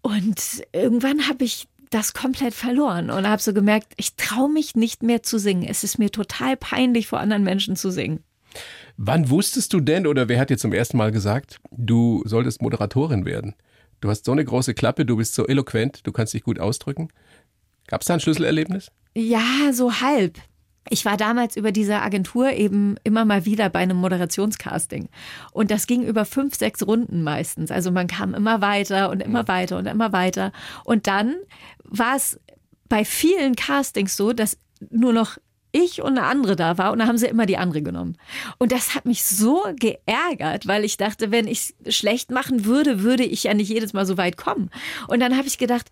Und 0.00 0.64
irgendwann 0.72 1.28
habe 1.28 1.44
ich 1.44 1.68
das 1.90 2.14
komplett 2.14 2.54
verloren 2.54 3.10
und 3.10 3.28
habe 3.28 3.42
so 3.42 3.52
gemerkt, 3.52 3.92
ich 3.96 4.14
traue 4.14 4.48
mich 4.48 4.74
nicht 4.74 5.02
mehr 5.02 5.22
zu 5.22 5.38
singen. 5.38 5.64
Es 5.64 5.84
ist 5.84 5.98
mir 5.98 6.10
total 6.10 6.56
peinlich, 6.56 7.08
vor 7.08 7.20
anderen 7.20 7.42
Menschen 7.42 7.76
zu 7.76 7.90
singen. 7.90 8.24
Wann 9.02 9.30
wusstest 9.30 9.72
du 9.72 9.80
denn, 9.80 10.06
oder 10.06 10.28
wer 10.28 10.38
hat 10.38 10.50
dir 10.50 10.58
zum 10.58 10.74
ersten 10.74 10.98
Mal 10.98 11.10
gesagt, 11.10 11.56
du 11.70 12.22
solltest 12.26 12.60
Moderatorin 12.60 13.24
werden? 13.24 13.54
Du 14.02 14.10
hast 14.10 14.26
so 14.26 14.32
eine 14.32 14.44
große 14.44 14.74
Klappe, 14.74 15.06
du 15.06 15.16
bist 15.16 15.34
so 15.34 15.46
eloquent, 15.46 16.06
du 16.06 16.12
kannst 16.12 16.34
dich 16.34 16.42
gut 16.42 16.60
ausdrücken. 16.60 17.08
Gab 17.86 18.02
es 18.02 18.08
da 18.08 18.12
ein 18.12 18.20
Schlüsselerlebnis? 18.20 18.90
Ja, 19.14 19.72
so 19.72 20.02
halb. 20.02 20.36
Ich 20.90 21.06
war 21.06 21.16
damals 21.16 21.56
über 21.56 21.72
diese 21.72 22.02
Agentur 22.02 22.50
eben 22.52 22.96
immer 23.02 23.24
mal 23.24 23.46
wieder 23.46 23.70
bei 23.70 23.78
einem 23.78 23.96
Moderationscasting. 23.96 25.08
Und 25.52 25.70
das 25.70 25.86
ging 25.86 26.02
über 26.02 26.26
fünf, 26.26 26.54
sechs 26.56 26.86
Runden 26.86 27.22
meistens. 27.22 27.70
Also 27.70 27.90
man 27.90 28.06
kam 28.06 28.34
immer 28.34 28.60
weiter 28.60 29.08
und 29.08 29.22
immer 29.22 29.48
weiter 29.48 29.78
und 29.78 29.86
immer 29.86 30.12
weiter. 30.12 30.52
Und 30.84 31.06
dann 31.06 31.36
war 31.84 32.16
es 32.16 32.38
bei 32.90 33.06
vielen 33.06 33.56
Castings 33.56 34.14
so, 34.14 34.34
dass 34.34 34.58
nur 34.90 35.14
noch 35.14 35.38
ich 35.72 36.02
und 36.02 36.18
eine 36.18 36.26
andere 36.26 36.56
da 36.56 36.78
war 36.78 36.92
und 36.92 36.98
da 36.98 37.06
haben 37.06 37.18
sie 37.18 37.26
immer 37.26 37.46
die 37.46 37.56
andere 37.56 37.82
genommen. 37.82 38.16
Und 38.58 38.72
das 38.72 38.94
hat 38.94 39.06
mich 39.06 39.24
so 39.24 39.62
geärgert, 39.76 40.66
weil 40.66 40.84
ich 40.84 40.96
dachte, 40.96 41.30
wenn 41.30 41.46
ich 41.46 41.74
es 41.84 41.96
schlecht 41.96 42.30
machen 42.30 42.64
würde, 42.64 43.02
würde 43.02 43.24
ich 43.24 43.44
ja 43.44 43.54
nicht 43.54 43.68
jedes 43.68 43.92
Mal 43.92 44.06
so 44.06 44.16
weit 44.16 44.36
kommen. 44.36 44.70
Und 45.08 45.20
dann 45.20 45.36
habe 45.36 45.46
ich 45.46 45.58
gedacht, 45.58 45.90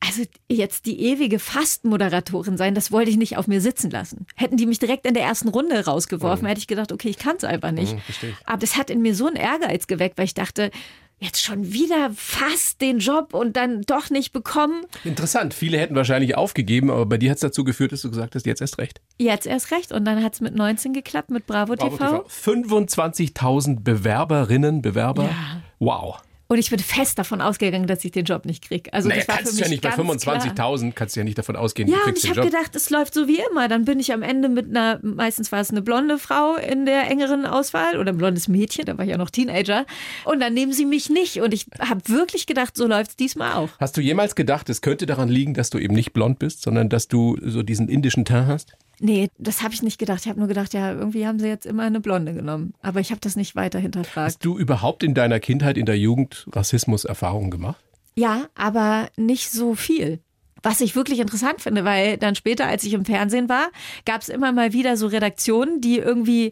also 0.00 0.22
jetzt 0.48 0.86
die 0.86 1.00
ewige 1.00 1.38
Fastmoderatorin 1.38 2.56
sein, 2.56 2.74
das 2.74 2.92
wollte 2.92 3.10
ich 3.10 3.16
nicht 3.16 3.36
auf 3.36 3.48
mir 3.48 3.60
sitzen 3.60 3.90
lassen. 3.90 4.26
Hätten 4.36 4.56
die 4.56 4.66
mich 4.66 4.78
direkt 4.78 5.06
in 5.06 5.14
der 5.14 5.24
ersten 5.24 5.48
Runde 5.48 5.84
rausgeworfen, 5.84 6.46
hätte 6.46 6.60
ich 6.60 6.68
gedacht, 6.68 6.92
okay, 6.92 7.08
ich 7.08 7.18
kann 7.18 7.36
es 7.36 7.44
einfach 7.44 7.72
nicht. 7.72 7.94
Mhm. 7.94 8.36
Aber 8.44 8.58
das 8.58 8.76
hat 8.76 8.90
in 8.90 9.02
mir 9.02 9.14
so 9.14 9.26
einen 9.26 9.36
Ehrgeiz 9.36 9.88
geweckt, 9.88 10.16
weil 10.16 10.26
ich 10.26 10.34
dachte, 10.34 10.70
jetzt 11.18 11.42
schon 11.42 11.72
wieder 11.72 12.10
fast 12.14 12.80
den 12.80 12.98
Job 12.98 13.34
und 13.34 13.56
dann 13.56 13.82
doch 13.82 14.10
nicht 14.10 14.32
bekommen. 14.32 14.84
Interessant. 15.04 15.54
Viele 15.54 15.78
hätten 15.78 15.94
wahrscheinlich 15.94 16.36
aufgegeben, 16.36 16.90
aber 16.90 17.06
bei 17.06 17.18
dir 17.18 17.30
hat 17.30 17.36
es 17.36 17.40
dazu 17.42 17.64
geführt, 17.64 17.92
dass 17.92 18.02
du 18.02 18.10
gesagt 18.10 18.34
hast, 18.34 18.46
jetzt 18.46 18.60
erst 18.60 18.78
recht. 18.78 19.00
Jetzt 19.18 19.46
erst 19.46 19.70
recht. 19.72 19.92
Und 19.92 20.04
dann 20.04 20.22
hat 20.22 20.34
es 20.34 20.40
mit 20.40 20.54
19 20.54 20.92
geklappt 20.92 21.30
mit 21.30 21.46
Bravo, 21.46 21.74
Bravo 21.74 21.96
TV. 21.96 22.22
TV. 22.22 22.52
25.000 22.52 23.80
Bewerberinnen, 23.82 24.82
Bewerber. 24.82 25.24
Ja. 25.24 25.62
Wow. 25.78 26.22
Und 26.50 26.56
ich 26.56 26.70
bin 26.70 26.78
fest 26.78 27.18
davon 27.18 27.42
ausgegangen, 27.42 27.86
dass 27.86 28.02
ich 28.06 28.10
den 28.10 28.24
Job 28.24 28.46
nicht 28.46 28.66
kriege. 28.66 28.90
Also 28.94 29.10
Naja, 29.10 29.20
das 29.20 29.28
war 29.28 29.36
für 29.36 29.42
kannst 29.42 29.52
mich 29.52 29.58
du 29.60 29.64
ja 29.64 29.70
nicht 29.70 29.82
bei 29.82 29.90
ganz 29.90 30.22
klar. 30.22 30.40
25.000 30.40 30.92
kannst 30.92 31.14
du 31.14 31.20
ja 31.20 31.24
nicht 31.24 31.36
davon 31.36 31.56
ausgehen, 31.56 31.90
Ja, 31.90 31.96
du 31.96 32.00
und 32.04 32.06
kriegst 32.06 32.24
ich 32.24 32.30
den 32.30 32.38
habe 32.38 32.50
gedacht, 32.50 32.74
es 32.74 32.88
läuft 32.88 33.12
so 33.12 33.28
wie 33.28 33.38
immer. 33.50 33.68
Dann 33.68 33.84
bin 33.84 34.00
ich 34.00 34.14
am 34.14 34.22
Ende 34.22 34.48
mit 34.48 34.70
einer, 34.70 34.98
meistens 35.02 35.52
war 35.52 35.60
es 35.60 35.70
eine 35.70 35.82
blonde 35.82 36.18
Frau 36.18 36.56
in 36.56 36.86
der 36.86 37.10
engeren 37.10 37.44
Auswahl 37.44 37.98
oder 37.98 38.12
ein 38.12 38.16
blondes 38.16 38.48
Mädchen, 38.48 38.86
da 38.86 38.96
war 38.96 39.04
ich 39.04 39.10
ja 39.10 39.18
noch 39.18 39.28
Teenager. 39.28 39.84
Und 40.24 40.40
dann 40.40 40.54
nehmen 40.54 40.72
sie 40.72 40.86
mich 40.86 41.10
nicht. 41.10 41.42
Und 41.42 41.52
ich 41.52 41.66
habe 41.80 42.00
wirklich 42.06 42.46
gedacht, 42.46 42.78
so 42.78 42.86
läuft 42.86 43.10
es 43.10 43.16
diesmal 43.16 43.52
auch. 43.52 43.68
Hast 43.78 43.98
du 43.98 44.00
jemals 44.00 44.34
gedacht, 44.34 44.70
es 44.70 44.80
könnte 44.80 45.04
daran 45.04 45.28
liegen, 45.28 45.52
dass 45.52 45.68
du 45.68 45.78
eben 45.78 45.94
nicht 45.94 46.14
blond 46.14 46.38
bist, 46.38 46.62
sondern 46.62 46.88
dass 46.88 47.08
du 47.08 47.36
so 47.42 47.62
diesen 47.62 47.90
indischen 47.90 48.24
Teint 48.24 48.46
hast? 48.46 48.74
Nee, 49.00 49.28
das 49.38 49.62
habe 49.62 49.74
ich 49.74 49.82
nicht 49.82 49.98
gedacht. 49.98 50.20
Ich 50.22 50.28
habe 50.28 50.38
nur 50.38 50.48
gedacht, 50.48 50.74
ja, 50.74 50.92
irgendwie 50.92 51.26
haben 51.26 51.38
sie 51.38 51.46
jetzt 51.46 51.66
immer 51.66 51.84
eine 51.84 52.00
Blonde 52.00 52.34
genommen. 52.34 52.74
Aber 52.82 53.00
ich 53.00 53.10
habe 53.10 53.20
das 53.20 53.36
nicht 53.36 53.54
weiter 53.54 53.78
hinterfragt. 53.78 54.26
Hast 54.26 54.44
du 54.44 54.58
überhaupt 54.58 55.02
in 55.02 55.14
deiner 55.14 55.40
Kindheit, 55.40 55.78
in 55.78 55.86
der 55.86 55.98
Jugend 55.98 56.46
Rassismus-Erfahrungen 56.52 57.50
gemacht? 57.50 57.80
Ja, 58.16 58.46
aber 58.56 59.08
nicht 59.16 59.50
so 59.50 59.74
viel. 59.74 60.20
Was 60.62 60.80
ich 60.80 60.96
wirklich 60.96 61.20
interessant 61.20 61.60
finde, 61.60 61.84
weil 61.84 62.16
dann 62.16 62.34
später, 62.34 62.66
als 62.66 62.82
ich 62.82 62.92
im 62.92 63.04
Fernsehen 63.04 63.48
war, 63.48 63.68
gab 64.04 64.22
es 64.22 64.28
immer 64.28 64.50
mal 64.50 64.72
wieder 64.72 64.96
so 64.96 65.06
Redaktionen, 65.06 65.80
die 65.80 65.98
irgendwie 65.98 66.46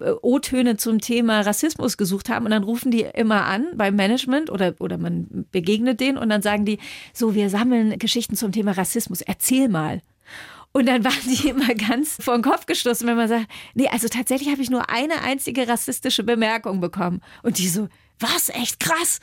äh, 0.00 0.12
O-Töne 0.22 0.78
zum 0.78 1.00
Thema 1.00 1.42
Rassismus 1.42 1.98
gesucht 1.98 2.30
haben 2.30 2.46
und 2.46 2.50
dann 2.50 2.64
rufen 2.64 2.90
die 2.90 3.02
immer 3.02 3.44
an 3.44 3.66
beim 3.74 3.94
Management 3.94 4.48
oder, 4.48 4.74
oder 4.78 4.96
man 4.96 5.44
begegnet 5.52 6.00
denen 6.00 6.16
und 6.16 6.30
dann 6.30 6.40
sagen 6.40 6.64
die, 6.64 6.78
so, 7.12 7.34
wir 7.34 7.50
sammeln 7.50 7.98
Geschichten 7.98 8.36
zum 8.36 8.52
Thema 8.52 8.72
Rassismus, 8.72 9.20
erzähl 9.20 9.68
mal. 9.68 10.00
Und 10.72 10.86
dann 10.86 11.04
waren 11.04 11.20
die 11.24 11.48
immer 11.50 11.74
ganz 11.74 12.16
vor 12.20 12.34
den 12.34 12.42
Kopf 12.42 12.66
gestoßen, 12.66 13.06
wenn 13.06 13.16
man 13.16 13.28
sagt, 13.28 13.46
nee, 13.74 13.88
also 13.88 14.08
tatsächlich 14.08 14.50
habe 14.50 14.62
ich 14.62 14.70
nur 14.70 14.88
eine 14.90 15.22
einzige 15.22 15.68
rassistische 15.68 16.24
Bemerkung 16.24 16.80
bekommen. 16.80 17.20
Und 17.42 17.58
die 17.58 17.68
so, 17.68 17.88
was, 18.18 18.48
echt 18.48 18.80
krass? 18.80 19.20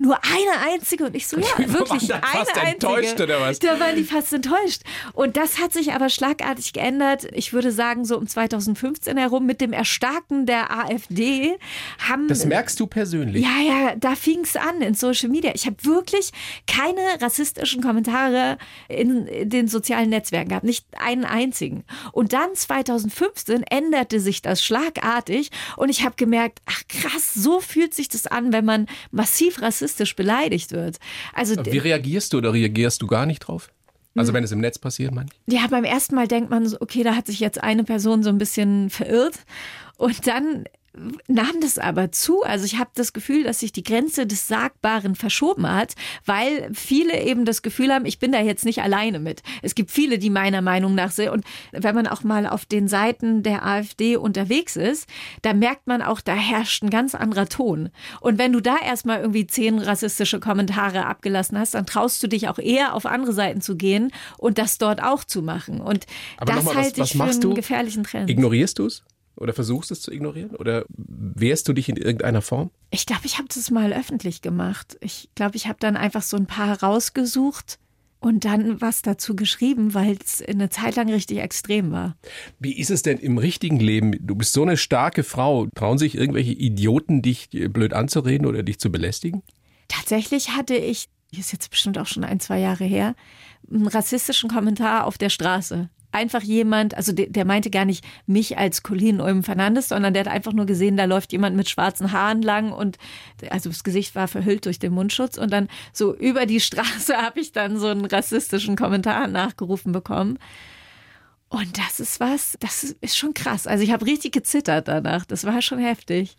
Nur 0.00 0.18
eine 0.24 0.72
einzige. 0.72 1.04
Und 1.04 1.14
ich 1.14 1.28
so, 1.28 1.36
ja, 1.38 1.46
wirklich 1.58 2.08
dann 2.08 2.22
eine 2.22 2.32
fast 2.32 2.56
einzige. 2.56 2.66
enttäuscht, 2.72 3.20
oder 3.20 3.40
was? 3.40 3.58
Da 3.58 3.78
waren 3.78 3.96
die 3.96 4.04
fast 4.04 4.32
enttäuscht. 4.32 4.82
Und 5.12 5.36
das 5.36 5.58
hat 5.58 5.72
sich 5.74 5.92
aber 5.92 6.08
schlagartig 6.08 6.72
geändert. 6.72 7.26
Ich 7.32 7.52
würde 7.52 7.70
sagen, 7.70 8.06
so 8.06 8.16
um 8.16 8.26
2015 8.26 9.16
herum 9.18 9.44
mit 9.44 9.60
dem 9.60 9.74
Erstarken 9.74 10.46
der 10.46 10.70
AfD 10.70 11.58
haben 12.08 12.28
Das 12.28 12.46
merkst 12.46 12.80
du 12.80 12.86
persönlich. 12.86 13.44
ja, 13.44 13.60
ja, 13.60 13.94
da 13.96 14.16
fing 14.16 14.40
es 14.42 14.56
an 14.56 14.80
in 14.80 14.94
Social 14.94 15.28
Media. 15.28 15.52
Ich 15.54 15.66
habe 15.66 15.76
wirklich 15.84 16.30
keine 16.66 17.00
rassistischen 17.20 17.82
Kommentare 17.82 18.56
in, 18.88 19.26
in 19.26 19.50
den 19.50 19.68
sozialen 19.68 20.08
Netzwerken 20.08 20.48
gehabt, 20.48 20.64
nicht 20.64 20.86
einen 20.98 21.26
einzigen. 21.26 21.84
Und 22.12 22.32
dann 22.32 22.54
2015 22.54 23.64
änderte 23.64 24.18
sich 24.18 24.40
das 24.40 24.64
schlagartig 24.64 25.50
und 25.76 25.90
ich 25.90 26.04
habe 26.04 26.14
gemerkt, 26.16 26.60
ach 26.64 26.82
krass, 26.88 27.34
so 27.34 27.60
fühlt 27.60 27.92
sich 27.92 28.08
das 28.08 28.26
an, 28.26 28.52
wenn 28.52 28.64
man 28.64 28.86
massiv 29.10 29.60
rassistisch 29.60 29.89
beleidigt 30.16 30.72
wird. 30.72 30.98
Also 31.32 31.54
Wie 31.64 31.78
reagierst 31.78 32.32
du 32.32 32.38
oder 32.38 32.52
reagierst 32.52 33.02
du 33.02 33.06
gar 33.06 33.26
nicht 33.26 33.40
drauf? 33.40 33.70
Hm. 34.14 34.20
Also 34.20 34.32
wenn 34.32 34.44
es 34.44 34.52
im 34.52 34.60
Netz 34.60 34.78
passiert, 34.78 35.12
ich? 35.12 35.54
Ja, 35.54 35.66
beim 35.68 35.84
ersten 35.84 36.14
Mal 36.14 36.28
denkt 36.28 36.50
man 36.50 36.66
so, 36.66 36.76
okay, 36.80 37.02
da 37.02 37.14
hat 37.14 37.26
sich 37.26 37.40
jetzt 37.40 37.62
eine 37.62 37.84
Person 37.84 38.22
so 38.22 38.30
ein 38.30 38.38
bisschen 38.38 38.90
verirrt. 38.90 39.34
Und 39.96 40.26
dann 40.26 40.64
nahm 41.28 41.60
das 41.60 41.78
aber 41.78 42.10
zu. 42.10 42.42
Also 42.42 42.64
ich 42.64 42.78
habe 42.78 42.90
das 42.94 43.12
Gefühl, 43.12 43.44
dass 43.44 43.60
sich 43.60 43.70
die 43.72 43.84
Grenze 43.84 44.26
des 44.26 44.48
Sagbaren 44.48 45.14
verschoben 45.14 45.70
hat, 45.70 45.94
weil 46.26 46.68
viele 46.74 47.22
eben 47.22 47.44
das 47.44 47.62
Gefühl 47.62 47.92
haben, 47.92 48.06
ich 48.06 48.18
bin 48.18 48.32
da 48.32 48.40
jetzt 48.40 48.64
nicht 48.64 48.82
alleine 48.82 49.20
mit. 49.20 49.42
Es 49.62 49.74
gibt 49.76 49.90
viele, 49.92 50.18
die 50.18 50.30
meiner 50.30 50.62
Meinung 50.62 50.94
nach 50.96 51.12
sind. 51.12 51.28
Und 51.30 51.44
wenn 51.72 51.94
man 51.94 52.06
auch 52.08 52.24
mal 52.24 52.46
auf 52.46 52.64
den 52.66 52.88
Seiten 52.88 53.42
der 53.44 53.64
AfD 53.64 54.16
unterwegs 54.16 54.74
ist, 54.76 55.08
da 55.42 55.52
merkt 55.54 55.86
man 55.86 56.02
auch, 56.02 56.20
da 56.20 56.34
herrscht 56.34 56.82
ein 56.82 56.90
ganz 56.90 57.14
anderer 57.14 57.48
Ton. 57.48 57.90
Und 58.20 58.38
wenn 58.38 58.52
du 58.52 58.60
da 58.60 58.76
erstmal 58.84 59.20
irgendwie 59.20 59.46
zehn 59.46 59.78
rassistische 59.78 60.40
Kommentare 60.40 61.06
abgelassen 61.06 61.56
hast, 61.58 61.74
dann 61.74 61.86
traust 61.86 62.22
du 62.22 62.26
dich 62.26 62.48
auch 62.48 62.58
eher 62.58 62.94
auf 62.94 63.06
andere 63.06 63.32
Seiten 63.32 63.60
zu 63.60 63.76
gehen 63.76 64.12
und 64.38 64.58
das 64.58 64.78
dort 64.78 65.02
auch 65.02 65.22
zu 65.24 65.40
machen. 65.42 65.80
Und 65.80 66.06
Aber 66.36 66.52
das 66.54 66.66
was- 66.66 66.74
halte 66.74 67.00
was 67.00 67.10
ich 67.12 67.16
für 67.16 67.22
einen 67.24 67.40
du? 67.40 67.54
gefährlichen 67.54 68.02
Trend. 68.04 68.28
Ignorierst 68.28 68.78
du 68.80 68.86
es? 68.86 69.04
Oder 69.40 69.54
versuchst 69.54 69.90
es 69.90 70.02
zu 70.02 70.12
ignorieren? 70.12 70.54
Oder 70.54 70.84
wehrst 70.88 71.66
du 71.66 71.72
dich 71.72 71.88
in 71.88 71.96
irgendeiner 71.96 72.42
Form? 72.42 72.70
Ich 72.90 73.06
glaube, 73.06 73.22
ich 73.24 73.38
habe 73.38 73.48
das 73.48 73.70
mal 73.70 73.92
öffentlich 73.92 74.42
gemacht. 74.42 74.98
Ich 75.00 75.30
glaube, 75.34 75.56
ich 75.56 75.66
habe 75.66 75.78
dann 75.80 75.96
einfach 75.96 76.22
so 76.22 76.36
ein 76.36 76.46
paar 76.46 76.82
rausgesucht 76.82 77.78
und 78.20 78.44
dann 78.44 78.82
was 78.82 79.00
dazu 79.00 79.34
geschrieben, 79.34 79.94
weil 79.94 80.18
es 80.22 80.42
eine 80.46 80.68
Zeit 80.68 80.96
lang 80.96 81.08
richtig 81.08 81.38
extrem 81.38 81.90
war. 81.90 82.18
Wie 82.58 82.78
ist 82.78 82.90
es 82.90 83.00
denn 83.00 83.16
im 83.16 83.38
richtigen 83.38 83.80
Leben? 83.80 84.14
Du 84.20 84.34
bist 84.34 84.52
so 84.52 84.60
eine 84.60 84.76
starke 84.76 85.24
Frau. 85.24 85.68
Trauen 85.74 85.96
sich 85.96 86.18
irgendwelche 86.18 86.52
Idioten, 86.52 87.22
dich 87.22 87.48
blöd 87.50 87.94
anzureden 87.94 88.46
oder 88.46 88.62
dich 88.62 88.78
zu 88.78 88.92
belästigen? 88.92 89.42
Tatsächlich 89.88 90.50
hatte 90.50 90.74
ich, 90.74 91.08
hier 91.30 91.40
ist 91.40 91.52
jetzt 91.52 91.70
bestimmt 91.70 91.96
auch 91.96 92.06
schon 92.06 92.24
ein, 92.24 92.40
zwei 92.40 92.60
Jahre 92.60 92.84
her, 92.84 93.14
einen 93.70 93.86
rassistischen 93.86 94.50
Kommentar 94.50 95.06
auf 95.06 95.16
der 95.16 95.30
Straße. 95.30 95.88
Einfach 96.12 96.42
jemand, 96.42 96.96
also 96.96 97.12
der, 97.12 97.26
der 97.26 97.44
meinte 97.44 97.70
gar 97.70 97.84
nicht 97.84 98.04
mich 98.26 98.58
als 98.58 98.82
Colleen 98.82 99.20
Ulm 99.20 99.42
Fernandes, 99.42 99.88
sondern 99.88 100.12
der 100.12 100.24
hat 100.24 100.32
einfach 100.32 100.52
nur 100.52 100.66
gesehen, 100.66 100.96
da 100.96 101.04
läuft 101.04 101.32
jemand 101.32 101.56
mit 101.56 101.68
schwarzen 101.68 102.12
Haaren 102.12 102.42
lang 102.42 102.72
und 102.72 102.98
also 103.50 103.68
das 103.68 103.84
Gesicht 103.84 104.14
war 104.14 104.28
verhüllt 104.28 104.66
durch 104.66 104.78
den 104.78 104.92
Mundschutz 104.92 105.38
und 105.38 105.52
dann 105.52 105.68
so 105.92 106.14
über 106.14 106.46
die 106.46 106.60
Straße 106.60 107.16
habe 107.22 107.40
ich 107.40 107.52
dann 107.52 107.78
so 107.78 107.88
einen 107.88 108.04
rassistischen 108.04 108.76
Kommentar 108.76 109.26
nachgerufen 109.28 109.92
bekommen. 109.92 110.38
Und 111.48 111.78
das 111.78 111.98
ist 111.98 112.20
was, 112.20 112.56
das 112.60 112.94
ist 113.00 113.16
schon 113.16 113.34
krass. 113.34 113.66
Also 113.66 113.82
ich 113.82 113.90
habe 113.90 114.06
richtig 114.06 114.32
gezittert 114.32 114.86
danach. 114.86 115.24
Das 115.24 115.44
war 115.44 115.60
schon 115.62 115.80
heftig. 115.80 116.38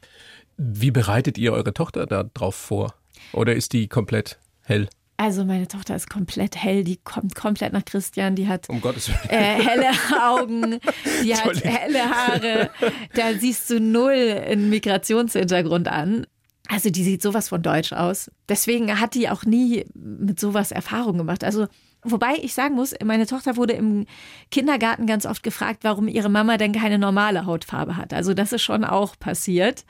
Wie 0.55 0.91
bereitet 0.91 1.37
ihr 1.37 1.51
eure 1.51 1.73
Tochter 1.73 2.05
da 2.05 2.23
drauf 2.23 2.55
vor? 2.55 2.93
Oder 3.33 3.55
ist 3.55 3.73
die 3.73 3.89
komplett 3.89 4.39
hell? 4.61 4.87
Also 5.21 5.45
meine 5.45 5.67
Tochter 5.67 5.95
ist 5.95 6.09
komplett 6.09 6.55
hell, 6.55 6.83
die 6.83 6.97
kommt 6.97 7.35
komplett 7.35 7.73
nach 7.73 7.85
Christian, 7.85 8.33
die 8.33 8.47
hat 8.47 8.67
Um 8.69 8.81
äh, 9.27 9.37
helle 9.37 9.91
Augen, 10.19 10.79
die 11.23 11.35
hat 11.35 11.63
helle 11.63 12.09
Haare. 12.09 12.71
Da 13.13 13.31
siehst 13.35 13.69
du 13.69 13.79
null 13.79 14.41
einen 14.43 14.71
Migrationshintergrund 14.71 15.87
an. 15.87 16.25
Also 16.69 16.89
die 16.89 17.03
sieht 17.03 17.21
sowas 17.21 17.49
von 17.49 17.61
deutsch 17.61 17.93
aus. 17.93 18.31
Deswegen 18.49 18.99
hat 18.99 19.13
die 19.13 19.29
auch 19.29 19.43
nie 19.45 19.85
mit 19.93 20.39
sowas 20.39 20.71
Erfahrung 20.71 21.19
gemacht. 21.19 21.43
Also 21.43 21.67
wobei 22.01 22.37
ich 22.41 22.55
sagen 22.55 22.73
muss, 22.73 22.95
meine 23.03 23.27
Tochter 23.27 23.57
wurde 23.57 23.73
im 23.73 24.07
Kindergarten 24.49 25.05
ganz 25.05 25.27
oft 25.27 25.43
gefragt, 25.43 25.83
warum 25.83 26.07
ihre 26.07 26.29
Mama 26.29 26.57
denn 26.57 26.71
keine 26.71 26.97
normale 26.97 27.45
Hautfarbe 27.45 27.95
hat. 27.95 28.11
Also 28.11 28.33
das 28.33 28.53
ist 28.53 28.63
schon 28.63 28.83
auch 28.83 29.19
passiert. 29.19 29.85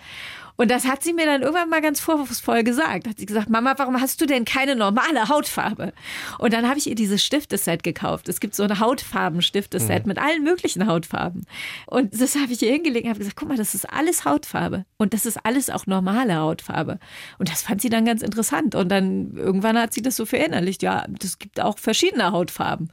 Und 0.62 0.70
das 0.70 0.86
hat 0.86 1.02
sie 1.02 1.14
mir 1.14 1.26
dann 1.26 1.42
irgendwann 1.42 1.70
mal 1.70 1.82
ganz 1.82 2.00
vorwurfsvoll 2.00 2.64
gesagt. 2.64 3.08
Hat 3.08 3.18
sie 3.18 3.26
gesagt, 3.26 3.50
Mama, 3.50 3.74
warum 3.78 4.00
hast 4.00 4.22
du 4.22 4.28
denn 4.28 4.46
keine 4.46 4.76
normale 4.76 5.28
Hautfarbe? 5.28 5.92
Und 6.38 6.54
dann 6.54 6.70
habe 6.70 6.78
ich 6.78 6.88
ihr 6.88 6.94
dieses 6.94 7.26
Stifteset 7.26 7.82
gekauft. 7.82 8.30
Es 8.30 8.40
gibt 8.40 8.54
so 8.54 8.62
ein 8.62 8.80
Hautfarben-Stifteset 8.80 10.06
mit 10.06 10.20
allen 10.20 10.44
möglichen 10.44 10.86
Hautfarben. 10.86 11.48
Und 11.88 12.22
das 12.22 12.36
habe 12.36 12.54
ich 12.54 12.62
ihr 12.62 12.72
hingelegt 12.72 13.06
und 13.06 13.10
habe 13.10 13.18
gesagt, 13.18 13.38
guck 13.38 13.50
mal, 13.50 13.58
das 13.58 13.74
ist 13.74 13.92
alles 13.92 14.24
Hautfarbe. 14.24 14.86
Und 14.98 15.16
das 15.16 15.26
ist 15.26 15.44
alles 15.44 15.72
auch 15.72 15.88
normale 15.88 16.36
Hautfarbe. 16.36 17.00
Und 17.40 17.50
das 17.50 17.64
fand 17.64 17.82
sie 17.82 17.90
dann 17.90 18.06
ganz 18.06 18.22
interessant. 18.22 18.76
Und 18.76 18.90
dann 18.90 19.36
irgendwann 19.36 19.80
hat 19.80 19.96
sie 19.96 20.04
das 20.04 20.16
so 20.16 20.28
verinnerlicht. 20.28 20.84
Ja, 20.84 21.08
das 21.10 21.40
gibt 21.40 21.60
auch 21.60 21.80
verschiedene 21.80 22.34
Hautfarben. 22.34 22.92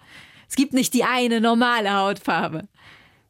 Es 0.48 0.56
gibt 0.56 0.72
nicht 0.72 0.94
die 0.94 1.04
eine 1.04 1.42
normale 1.42 1.92
Hautfarbe. 1.92 2.66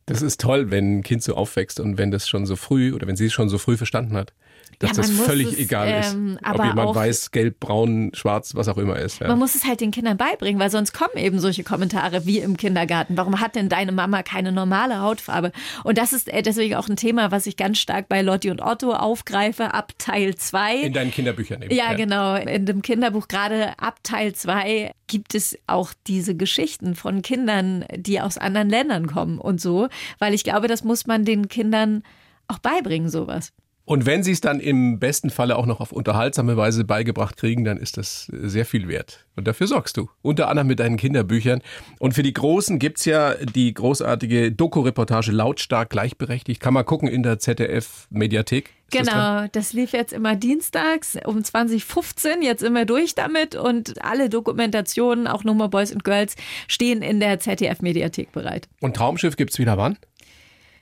Das 0.09 0.23
ist 0.23 0.41
toll, 0.41 0.71
wenn 0.71 0.99
ein 0.99 1.03
Kind 1.03 1.23
so 1.23 1.35
aufwächst 1.35 1.81
und 1.81 1.99
wenn 1.99 2.11
das 2.11 2.27
schon 2.27 2.47
so 2.47 2.57
früh 2.57 2.95
oder 2.95 3.07
wenn 3.07 3.17
sie 3.17 3.27
es 3.27 3.35
schon 3.35 3.51
so 3.51 3.59
früh 3.59 3.77
verstanden 3.77 4.17
hat, 4.17 4.33
dass 4.79 4.91
Ja, 4.93 4.97
das 4.99 5.11
völlig 5.11 5.49
es, 5.53 5.59
egal 5.59 5.89
ähm, 5.89 6.33
ist. 6.37 6.39
Ob 6.43 6.47
aber 6.49 6.65
jemand 6.67 6.89
auch- 6.91 6.95
weiß, 6.95 7.31
gelb, 7.33 7.59
braun, 7.61 8.11
schwarz, 8.15 8.55
was 8.55 8.69
auch 8.69 8.79
immer 8.79 8.97
ist. 8.99 9.21
Ja. 9.21 9.29
Man 9.29 9.39
muss 9.39 9.55
es 9.55 9.65
halt 9.65 9.81
den 9.81 9.91
Kindern 9.91 10.17
beibringen, 10.17 10.61
weil 10.61 10.71
sonst 10.71 10.93
kommen 10.93 11.17
eben 11.17 11.41
solche 11.41 11.65
Kommentare 11.65 12.27
wie 12.27 12.39
im 12.39 12.57
Kindergarten. 12.57 13.17
Warum 13.17 13.41
hat 13.41 13.57
denn 13.57 13.69
deine 13.69 13.93
Mama 13.93 14.23
keine 14.23 14.53
normale 14.53 15.01
Hautfarbe? 15.01 15.53
Und 15.85 15.99
das 15.99 16.13
ist 16.13 16.29
äh, 16.33 16.43
deswegen 16.43 16.77
auch 16.77 16.89
ein 16.89 16.97
Thema, 16.97 17.31
was 17.31 17.47
ich 17.47 17.57
ganz 17.57 17.79
stark 17.79 18.09
bei 18.09 18.23
Lotti 18.23 18.51
und 18.51 18.61
Otto 18.63 18.93
aufgreife, 18.93 19.75
ab 19.75 19.93
Teil 19.99 20.37
2. 20.37 20.77
In 20.77 20.93
deinen 20.93 21.11
Kinderbüchern 21.11 21.63
eben. 21.63 21.75
Ja, 21.75 21.95
genau. 21.95 22.37
In 22.37 22.67
dem 22.67 22.83
Kinderbuch 22.83 23.27
gerade 23.29 23.79
ab 23.79 23.99
Teil 24.05 24.33
2 24.35 24.93
gibt 25.09 25.35
es 25.35 25.59
auch 25.67 25.93
diese 26.07 26.37
Geschichten 26.37 26.95
von 26.95 27.23
Kindern, 27.23 27.85
die 27.97 28.21
aus 28.21 28.39
anderen 28.39 28.69
Ländern 28.71 29.07
kommen 29.07 29.39
und 29.39 29.61
so, 29.61 29.89
weil 30.19 30.35
ich 30.35 30.45
glaube, 30.45 30.69
das 30.69 30.85
muss 30.85 31.07
man 31.07 31.25
den 31.25 31.49
Kindern 31.49 32.03
auch 32.47 32.59
beibringen, 32.59 33.09
sowas. 33.11 33.53
Und 33.89 34.05
wenn 34.05 34.23
sie 34.23 34.33
es 34.33 34.43
dann 34.43 34.61
im 34.61 34.99
besten 34.99 35.31
Falle 35.31 35.57
auch 35.57 35.65
noch 35.65 35.81
auf 35.81 35.93
unterhaltsame 35.93 36.59
Weise 36.59 36.85
beigebracht 36.85 37.39
kriegen, 37.39 37.65
dann 37.65 37.79
ist 37.79 37.97
das 37.97 38.27
sehr 38.31 38.67
viel 38.67 38.87
wert. 38.87 39.25
Und 39.35 39.49
dafür 39.49 39.67
sorgst 39.67 39.97
du. 39.97 40.11
Unter 40.21 40.51
anderem 40.51 40.67
mit 40.67 40.79
deinen 40.79 40.99
Kinderbüchern. 40.99 41.63
Und 41.99 42.13
für 42.13 42.23
die 42.23 42.35
Großen 42.35 42.79
gibt's 42.79 43.07
ja 43.07 43.33
die 43.33 43.73
großartige 43.73 44.53
Doku-Reportage 44.53 45.33
Lautstark 45.33 45.89
gleichberechtigt. 45.89 46.61
Kann 46.61 46.75
man 46.75 46.85
gucken 46.85 47.09
in 47.09 47.23
der 47.23 47.39
ZDF-Mediathek. 47.39 48.75
Das? 48.91 49.07
Genau, 49.07 49.47
das 49.53 49.73
lief 49.73 49.93
jetzt 49.93 50.13
immer 50.13 50.37
dienstags 50.37 51.17
um 51.25 51.43
2015. 51.43 52.43
Jetzt 52.43 52.63
wir 52.63 52.85
durch 52.85 53.15
damit 53.15 53.55
und 53.55 54.05
alle 54.05 54.29
Dokumentationen, 54.29 55.27
auch 55.27 55.45
Nummer 55.45 55.71
Boys 55.71 55.93
and 55.93 56.05
Girls, 56.05 56.35
stehen 56.67 57.01
in 57.01 57.21
der 57.21 57.41
ZDF-Mediathek 57.41 58.33
bereit. 58.33 58.69
Und 58.83 58.97
Traumschiff 58.97 59.37
gibt's 59.37 59.59
wieder 59.59 59.79
wann? 59.79 59.97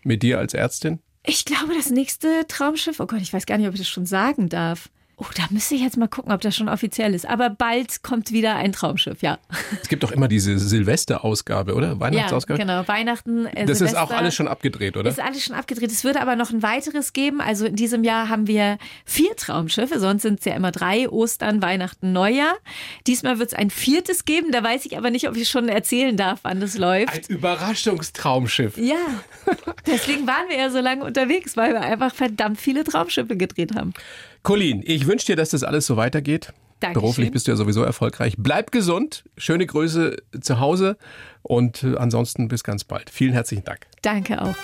Mit 0.03 0.25
dir 0.25 0.41
als 0.41 0.55
Ärztin? 0.55 0.99
Ich 1.29 1.45
glaube, 1.45 1.75
das 1.75 1.91
nächste 1.91 2.47
Traumschiff, 2.47 3.01
oh 3.01 3.07
Gott, 3.07 3.21
ich 3.21 3.33
weiß 3.33 3.47
gar 3.47 3.59
nicht, 3.59 3.67
ob 3.67 3.75
ich 3.75 3.81
das 3.81 3.89
schon 3.89 4.07
sagen 4.07 4.49
darf. 4.49 4.89
Oh, 5.19 5.25
da 5.35 5.45
müsste 5.49 5.75
ich 5.75 5.81
jetzt 5.81 5.97
mal 5.97 6.09
gucken, 6.09 6.31
ob 6.31 6.43
das 6.43 6.55
schon 6.55 6.69
offiziell 6.69 7.15
ist. 7.15 7.27
Aber 7.27 7.49
bald 7.49 8.03
kommt 8.03 8.33
wieder 8.33 8.57
ein 8.57 8.73
Traumschiff, 8.73 9.23
ja. 9.23 9.39
Es 9.81 9.89
gibt 9.89 10.03
doch 10.03 10.11
immer 10.13 10.29
diese 10.29 10.59
Silvesterausgabe, 10.59 11.75
oder? 11.75 11.89
Ja, 11.93 12.01
Weihnachtsausgabe? 12.01 12.59
genau. 12.61 12.87
Weihnachten, 12.87 13.47
äh, 13.47 13.65
Das 13.65 13.81
ist 13.81 13.95
auch 13.97 14.09
Silvester. 14.09 14.19
alles 14.19 14.35
schon 14.35 14.47
abgedreht, 14.47 14.95
oder? 14.99 15.09
Ist 15.09 15.19
alles 15.21 15.43
schon 15.43 15.57
abgedreht. 15.57 15.91
Es 15.91 16.05
wird 16.05 16.19
aber 16.19 16.37
noch 16.37 16.51
ein 16.51 16.63
weiteres 16.63 17.15
geben. 17.15 17.41
Also 17.41 17.65
in 17.65 17.77
diesem 17.77 18.05
Jahr 18.05 18.29
haben 18.29 18.47
wir 18.47 18.77
vier 19.07 19.35
Traumschiffe. 19.37 19.99
Sonst 20.01 20.21
sind 20.21 20.41
es 20.41 20.45
ja 20.45 20.55
immer 20.55 20.71
drei. 20.71 21.09
Ostern, 21.09 21.63
Weihnachten, 21.63 22.13
Neujahr. 22.13 22.55
Diesmal 23.07 23.39
wird 23.39 23.49
es 23.49 23.55
ein 23.55 23.71
viertes 23.71 24.27
geben. 24.27 24.53
Da 24.53 24.63
weiß 24.63 24.85
ich 24.85 24.99
aber 24.99 25.09
nicht, 25.09 25.29
ob 25.31 25.37
ich 25.37 25.49
schon 25.49 25.71
erzählen 25.71 26.19
darf, 26.19 26.41
wann 26.43 26.61
das 26.61 26.77
läuft. 26.77 27.15
Ein 27.31 27.37
Überraschungstraumschiff. 27.37 28.77
ja, 28.77 28.97
deswegen 29.87 30.27
waren 30.27 30.49
wir 30.51 30.59
ja 30.59 30.69
so 30.69 30.81
lange 30.81 31.05
unterwegs, 31.05 31.57
weil 31.57 31.73
wir 31.73 31.81
einfach 31.81 32.15
verdammt 32.15 32.61
viele 32.61 32.85
Traumschiffe 32.85 33.37
gedreht 33.37 33.75
haben. 33.75 33.95
Colin, 34.47 34.81
ich 34.87 35.09
wünsche 35.09 35.27
dir, 35.27 35.35
dass 35.35 35.51
das 35.51 35.65
alles 35.65 35.87
so 35.87 35.97
weitergeht. 35.97 36.53
Dankeschön. 36.79 37.03
Beruflich 37.03 37.33
bist 37.33 37.49
du 37.49 37.51
ja 37.51 37.57
sowieso 37.57 37.83
erfolgreich. 37.83 38.37
Bleib 38.39 38.71
gesund, 38.71 39.25
schöne 39.37 39.67
Grüße 39.67 40.19
zu 40.41 40.61
Hause 40.61 40.99
und 41.43 41.83
äh, 41.83 41.97
ansonsten 41.97 42.47
bis 42.47 42.63
ganz 42.63 42.85
bald. 42.85 43.11
Vielen 43.11 43.33
herzlichen 43.33 43.65
Dank. 43.65 43.89
Danke 44.03 44.41
auch. 44.41 44.55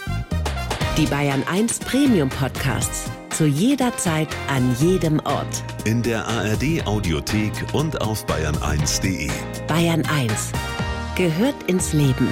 Die 0.97 1.07
Bayern 1.07 1.43
1 1.51 1.81
Premium 1.81 2.29
Podcasts. 2.29 3.11
Zu 3.31 3.47
jeder 3.47 3.97
Zeit, 3.97 4.29
an 4.47 4.73
jedem 4.79 5.19
Ort. 5.19 5.65
In 5.85 6.01
der 6.01 6.29
ARD 6.29 6.87
Audiothek 6.87 7.53
und 7.73 8.01
auf 8.03 8.25
bayern1.de. 8.27 9.29
Bayern 9.67 10.05
1 10.07 10.53
gehört 11.17 11.61
ins 11.67 11.93
Leben. 11.93 12.29